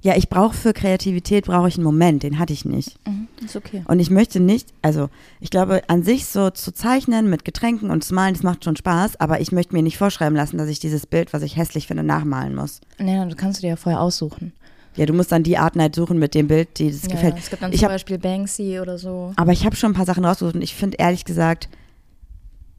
Ja, 0.00 0.16
ich 0.16 0.28
brauche 0.28 0.56
für 0.56 0.72
Kreativität 0.72 1.46
brauche 1.46 1.66
ich 1.68 1.74
einen 1.74 1.82
Moment, 1.84 2.22
den 2.22 2.38
hatte 2.38 2.52
ich 2.52 2.64
nicht. 2.64 2.96
Mhm, 3.06 3.26
ist 3.44 3.56
okay. 3.56 3.82
Und 3.88 3.98
ich 3.98 4.10
möchte 4.10 4.38
nicht, 4.38 4.68
also 4.80 5.08
ich 5.40 5.50
glaube, 5.50 5.82
an 5.88 6.04
sich 6.04 6.26
so 6.26 6.50
zu 6.50 6.72
zeichnen 6.72 7.28
mit 7.28 7.44
Getränken 7.44 7.90
und 7.90 8.04
zu 8.04 8.14
malen, 8.14 8.34
das 8.34 8.44
macht 8.44 8.64
schon 8.64 8.76
Spaß, 8.76 9.18
aber 9.20 9.40
ich 9.40 9.50
möchte 9.50 9.74
mir 9.74 9.82
nicht 9.82 9.98
vorschreiben 9.98 10.36
lassen, 10.36 10.56
dass 10.56 10.68
ich 10.68 10.78
dieses 10.78 11.04
Bild, 11.06 11.32
was 11.32 11.42
ich 11.42 11.56
hässlich 11.56 11.88
finde, 11.88 12.04
nachmalen 12.04 12.54
muss. 12.54 12.80
Nee, 13.00 13.28
du 13.28 13.34
kannst 13.34 13.58
du 13.58 13.62
dir 13.62 13.70
ja 13.70 13.76
vorher 13.76 14.00
aussuchen. 14.00 14.52
Ja, 14.94 15.04
du 15.06 15.12
musst 15.14 15.32
dann 15.32 15.42
die 15.42 15.58
Art 15.58 15.74
Night 15.76 15.94
suchen 15.96 16.18
mit 16.20 16.34
dem 16.34 16.46
Bild, 16.48 16.78
die 16.78 16.90
das 16.90 17.02
Ja, 17.02 17.08
gefällt. 17.08 17.34
Es 17.38 17.50
gibt 17.50 17.62
dann 17.62 17.72
Ich 17.72 17.80
zum 17.80 17.86
hab- 17.86 17.92
Beispiel 17.94 18.18
Banksy 18.18 18.78
oder 18.80 18.98
so. 18.98 19.32
Aber 19.36 19.52
ich 19.52 19.64
habe 19.66 19.74
schon 19.76 19.90
ein 19.92 19.94
paar 19.94 20.06
Sachen 20.06 20.24
rausgesucht 20.24 20.54
und 20.56 20.62
ich 20.62 20.74
finde 20.76 20.96
ehrlich 20.98 21.24
gesagt, 21.24 21.68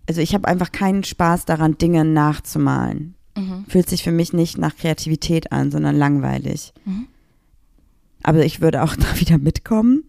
also 0.08 0.21
ich 0.21 0.34
habe 0.34 0.47
einfach 0.47 0.71
keinen 0.71 1.03
Spaß 1.03 1.45
daran, 1.45 1.77
Dinge 1.77 2.03
nachzumalen. 2.05 3.15
Mhm. 3.39 3.65
Fühlt 3.67 3.89
sich 3.89 4.04
für 4.04 4.12
mich 4.12 4.34
nicht 4.34 4.58
nach 4.58 4.75
Kreativität 4.75 5.52
an, 5.52 5.71
sondern 5.71 5.95
langweilig. 5.95 6.73
Mhm. 6.86 7.08
Aber 8.23 8.43
ich 8.45 8.62
würde 8.62 8.84
auch 8.84 8.95
da 8.97 9.19
wieder 9.19 9.38
mitkommen. 9.38 10.04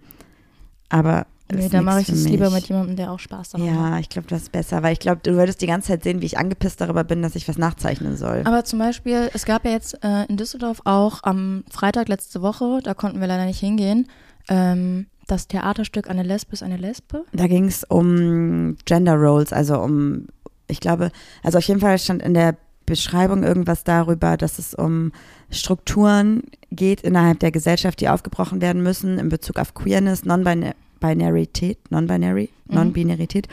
Aber 0.88 1.26
Nee, 1.52 1.68
dann 1.68 1.84
mache 1.84 2.00
ich 2.00 2.06
das 2.06 2.24
lieber 2.24 2.50
mit 2.50 2.68
jemandem, 2.68 2.96
der 2.96 3.10
auch 3.10 3.18
Spaß 3.18 3.50
daran 3.50 3.68
hat. 3.68 3.74
Ja, 3.74 3.98
ich 3.98 4.08
glaube, 4.08 4.28
das 4.28 4.42
ist 4.42 4.52
besser, 4.52 4.82
weil 4.82 4.92
ich 4.92 5.00
glaube, 5.00 5.20
du 5.22 5.32
würdest 5.32 5.60
die 5.60 5.66
ganze 5.66 5.88
Zeit 5.88 6.04
sehen, 6.04 6.20
wie 6.22 6.26
ich 6.26 6.38
angepisst 6.38 6.80
darüber 6.80 7.04
bin, 7.04 7.22
dass 7.22 7.34
ich 7.34 7.48
was 7.48 7.58
nachzeichnen 7.58 8.16
soll. 8.16 8.42
Aber 8.44 8.64
zum 8.64 8.78
Beispiel, 8.78 9.30
es 9.34 9.44
gab 9.44 9.64
ja 9.64 9.72
jetzt 9.72 9.98
äh, 10.04 10.26
in 10.26 10.36
Düsseldorf 10.36 10.82
auch 10.84 11.22
am 11.24 11.64
Freitag 11.70 12.08
letzte 12.08 12.42
Woche, 12.42 12.80
da 12.82 12.94
konnten 12.94 13.20
wir 13.20 13.26
leider 13.26 13.46
nicht 13.46 13.60
hingehen, 13.60 14.06
ähm, 14.48 15.06
das 15.26 15.46
Theaterstück 15.46 16.10
Eine 16.10 16.24
Lesbe 16.24 16.54
ist 16.54 16.62
eine 16.62 16.76
Lesbe. 16.76 17.24
Da 17.32 17.46
ging 17.46 17.66
es 17.66 17.84
um 17.84 18.76
Gender 18.84 19.14
Roles, 19.14 19.52
also 19.52 19.78
um, 19.78 20.26
ich 20.66 20.80
glaube, 20.80 21.12
also 21.42 21.58
auf 21.58 21.64
jeden 21.64 21.80
Fall 21.80 21.98
stand 21.98 22.22
in 22.22 22.34
der 22.34 22.56
Beschreibung 22.90 23.42
irgendwas 23.42 23.84
darüber, 23.84 24.36
dass 24.36 24.58
es 24.58 24.74
um 24.74 25.12
Strukturen 25.50 26.42
geht 26.70 27.00
innerhalb 27.00 27.38
der 27.40 27.50
Gesellschaft, 27.50 28.00
die 28.00 28.08
aufgebrochen 28.08 28.60
werden 28.60 28.82
müssen 28.82 29.18
in 29.18 29.28
Bezug 29.30 29.58
auf 29.58 29.74
Queerness, 29.74 30.24
Non-Binarität, 30.24 31.78
Non-Binary, 31.90 32.50
Mhm. 32.66 32.74
Non-Binarität. 32.74 33.48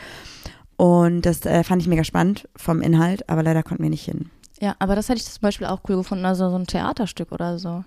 Und 0.76 1.22
das 1.26 1.44
äh, 1.44 1.64
fand 1.64 1.82
ich 1.82 1.88
mega 1.88 2.04
spannend 2.04 2.48
vom 2.56 2.82
Inhalt, 2.82 3.28
aber 3.28 3.42
leider 3.42 3.62
konnten 3.62 3.82
wir 3.82 3.90
nicht 3.90 4.04
hin. 4.04 4.30
Ja, 4.60 4.76
aber 4.78 4.94
das 4.94 5.08
hätte 5.08 5.18
ich 5.20 5.24
zum 5.24 5.40
Beispiel 5.40 5.66
auch 5.66 5.80
cool 5.88 5.96
gefunden, 5.96 6.24
also 6.24 6.50
so 6.50 6.56
ein 6.56 6.66
Theaterstück 6.66 7.32
oder 7.32 7.58
so. 7.58 7.84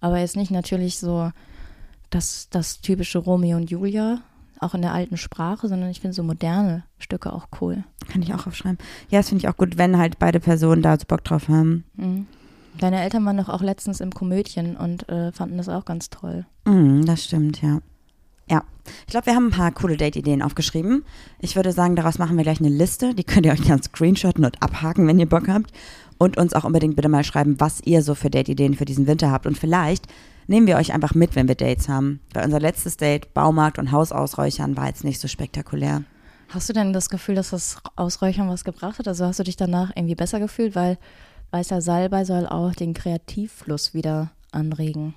Aber 0.00 0.18
jetzt 0.18 0.36
nicht 0.36 0.50
natürlich 0.50 0.98
so 0.98 1.30
das, 2.10 2.48
das 2.50 2.80
typische 2.80 3.18
Romeo 3.18 3.56
und 3.56 3.70
Julia, 3.70 4.20
auch 4.62 4.74
in 4.74 4.82
der 4.82 4.92
alten 4.92 5.16
Sprache, 5.16 5.68
sondern 5.68 5.90
ich 5.90 6.00
finde 6.00 6.14
so 6.14 6.22
moderne 6.22 6.84
Stücke 6.98 7.32
auch 7.32 7.48
cool. 7.60 7.84
Kann 8.08 8.22
ich 8.22 8.34
auch 8.34 8.46
aufschreiben. 8.46 8.78
Ja, 9.10 9.18
das 9.18 9.28
finde 9.28 9.44
ich 9.44 9.48
auch 9.48 9.56
gut, 9.56 9.78
wenn 9.78 9.98
halt 9.98 10.18
beide 10.18 10.40
Personen 10.40 10.82
da 10.82 10.98
so 10.98 11.06
Bock 11.06 11.24
drauf 11.24 11.48
haben. 11.48 11.84
Mhm. 11.96 12.26
Deine 12.78 13.02
Eltern 13.02 13.24
waren 13.26 13.36
doch 13.36 13.48
auch 13.48 13.60
letztens 13.60 14.00
im 14.00 14.12
Komödien 14.12 14.76
und 14.76 15.08
äh, 15.08 15.30
fanden 15.32 15.58
das 15.58 15.68
auch 15.68 15.84
ganz 15.84 16.10
toll. 16.10 16.46
Mhm, 16.64 17.04
das 17.04 17.24
stimmt, 17.24 17.60
ja. 17.60 17.80
Ja, 18.50 18.64
ich 19.06 19.12
glaube, 19.12 19.26
wir 19.26 19.34
haben 19.34 19.46
ein 19.46 19.52
paar 19.52 19.72
coole 19.72 19.96
Date-Ideen 19.96 20.42
aufgeschrieben. 20.42 21.04
Ich 21.38 21.54
würde 21.54 21.72
sagen, 21.72 21.96
daraus 21.96 22.18
machen 22.18 22.36
wir 22.36 22.44
gleich 22.44 22.60
eine 22.60 22.68
Liste. 22.68 23.14
Die 23.14 23.24
könnt 23.24 23.46
ihr 23.46 23.52
euch 23.52 23.62
dann 23.62 23.82
screenshotten 23.82 24.44
und 24.44 24.62
abhaken, 24.62 25.06
wenn 25.06 25.18
ihr 25.18 25.28
Bock 25.28 25.48
habt. 25.48 25.70
Und 26.18 26.36
uns 26.36 26.54
auch 26.54 26.64
unbedingt 26.64 26.96
bitte 26.96 27.08
mal 27.08 27.24
schreiben, 27.24 27.58
was 27.58 27.80
ihr 27.84 28.02
so 28.02 28.14
für 28.14 28.30
Date-Ideen 28.30 28.74
für 28.74 28.84
diesen 28.84 29.06
Winter 29.06 29.30
habt. 29.30 29.46
Und 29.46 29.58
vielleicht 29.58 30.06
nehmen 30.46 30.66
wir 30.66 30.76
euch 30.76 30.92
einfach 30.92 31.14
mit, 31.14 31.34
wenn 31.36 31.48
wir 31.48 31.54
Dates 31.54 31.88
haben. 31.88 32.20
Weil 32.32 32.44
unser 32.44 32.60
letztes 32.60 32.96
Date, 32.96 33.34
Baumarkt 33.34 33.78
und 33.78 33.92
Haus 33.92 34.12
ausräuchern, 34.12 34.76
war 34.76 34.86
jetzt 34.86 35.04
nicht 35.04 35.20
so 35.20 35.28
spektakulär. 35.28 36.04
Hast 36.48 36.68
du 36.68 36.72
denn 36.72 36.92
das 36.92 37.08
Gefühl, 37.08 37.34
dass 37.34 37.50
das 37.50 37.78
Ausräuchern 37.96 38.48
was 38.48 38.64
gebracht 38.64 38.98
hat? 38.98 39.08
Also 39.08 39.24
hast 39.24 39.38
du 39.38 39.44
dich 39.44 39.56
danach 39.56 39.90
irgendwie 39.96 40.14
besser 40.14 40.38
gefühlt, 40.38 40.74
weil 40.74 40.98
weißer 41.50 41.80
Salbei 41.80 42.24
soll 42.24 42.46
auch 42.46 42.74
den 42.74 42.92
Kreativfluss 42.94 43.94
wieder 43.94 44.32
anregen. 44.50 45.14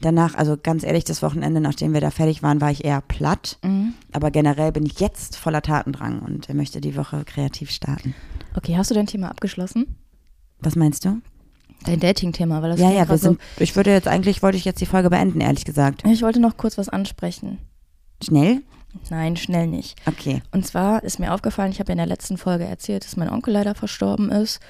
Danach, 0.00 0.34
also 0.34 0.56
ganz 0.60 0.84
ehrlich, 0.84 1.04
das 1.04 1.22
Wochenende, 1.22 1.60
nachdem 1.60 1.92
wir 1.92 2.00
da 2.00 2.10
fertig 2.10 2.42
waren, 2.42 2.60
war 2.60 2.70
ich 2.70 2.84
eher 2.84 3.00
platt. 3.00 3.58
Mhm. 3.62 3.94
Aber 4.12 4.30
generell 4.30 4.72
bin 4.72 4.86
ich 4.86 5.00
jetzt 5.00 5.36
voller 5.36 5.62
Tatendrang 5.62 6.20
und 6.20 6.52
möchte 6.54 6.80
die 6.80 6.96
Woche 6.96 7.24
kreativ 7.24 7.70
starten. 7.70 8.14
Okay, 8.54 8.76
hast 8.76 8.90
du 8.90 8.94
dein 8.94 9.06
Thema 9.06 9.28
abgeschlossen? 9.28 9.96
Was 10.60 10.76
meinst 10.76 11.04
du? 11.04 11.20
Dein 11.86 12.00
Dating-Thema, 12.00 12.62
weil 12.62 12.70
das 12.70 12.80
Ja, 12.80 12.90
ja, 12.90 13.00
wir 13.00 13.06
grad 13.06 13.20
so, 13.20 13.28
sind, 13.28 13.40
ich 13.58 13.76
würde 13.76 13.90
jetzt 13.90 14.08
eigentlich, 14.08 14.42
wollte 14.42 14.58
ich 14.58 14.64
jetzt 14.64 14.80
die 14.80 14.86
Folge 14.86 15.08
beenden, 15.10 15.40
ehrlich 15.40 15.64
gesagt. 15.64 16.04
Ich 16.06 16.22
wollte 16.22 16.40
noch 16.40 16.56
kurz 16.56 16.76
was 16.78 16.88
ansprechen. 16.88 17.58
Schnell? 18.24 18.62
Nein, 19.10 19.36
schnell 19.36 19.66
nicht. 19.66 19.96
Okay. 20.06 20.42
Und 20.52 20.66
zwar 20.66 21.02
ist 21.04 21.18
mir 21.18 21.32
aufgefallen, 21.34 21.70
ich 21.70 21.80
habe 21.80 21.88
ja 21.88 21.92
in 21.92 21.98
der 21.98 22.06
letzten 22.06 22.38
Folge 22.38 22.64
erzählt, 22.64 23.04
dass 23.04 23.16
mein 23.16 23.30
Onkel 23.30 23.52
leider 23.52 23.74
verstorben 23.74 24.30
ist. 24.30 24.60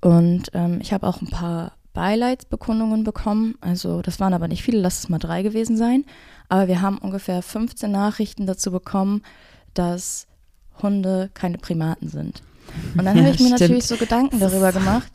Und 0.00 0.50
ähm, 0.52 0.78
ich 0.80 0.92
habe 0.92 1.06
auch 1.06 1.20
ein 1.20 1.28
paar 1.28 1.72
Beileidsbekundungen 1.92 3.04
bekommen. 3.04 3.54
Also 3.60 4.02
das 4.02 4.20
waren 4.20 4.34
aber 4.34 4.48
nicht 4.48 4.62
viele, 4.62 4.80
lass 4.80 4.98
es 4.98 5.08
mal 5.08 5.18
drei 5.18 5.42
gewesen 5.42 5.76
sein. 5.76 6.04
Aber 6.48 6.66
wir 6.68 6.80
haben 6.82 6.98
ungefähr 6.98 7.42
15 7.42 7.90
Nachrichten 7.90 8.46
dazu 8.46 8.70
bekommen, 8.70 9.22
dass 9.74 10.26
Hunde 10.82 11.30
keine 11.34 11.58
Primaten 11.58 12.08
sind. 12.08 12.42
Und 12.96 13.04
dann 13.04 13.16
Ja, 13.16 13.22
habe 13.24 13.34
ich 13.34 13.40
mir 13.40 13.46
stimmt. 13.46 13.60
natürlich 13.60 13.86
so 13.86 13.96
Gedanken 13.96 14.40
darüber 14.40 14.72
gemacht, 14.72 15.10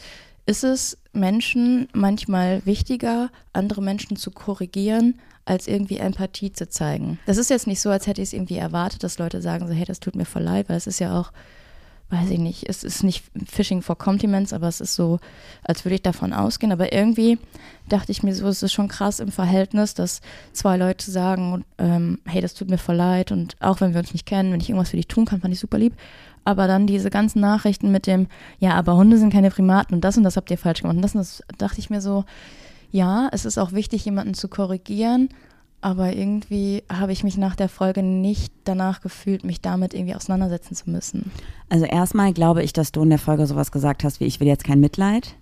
ist 0.46 0.64
es 0.64 0.98
Menschen 1.14 1.88
manchmal 1.94 2.66
wichtiger, 2.66 3.30
andere 3.54 3.82
Menschen 3.82 4.18
zu 4.18 4.32
korrigieren, 4.32 5.20
als 5.46 5.68
irgendwie 5.68 5.98
Empathie 5.98 6.52
zu 6.52 6.70
zeigen. 6.70 7.20
Das 7.26 7.38
ist 7.38 7.50
jetzt 7.50 7.68
nicht 7.68 7.82
so, 7.82 7.90
als 7.90 8.08
hätte 8.08 8.22
ich 8.22 8.30
es 8.30 8.34
irgendwie 8.34 8.58
erwartet, 8.58 9.04
dass 9.04 9.20
Leute 9.20 9.42
sagen 9.42 9.68
so, 9.68 9.74
hey, 9.74 9.86
das 9.86 10.00
tut 10.00 10.16
mir 10.16 10.26
voll 10.26 10.44
leid, 10.44 10.70
weil 10.70 10.78
es 10.78 10.88
ist 10.88 11.00
ja 11.00 11.20
auch, 11.20 11.32
weiß 12.10 12.30
ich 12.30 12.40
nicht, 12.40 12.70
es 12.70 12.84
ist 12.84 13.04
nicht 13.04 13.26
Fishing 13.46 13.82
for 13.82 13.98
Compliments, 13.98 14.54
aber 14.54 14.68
es 14.68 14.80
ist 14.80 14.96
so, 14.96 15.20
als 15.64 15.84
würde 15.84 15.96
ich 15.96 16.02
davon 16.02 16.32
ausgehen. 16.32 16.72
Aber 16.72 16.94
irgendwie 16.94 17.40
dachte 17.90 18.12
ich 18.12 18.24
mir 18.24 18.36
so, 18.36 18.48
es 18.48 18.64
ist 18.64 18.72
schon 18.74 18.88
krass 18.88 19.20
im 19.20 19.32
Verhältnis, 19.32 19.94
dass 19.94 20.22
zwei 20.54 20.78
Leute 20.78 21.10
sagen, 21.10 21.66
ähm, 21.78 22.20
hey, 22.26 22.42
das 22.42 22.54
tut 22.54 22.70
mir 22.70 22.78
voll 22.78 22.96
leid 22.96 23.32
und 23.32 23.56
auch 23.60 23.82
wenn 23.82 23.94
wir 23.94 24.00
uns 24.00 24.14
nicht 24.14 24.26
kennen, 24.26 24.54
wenn 24.54 24.62
ich 24.62 24.70
irgendwas 24.70 24.92
für 24.92 24.98
dich 24.98 25.08
tun 25.08 25.26
kann, 25.26 25.42
fand 25.42 25.54
ich 25.54 25.60
super 25.60 25.78
lieb. 25.78 25.94
Aber 26.46 26.68
dann 26.68 26.88
diese 26.88 27.10
ganzen 27.10 27.40
Nachrichten 27.40 27.92
mit 27.92 28.06
dem, 28.08 28.28
ja, 28.60 28.74
aber 28.74 28.98
Hunde 28.98 29.18
sind 29.18 29.32
keine 29.32 29.50
Primaten 29.50 29.94
und 29.96 30.02
das 30.04 30.18
und 30.18 30.24
das 30.24 30.36
habt 30.36 30.52
ihr 30.52 30.58
falsch 30.58 30.82
gemacht. 30.82 30.96
Und 30.98 31.02
das, 31.02 31.16
und 31.16 31.22
das 31.22 31.42
dachte 31.58 31.80
ich 31.80 31.90
mir 31.90 32.02
so, 32.02 32.26
ja, 32.92 33.30
es 33.32 33.46
ist 33.46 33.58
auch 33.58 33.72
wichtig, 33.72 34.04
jemanden 34.06 34.34
zu 34.34 34.48
korrigieren, 34.50 35.30
aber 35.82 36.14
irgendwie 36.14 36.84
habe 36.92 37.12
ich 37.12 37.24
mich 37.24 37.38
nach 37.38 37.56
der 37.56 37.70
Folge 37.70 38.04
nicht 38.04 38.54
danach 38.66 39.02
gefühlt, 39.02 39.44
mich 39.44 39.62
damit 39.62 39.94
irgendwie 39.94 40.16
auseinandersetzen 40.16 40.76
zu 40.76 40.90
müssen. 40.90 41.32
Also 41.70 41.86
erstmal 41.86 42.34
glaube 42.34 42.62
ich, 42.64 42.72
dass 42.74 42.92
du 42.92 43.04
in 43.04 43.10
der 43.10 43.20
Folge 43.20 43.48
sowas 43.48 43.72
gesagt 43.72 44.04
hast, 44.04 44.20
wie 44.20 44.26
ich 44.26 44.40
will 44.40 44.48
jetzt 44.48 44.64
kein 44.64 44.80
Mitleid. 44.80 45.36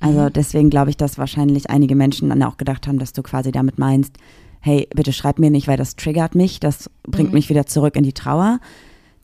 Also 0.00 0.20
Mhm. 0.20 0.32
deswegen 0.32 0.70
glaube 0.70 0.90
ich, 0.90 0.96
dass 0.96 1.16
wahrscheinlich 1.18 1.70
einige 1.70 1.94
Menschen 1.96 2.28
dann 2.28 2.42
auch 2.42 2.56
gedacht 2.56 2.86
haben, 2.86 2.98
dass 2.98 3.12
du 3.12 3.22
quasi 3.22 3.50
damit 3.52 3.78
meinst, 3.78 4.16
hey, 4.60 4.88
bitte 4.94 5.12
schreib 5.12 5.38
mir 5.38 5.50
nicht, 5.50 5.68
weil 5.68 5.76
das 5.76 5.96
triggert 5.96 6.34
mich, 6.34 6.60
das 6.60 6.90
bringt 7.04 7.30
Mhm. 7.30 7.34
mich 7.34 7.48
wieder 7.50 7.66
zurück 7.66 7.96
in 7.96 8.02
die 8.02 8.12
Trauer. 8.12 8.58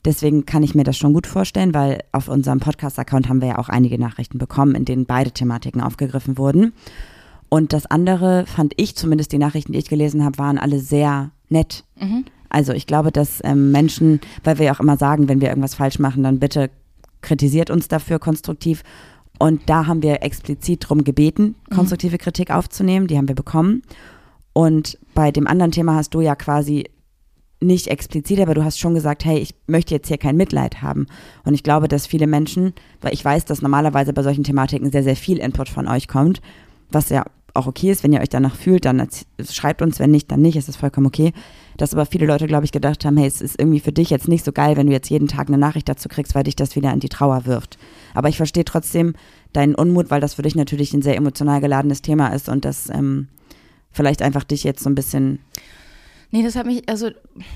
Deswegen 0.03 0.45
kann 0.45 0.63
ich 0.63 0.73
mir 0.73 0.83
das 0.83 0.97
schon 0.97 1.13
gut 1.13 1.27
vorstellen, 1.27 1.73
weil 1.73 2.03
auf 2.11 2.27
unserem 2.27 2.59
Podcast-Account 2.59 3.29
haben 3.29 3.41
wir 3.41 3.49
ja 3.49 3.57
auch 3.59 3.69
einige 3.69 3.99
Nachrichten 3.99 4.39
bekommen, 4.39 4.73
in 4.75 4.85
denen 4.85 5.05
beide 5.05 5.31
Thematiken 5.31 5.81
aufgegriffen 5.81 6.37
wurden. 6.37 6.73
Und 7.49 7.73
das 7.73 7.85
andere 7.85 8.45
fand 8.47 8.73
ich, 8.77 8.95
zumindest 8.95 9.31
die 9.31 9.37
Nachrichten, 9.37 9.73
die 9.73 9.79
ich 9.79 9.89
gelesen 9.89 10.23
habe, 10.23 10.37
waren 10.37 10.57
alle 10.57 10.79
sehr 10.79 11.31
nett. 11.49 11.83
Mhm. 11.99 12.25
Also 12.49 12.73
ich 12.73 12.87
glaube, 12.87 13.11
dass 13.11 13.39
ähm, 13.43 13.71
Menschen, 13.71 14.21
weil 14.43 14.57
wir 14.57 14.67
ja 14.67 14.73
auch 14.73 14.79
immer 14.79 14.97
sagen, 14.97 15.27
wenn 15.27 15.41
wir 15.41 15.49
irgendwas 15.49 15.75
falsch 15.75 15.99
machen, 15.99 16.23
dann 16.23 16.39
bitte 16.39 16.69
kritisiert 17.21 17.69
uns 17.69 17.87
dafür 17.87 18.19
konstruktiv. 18.19 18.83
Und 19.37 19.69
da 19.69 19.87
haben 19.87 20.01
wir 20.01 20.23
explizit 20.23 20.83
darum 20.83 21.03
gebeten, 21.03 21.55
konstruktive 21.73 22.17
Kritik 22.17 22.51
aufzunehmen. 22.51 23.07
Die 23.07 23.17
haben 23.17 23.27
wir 23.27 23.35
bekommen. 23.35 23.83
Und 24.53 24.99
bei 25.13 25.31
dem 25.31 25.47
anderen 25.47 25.71
Thema 25.71 25.95
hast 25.95 26.13
du 26.13 26.21
ja 26.21 26.35
quasi 26.35 26.85
nicht 27.61 27.87
explizit, 27.87 28.39
aber 28.39 28.53
du 28.53 28.63
hast 28.63 28.79
schon 28.79 28.95
gesagt, 28.95 29.23
hey, 29.23 29.37
ich 29.37 29.53
möchte 29.67 29.93
jetzt 29.93 30.07
hier 30.07 30.17
kein 30.17 30.35
Mitleid 30.35 30.81
haben. 30.81 31.05
Und 31.43 31.53
ich 31.53 31.63
glaube, 31.63 31.87
dass 31.87 32.07
viele 32.07 32.27
Menschen, 32.27 32.73
weil 33.01 33.13
ich 33.13 33.23
weiß, 33.23 33.45
dass 33.45 33.61
normalerweise 33.61 34.13
bei 34.13 34.23
solchen 34.23 34.43
Thematiken 34.43 34.91
sehr, 34.91 35.03
sehr 35.03 35.15
viel 35.15 35.37
Input 35.37 35.69
von 35.69 35.87
euch 35.87 36.07
kommt, 36.07 36.41
was 36.89 37.09
ja 37.09 37.23
auch 37.53 37.67
okay 37.67 37.91
ist, 37.91 38.03
wenn 38.03 38.13
ihr 38.13 38.21
euch 38.21 38.29
danach 38.29 38.55
fühlt, 38.55 38.85
dann 38.85 39.05
schreibt 39.49 39.81
uns, 39.81 39.99
wenn 39.99 40.11
nicht, 40.11 40.31
dann 40.31 40.41
nicht, 40.41 40.55
ist 40.55 40.67
das 40.67 40.75
vollkommen 40.75 41.07
okay. 41.07 41.33
Dass 41.77 41.93
aber 41.93 42.05
viele 42.05 42.25
Leute, 42.25 42.47
glaube 42.47 42.65
ich, 42.65 42.71
gedacht 42.71 43.03
haben, 43.05 43.17
hey, 43.17 43.27
es 43.27 43.41
ist 43.41 43.59
irgendwie 43.59 43.79
für 43.79 43.91
dich 43.91 44.09
jetzt 44.09 44.27
nicht 44.27 44.45
so 44.45 44.51
geil, 44.51 44.77
wenn 44.77 44.87
du 44.87 44.93
jetzt 44.93 45.09
jeden 45.09 45.27
Tag 45.27 45.47
eine 45.47 45.57
Nachricht 45.57 45.89
dazu 45.89 46.09
kriegst, 46.09 46.33
weil 46.33 46.43
dich 46.43 46.55
das 46.55 46.75
wieder 46.75 46.93
in 46.93 46.99
die 46.99 47.09
Trauer 47.09 47.45
wirft. 47.45 47.77
Aber 48.13 48.29
ich 48.29 48.37
verstehe 48.37 48.65
trotzdem 48.65 49.13
deinen 49.53 49.75
Unmut, 49.75 50.09
weil 50.09 50.21
das 50.21 50.35
für 50.35 50.43
dich 50.43 50.55
natürlich 50.55 50.93
ein 50.93 51.01
sehr 51.01 51.17
emotional 51.17 51.59
geladenes 51.59 52.01
Thema 52.01 52.29
ist 52.29 52.47
und 52.47 52.63
das 52.63 52.89
ähm, 52.89 53.27
vielleicht 53.91 54.21
einfach 54.21 54.43
dich 54.43 54.63
jetzt 54.63 54.83
so 54.83 54.89
ein 54.89 54.95
bisschen 54.95 55.39
Nee, 56.31 56.43
das 56.43 56.55
hat 56.55 56.65
mich, 56.65 56.87
also 56.87 57.09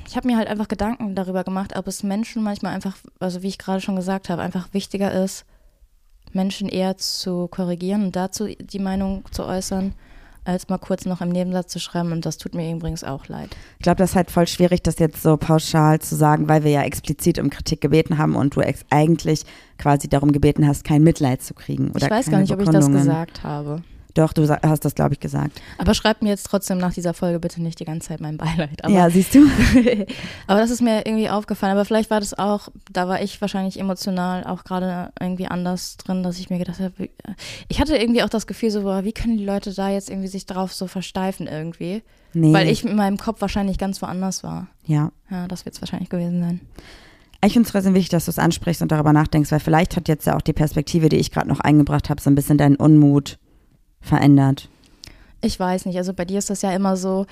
ich 0.07 0.17
habe 0.17 0.27
mir 0.27 0.37
halt 0.37 0.49
einfach 0.49 0.67
Gedanken 0.67 1.15
darüber 1.15 1.43
gemacht, 1.43 1.77
ob 1.77 1.87
es 1.87 2.03
Menschen 2.03 2.43
manchmal 2.43 2.73
einfach, 2.73 2.97
also 3.19 3.41
wie 3.41 3.47
ich 3.47 3.57
gerade 3.57 3.81
schon 3.81 3.95
gesagt 3.95 4.29
habe, 4.29 4.41
einfach 4.41 4.73
wichtiger 4.73 5.11
ist, 5.23 5.45
Menschen 6.33 6.67
eher 6.67 6.97
zu 6.97 7.47
korrigieren 7.47 8.03
und 8.03 8.15
dazu 8.15 8.47
die 8.47 8.79
Meinung 8.79 9.23
zu 9.31 9.45
äußern, 9.45 9.93
als 10.43 10.67
mal 10.67 10.77
kurz 10.77 11.05
noch 11.05 11.21
im 11.21 11.29
Nebensatz 11.29 11.71
zu 11.71 11.79
schreiben 11.79 12.11
und 12.11 12.25
das 12.25 12.37
tut 12.37 12.53
mir 12.53 12.69
übrigens 12.71 13.03
auch 13.03 13.27
leid. 13.29 13.55
Ich 13.79 13.83
glaube, 13.83 13.97
das 13.97 14.11
ist 14.11 14.15
halt 14.15 14.29
voll 14.29 14.45
schwierig, 14.45 14.83
das 14.83 14.99
jetzt 14.99 15.23
so 15.23 15.37
pauschal 15.37 15.99
zu 15.99 16.15
sagen, 16.15 16.49
weil 16.49 16.63
wir 16.63 16.71
ja 16.71 16.83
explizit 16.83 17.39
um 17.39 17.49
Kritik 17.49 17.79
gebeten 17.81 18.17
haben 18.17 18.35
und 18.35 18.55
du 18.55 18.61
eigentlich 18.89 19.43
quasi 19.77 20.09
darum 20.09 20.33
gebeten 20.33 20.67
hast, 20.67 20.83
kein 20.83 21.01
Mitleid 21.01 21.41
zu 21.41 21.53
kriegen. 21.53 21.91
Oder 21.91 22.07
ich 22.07 22.11
weiß 22.11 22.29
gar 22.29 22.39
nicht, 22.39 22.51
ob 22.51 22.61
ich 22.61 22.69
das 22.69 22.91
gesagt 22.91 23.43
habe. 23.43 23.81
Doch, 24.15 24.31
du 24.33 24.47
hast 24.49 24.85
das, 24.85 24.95
glaube 24.95 25.13
ich, 25.13 25.19
gesagt. 25.19 25.61
Aber 25.77 25.93
schreibt 25.93 26.23
mir 26.23 26.29
jetzt 26.29 26.45
trotzdem 26.45 26.77
nach 26.77 26.93
dieser 26.93 27.13
Folge 27.13 27.39
bitte 27.39 27.61
nicht 27.61 27.79
die 27.81 27.85
ganze 27.85 28.07
Zeit 28.07 28.21
mein 28.21 28.37
Beileid. 28.37 28.83
Aber, 28.83 28.93
ja, 28.93 29.09
siehst 29.09 29.35
du? 29.35 29.45
aber 30.47 30.59
das 30.61 30.69
ist 30.71 30.81
mir 30.81 31.05
irgendwie 31.05 31.29
aufgefallen. 31.29 31.73
Aber 31.73 31.83
vielleicht 31.83 32.09
war 32.09 32.21
das 32.21 32.33
auch, 32.33 32.69
da 32.91 33.07
war 33.09 33.21
ich 33.21 33.41
wahrscheinlich 33.41 33.77
emotional 33.79 34.45
auch 34.45 34.63
gerade 34.63 35.11
irgendwie 35.19 35.47
anders 35.47 35.97
drin, 35.97 36.23
dass 36.23 36.39
ich 36.39 36.49
mir 36.49 36.57
gedacht 36.59 36.79
habe, 36.79 36.93
wie- 36.97 37.11
ich 37.67 37.81
hatte 37.81 37.97
irgendwie 37.97 38.23
auch 38.23 38.29
das 38.29 38.47
Gefühl 38.47 38.71
so, 38.71 38.83
boah, 38.83 39.03
wie 39.03 39.11
können 39.11 39.37
die 39.37 39.45
Leute 39.45 39.73
da 39.73 39.89
jetzt 39.89 40.09
irgendwie 40.09 40.29
sich 40.29 40.45
drauf 40.45 40.73
so 40.73 40.87
versteifen 40.87 41.47
irgendwie? 41.47 42.01
Nee. 42.33 42.53
Weil 42.53 42.69
ich 42.69 42.85
in 42.85 42.95
meinem 42.95 43.17
Kopf 43.17 43.41
wahrscheinlich 43.41 43.77
ganz 43.77 44.01
woanders 44.01 44.43
war. 44.43 44.67
Ja. 44.85 45.11
Ja, 45.29 45.47
das 45.49 45.65
wird 45.65 45.75
es 45.75 45.81
wahrscheinlich 45.81 46.09
gewesen 46.09 46.39
sein. 46.39 46.61
Ich 47.43 47.51
finde 47.53 47.67
es 47.67 47.71
trotzdem 47.73 47.93
wichtig, 47.93 48.09
dass 48.09 48.25
du 48.25 48.31
es 48.31 48.39
ansprichst 48.39 48.81
und 48.81 48.91
darüber 48.91 49.11
nachdenkst, 49.13 49.51
weil 49.51 49.59
vielleicht 49.59 49.95
hat 49.97 50.07
jetzt 50.07 50.25
ja 50.25 50.35
auch 50.37 50.41
die 50.41 50.53
Perspektive, 50.53 51.09
die 51.09 51.17
ich 51.17 51.31
gerade 51.31 51.47
noch 51.49 51.59
eingebracht 51.59 52.09
habe, 52.09 52.21
so 52.21 52.29
ein 52.29 52.35
bisschen 52.35 52.57
deinen 52.57 52.75
Unmut 52.77 53.37
verändert. 54.05 54.69
Ich 55.41 55.59
weiß 55.59 55.85
nicht, 55.85 55.97
also 55.97 56.13
bei 56.13 56.25
dir 56.25 56.39
ist 56.39 56.49
das 56.49 56.61
ja 56.61 56.71
immer 56.71 56.97
so, 56.97 57.25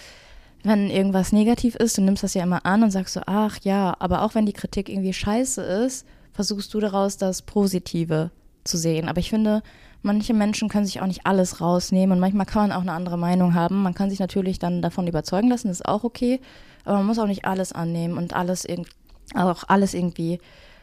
wenn 0.63 0.89
irgendwas 0.89 1.32
negativ 1.32 1.76
ist, 1.76 1.97
du 1.97 2.01
nimmst 2.01 2.24
das 2.24 2.34
ja 2.34 2.43
immer 2.43 2.65
an 2.65 2.84
und 2.84 2.91
sagst 2.91 3.13
so, 3.13 3.21
ach 3.26 3.57
ja, 3.63 3.95
aber 3.99 4.21
auch 4.21 4.36
wenn 4.36 4.45
die 4.45 4.53
Kritik 4.53 4.89
irgendwie 4.89 5.13
scheiße 5.13 5.61
ist, 5.61 6.05
versuchst 6.32 6.74
du 6.74 6.80
daraus 6.80 7.17
das 7.17 7.41
Positive 7.41 8.32
zu 8.63 8.78
sehen. 8.78 9.09
Aber 9.09 9.19
ich 9.19 9.30
finde, 9.30 9.61
manche 10.01 10.34
Menschen 10.34 10.69
können 10.69 10.86
sich 10.86 11.01
auch 11.01 11.07
nicht 11.07 11.26
alles 11.26 11.59
rausnehmen 11.59 12.13
und 12.13 12.19
manchmal 12.19 12.45
kann 12.45 12.69
man 12.69 12.78
auch 12.78 12.82
eine 12.82 12.93
andere 12.93 13.17
Meinung 13.17 13.55
haben. 13.55 13.84
Man 13.84 13.93
kann 13.93 14.09
sich 14.09 14.19
natürlich 14.19 14.57
dann 14.57 14.82
davon 14.82 15.07
überzeugen 15.07 15.49
lassen, 15.49 15.67
das 15.67 15.82
ist 15.82 15.88
auch 15.88 16.03
okay, 16.03 16.39
aber 16.86 16.97
man 16.97 17.07
muss 17.07 17.19
auch 17.19 17.28
nicht 17.28 17.45
alles 17.45 17.74
annehmen 17.74 18.17
und 18.17 18.34
alles 18.34 18.65
irg 18.65 18.88
auch 19.36 19.63
alles 19.67 19.93
irgendwie 19.93 20.39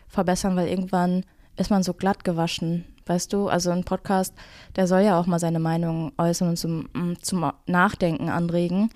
verbessern, 0.08 0.56
weil 0.56 0.68
irgendwann 0.68 1.24
ist 1.56 1.70
man 1.70 1.82
so 1.82 1.92
glatt 1.92 2.24
gewaschen, 2.24 2.84
weißt 3.06 3.32
du? 3.32 3.48
Also 3.48 3.70
ein 3.70 3.84
Podcast, 3.84 4.34
der 4.76 4.86
soll 4.86 5.00
ja 5.02 5.18
auch 5.18 5.26
mal 5.26 5.38
seine 5.38 5.58
Meinung 5.60 6.12
äußern 6.18 6.50
und 6.50 6.56
zum, 6.56 6.88
mm, 6.92 7.14
zum 7.22 7.50
Nachdenken 7.66 8.28
anregen. 8.28 8.90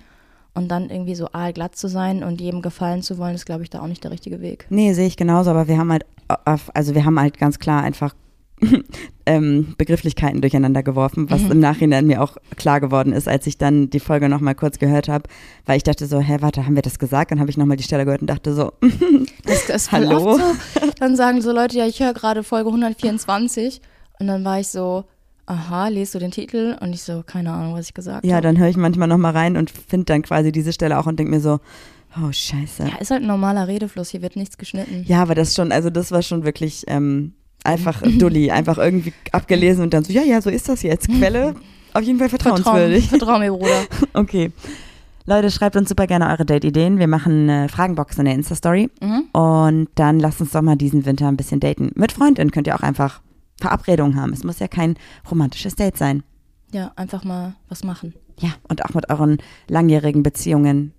Und 0.53 0.69
dann 0.69 0.89
irgendwie 0.89 1.15
so 1.15 1.27
aalglatt 1.33 1.75
zu 1.75 1.89
sein 1.89 2.23
und 2.23 2.39
jedem 2.39 2.61
gefallen 2.61 3.01
zu 3.01 3.17
wollen, 3.17 3.35
ist, 3.35 3.45
glaube 3.45 3.63
ich, 3.63 3.69
da 3.69 3.81
auch 3.81 3.87
nicht 3.87 4.05
der 4.05 4.11
richtige 4.11 4.39
Weg. 4.39 4.65
Nee, 4.69 4.93
sehe 4.93 5.07
ich 5.07 5.17
genauso, 5.17 5.49
aber 5.49 5.67
wir 5.67 5.77
haben 5.77 5.91
halt, 5.91 6.05
auf- 6.45 6.71
also 6.73 6.95
wir 6.95 7.03
haben 7.03 7.19
halt 7.19 7.37
ganz 7.37 7.59
klar 7.59 7.83
einfach 7.83 8.15
ähm, 9.25 9.75
Begrifflichkeiten 9.77 10.39
durcheinander 10.39 10.81
geworfen, 10.81 11.29
was 11.29 11.41
Mhm. 11.41 11.51
im 11.51 11.59
Nachhinein 11.59 12.07
mir 12.07 12.21
auch 12.21 12.37
klar 12.55 12.79
geworden 12.79 13.11
ist, 13.11 13.27
als 13.27 13.45
ich 13.47 13.57
dann 13.57 13.89
die 13.89 13.99
Folge 13.99 14.29
nochmal 14.29 14.55
kurz 14.55 14.79
gehört 14.79 15.09
habe, 15.09 15.23
weil 15.65 15.75
ich 15.75 15.83
dachte 15.83 16.05
so, 16.05 16.19
hä, 16.21 16.37
warte, 16.39 16.65
haben 16.65 16.75
wir 16.75 16.81
das 16.81 16.99
gesagt? 16.99 17.31
Dann 17.31 17.41
habe 17.41 17.49
ich 17.49 17.57
nochmal 17.57 17.75
die 17.75 17.83
Stelle 17.83 18.05
gehört 18.05 18.21
und 18.21 18.29
dachte 18.29 18.53
so, 18.53 18.71
Das, 19.45 19.67
das 19.67 19.91
Hallo? 19.91 20.37
so. 20.37 20.39
Dann 20.99 21.17
sagen 21.17 21.41
so 21.41 21.51
Leute, 21.51 21.77
ja, 21.77 21.85
ich 21.85 21.99
höre 21.99 22.13
gerade 22.13 22.43
Folge 22.43 22.69
124 22.69 23.81
und 24.19 24.27
dann 24.27 24.43
war 24.43 24.59
ich 24.59 24.67
so, 24.67 25.05
aha, 25.45 25.87
lest 25.89 26.15
du 26.15 26.19
den 26.19 26.31
Titel? 26.31 26.77
Und 26.79 26.93
ich 26.93 27.03
so, 27.03 27.23
keine 27.25 27.51
Ahnung, 27.51 27.75
was 27.75 27.87
ich 27.87 27.93
gesagt 27.93 28.25
ja, 28.25 28.35
habe. 28.35 28.43
dann 28.43 28.57
höre 28.57 28.69
ich 28.69 28.77
manchmal 28.77 29.07
nochmal 29.07 29.33
rein 29.33 29.57
und 29.57 29.69
finde 29.71 30.05
dann 30.05 30.21
quasi 30.21 30.51
diese 30.51 30.73
Stelle 30.73 30.97
auch 30.99 31.05
und 31.05 31.19
denke 31.19 31.31
mir 31.31 31.41
so, 31.41 31.59
oh 32.17 32.31
scheiße. 32.31 32.83
Ja, 32.83 32.97
ist 32.99 33.11
halt 33.11 33.21
ein 33.21 33.27
normaler 33.27 33.67
Redefluss, 33.67 34.09
hier 34.09 34.21
wird 34.21 34.35
nichts 34.35 34.57
geschnitten. 34.57 35.03
Ja, 35.07 35.21
aber 35.21 35.35
das 35.35 35.53
schon, 35.53 35.71
also 35.71 35.89
das 35.89 36.11
war 36.11 36.21
schon 36.21 36.43
wirklich 36.43 36.83
ähm, 36.87 37.33
einfach 37.63 38.01
Dulli, 38.19 38.51
einfach 38.51 38.77
irgendwie 38.77 39.13
abgelesen 39.31 39.83
und 39.83 39.93
dann 39.93 40.03
so, 40.03 40.13
ja, 40.13 40.23
ja, 40.23 40.41
so 40.41 40.49
ist 40.49 40.69
das 40.69 40.81
jetzt. 40.81 41.07
Quelle 41.07 41.55
auf 41.95 42.03
jeden 42.03 42.19
Fall 42.19 42.29
Vertrau, 42.29 42.55
vertrauenswürdig. 42.55 43.09
vertrau 43.09 43.39
mir, 43.39 43.51
Bruder. 43.51 43.85
Okay. 44.13 44.51
Leute, 45.25 45.49
schreibt 45.49 45.75
uns 45.75 45.89
super 45.89 46.05
gerne 46.05 46.29
eure 46.29 46.45
Date-Ideen. 46.45 46.99
Wir 46.99 47.07
machen 47.07 47.49
eine 47.49 47.69
Fragenbox 47.69 48.19
in 48.19 48.25
der 48.25 48.35
Insta-Story. 48.35 48.91
Mhm. 49.01 49.23
Und 49.31 49.87
dann 49.95 50.19
lasst 50.19 50.41
uns 50.41 50.51
doch 50.51 50.61
mal 50.61 50.75
diesen 50.75 51.05
Winter 51.05 51.27
ein 51.27 51.37
bisschen 51.37 51.59
daten. 51.61 51.91
Mit 51.95 52.11
Freundin 52.11 52.51
könnt 52.51 52.67
ihr 52.67 52.75
auch 52.75 52.81
einfach 52.81 53.21
Verabredungen 53.59 54.19
haben. 54.19 54.33
Es 54.33 54.43
muss 54.43 54.59
ja 54.59 54.67
kein 54.67 54.95
romantisches 55.29 55.75
Date 55.75 55.97
sein. 55.97 56.23
Ja, 56.71 56.91
einfach 56.95 57.23
mal 57.23 57.55
was 57.69 57.83
machen. 57.83 58.13
Ja, 58.39 58.49
und 58.67 58.83
auch 58.83 58.93
mit 58.93 59.09
euren 59.09 59.37
langjährigen 59.67 60.23
Beziehungen. 60.23 60.93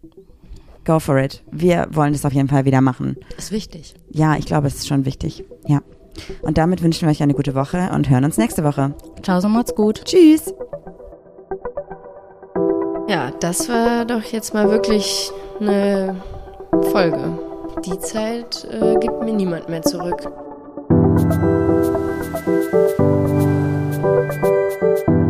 Go 0.84 1.00
for 1.00 1.18
it. 1.18 1.42
Wir 1.50 1.88
wollen 1.90 2.12
das 2.12 2.24
auf 2.24 2.32
jeden 2.32 2.48
Fall 2.48 2.64
wieder 2.64 2.80
machen. 2.80 3.16
Ist 3.36 3.50
wichtig. 3.50 3.94
Ja, 4.10 4.36
ich 4.36 4.46
glaube, 4.46 4.68
es 4.68 4.76
ist 4.76 4.88
schon 4.88 5.04
wichtig. 5.04 5.44
Ja. 5.66 5.82
Und 6.42 6.58
damit 6.58 6.82
wünschen 6.82 7.02
wir 7.02 7.10
euch 7.10 7.22
eine 7.22 7.34
gute 7.34 7.54
Woche 7.54 7.90
und 7.92 8.08
hören 8.08 8.24
uns 8.24 8.38
nächste 8.38 8.64
Woche. 8.64 8.94
Ciao, 9.22 9.40
so 9.40 9.48
macht's 9.48 9.74
gut. 9.74 10.04
Tschüss. 10.04 10.54
Ja, 13.08 13.30
das 13.40 13.68
war 13.68 14.04
doch 14.04 14.22
jetzt 14.22 14.54
mal 14.54 14.70
wirklich 14.70 15.30
eine 15.60 16.16
Folge. 16.90 17.38
Die 17.84 17.98
Zeit 17.98 18.66
äh, 18.70 18.94
gibt 18.98 19.22
mir 19.22 19.34
niemand 19.34 19.68
mehr 19.68 19.82
zurück. 19.82 20.26
Thank 24.86 25.08
you. 25.08 25.25